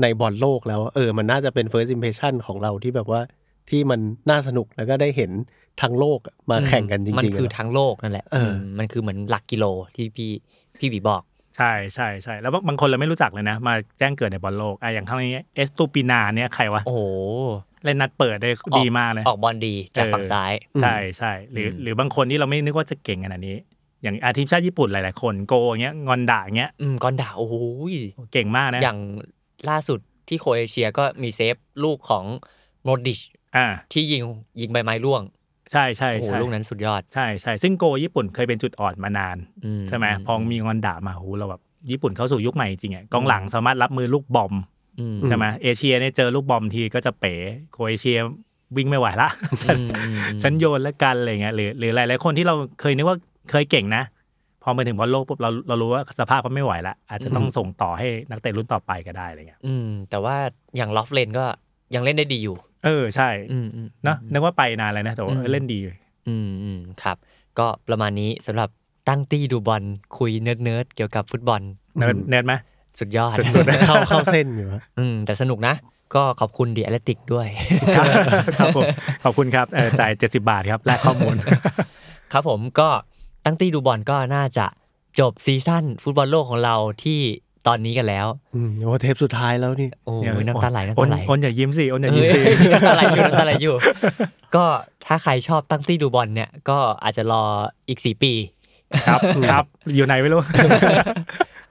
[0.02, 3.20] ในบอลโลกแล้ว เออ มันน่าจะเป็น first impression ของเราที่แบบว่า
[3.70, 5.30] ที่มันน่าสนุกแล้วก็ได้เห็น
[5.82, 6.18] ทั้งโลก
[6.50, 9.64] มาแข่งกันจริงๆ มันคืออะทั้งโลกนั่นแหละเอออืมมันคือเหมือนหลักกิโล
[9.96, 10.30] ที่พี่
[10.78, 11.22] พี่บีบอก
[11.56, 17.00] ใช่ใช่ใช่แล้วบางคนเราไม่รู้จักเลยนะ มาแจ้งเกิดในบอลโลกอะอย่างครั้งนี้เอสตูปิญานเนี่ยใครวะ โอ้โห
[17.84, 23.56] เล่นนัดเปิดได้ดีมากเลย ออกบอลดีจากเออฝั่งซ้าย ใช่ใช่หรืออืมหรือบางคนที่เราไม่นึกว่าจะเก่งขนาดนี้
[24.02, 27.54] อย่างอาทีมชาติญี่ปุ่นหลาย ๆ คนโกอย่างเงี้ยกอนดะอย่างเงี้ยอืมกอนดะโอ้โห
[28.32, 28.98] เก่งมากนะอย่าง
[29.70, 32.24] ล่าสุดที่โครเอเชียก็มีเซฟลูกของ
[32.84, 33.20] โมดริช
[33.56, 34.22] อ่าที่ยิง
[34.60, 35.22] ยิงใบไม้ร่วง
[35.72, 44.54] ใช่ใช่โอ้โหใช่ลูกนั้นสุดยอดใช่ใช่ซึ่งโกญี่ปุ่นเคยเป็นจุดอ่อนมานานอืใช่ไหมพอมีงอนด่ามาโหเราแบบญี่ปุ่นเข้าสู่ยุคใหม่จริงอะกองหลังสามารถรับมือลูกบอม
[45.00, 47.34] อืมใช่ไหมเอเชียเนี่ยเจอลูกบอมทีก็จะเป๋
[47.72, 48.18] โครเอเชีย
[48.76, 49.28] วิ่งไม่ไหวละ
[49.62, 53.18] ฉันอืมอืมอืมฉันโยนแล้วกันอะไรเงี้ยหรือหรือหลายๆคนที่เราเคยนึกว่า
[53.50, 54.02] เคยเก่งนะ
[54.68, 60.36] พอมาถึงบอลโลกปุ๊บเราเรารู้ว่าสภาพเขาไม่ไหวละอาจจะต้องส่งต่อให้นักเตะรุ่นต่อไปก็ได้อะไรเงี้ยอืม แต่ว่า
[60.76, 61.44] อย่างลอฟเรนก็
[61.94, 65.78] ยังเล่นได้ดีอยู่ เออใช่อืมอืมเนอะนึกว่าไปนานเลยนะแต่ว่าอืมเออเล่นดี
[66.28, 67.16] อืมอืมครับ
[67.58, 68.68] ก็ประมาณนี้สำหรับ
[69.08, 69.82] ตั้งตี้ดูบอล
[70.18, 71.60] คุย nerd nerd ๆเกี่ยวกับฟุตบอล
[71.98, 72.54] nerd nerd ไหม
[72.98, 75.74] สุดยอดสุดๆเข้าเข้าเส้นอยู่อะอืมแต่สนุกนะ
[76.14, 77.46] ก็ขอบคุณ The Athletic ด้วย
[77.96, 78.06] ครับ
[78.58, 78.84] ครับผม
[79.24, 81.36] ขอบคุณครับเออจ่ายเจ็ดสิบบาทครับแลกข้อมูล
[82.32, 82.88] ครับผมก็
[83.46, 84.66] ตั้งตี้ดูบอลก็น่าจะ
[85.20, 87.20] จบซีซั่นฟุตบอลโลกของเราที่
[87.66, 92.40] ตอนนี้กันแล้วอืมโอ้เทปสุดท้ายแล้วนี่โอ้เนี่ยยน้ำตาไหลน้ำอ้ตาไหลอ้นอย่ายิ้มสิอ้นอย่าเฮ้ยิ้มยสิ
[92.72, 93.74] น้ำตาไหลอยู่น้ำตาไหลอยู่
[94.54, 94.64] ก็
[95.06, 97.42] ถ้าใครชอบตั้งตี้ดูบอลเนี่ยก็อาจจะรอ
[97.88, 98.32] อีกสี่ปี
[99.08, 99.20] ครับ
[99.50, 100.40] ครับ อยู่ไหนไม่รู้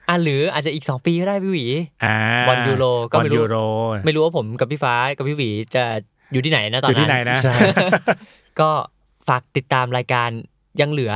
[0.08, 1.66] อะหรืออาจจะอีกสองปีก็ได้พี่หวี
[2.04, 2.16] อ่า
[2.48, 3.56] บอลยูโรก็ไม่รู้บอลยูโร
[4.04, 5.82] ไม่รู้ว่าผมกับพี่ฟ้ากับพี่หวีจะ
[6.32, 7.54] อยู่ที่ไหนนะตอนอยู่นั้นที่ไหนนะใช่
[8.60, 8.70] ก็
[9.28, 10.30] ฝากติดตามรายการ
[10.80, 11.12] ยังเหลือ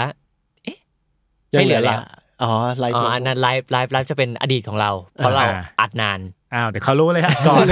[1.59, 2.01] ไม่เหลือแล้ว
[2.43, 6.21] อ๋อไลฟ์อ๋ออันนั้นไลฟ์ไลฟ์ไลฟ์จะเป็นอดีตของเรา เพราะเราอ่าอัดนาน
[6.55, 7.65] อ้าวเดี๋ยวเขารู้เลยฮะก่อน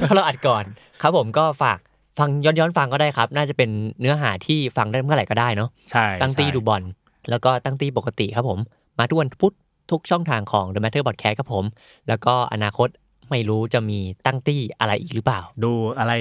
[0.00, 0.64] เพราะเราอัดก่อน
[1.02, 1.78] ครับผมก็ฝาก
[2.18, 3.70] ฟังย้อนย้อนๆฟังก็ได้ครับ น่าจะเป็น
[4.00, 6.82] เนื้อหาที่ฟังได้เมื่อไหร่ก็ได้เนาะใช่ตั้งตี้ใช่ดูบอล
[7.30, 8.58] แล้วก็ตั้งตี้ปกติครับผม
[8.98, 9.54] มาทุกวันพุธ
[9.90, 11.64] ทุกช่องทางของ The Matter Podcast ครับผม
[12.08, 12.88] แล้วก็อนาคต
[13.30, 16.12] ไม่รู้จะมีตั้งตี้อะไรอีกหรือเปล่า ดูอะไร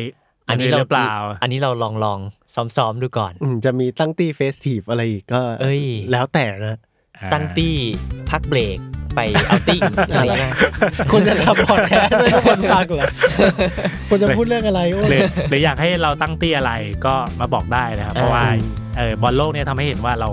[0.48, 2.20] อันนี้อื่เราหรือเปล่า อันนี้เราลองลอง
[2.56, 6.78] ซ้อมๆดูก่อนอืมจะมีตั้งตี้ festive อะไรอีกก็ เอ้ย แล้วแต่นะ
[7.34, 7.76] ตั้งตี้
[8.30, 8.78] พักเบรก
[9.16, 10.54] ไปเอาติ้งอะไรนะ
[11.12, 13.08] คนจะทำพอดแคสต์ให้คนฟังเหรอ
[14.10, 16.72] คนจะพูดเรื่องอะไรโอ้ยหรือหรืออยากให้เราตั้งตี้อะไร
[17.06, 18.64] ก็มาบอกได้นะครับเพราะว่าอืม
[18.98, 20.30] เออบอลโลกเนี่ยทำให้เห็นว่าเรา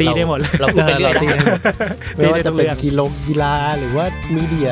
[0.00, 1.60] ตีได้หมดเลยเราพูดไปเรื่อยตีได้ได้หมด
[2.16, 4.04] ไม่ว่าตีได้ทุจะกเป็นเรื่องกีฬากีฬาหรือว่า
[4.34, 4.70] media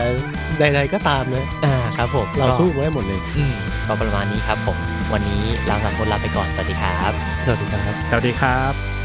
[0.59, 3.55] ใดๆก็ตามนะอ่าครับผมเราก็สู้ได้หมดเลยอืม
[3.87, 4.77] ก็ประมาณนี้ครับผม
[5.13, 7.13] วันนี้เราสามคนลาไปก่อนสวัสดีครับ
[7.47, 9.00] สวัสดีครับ สวัสดีครับ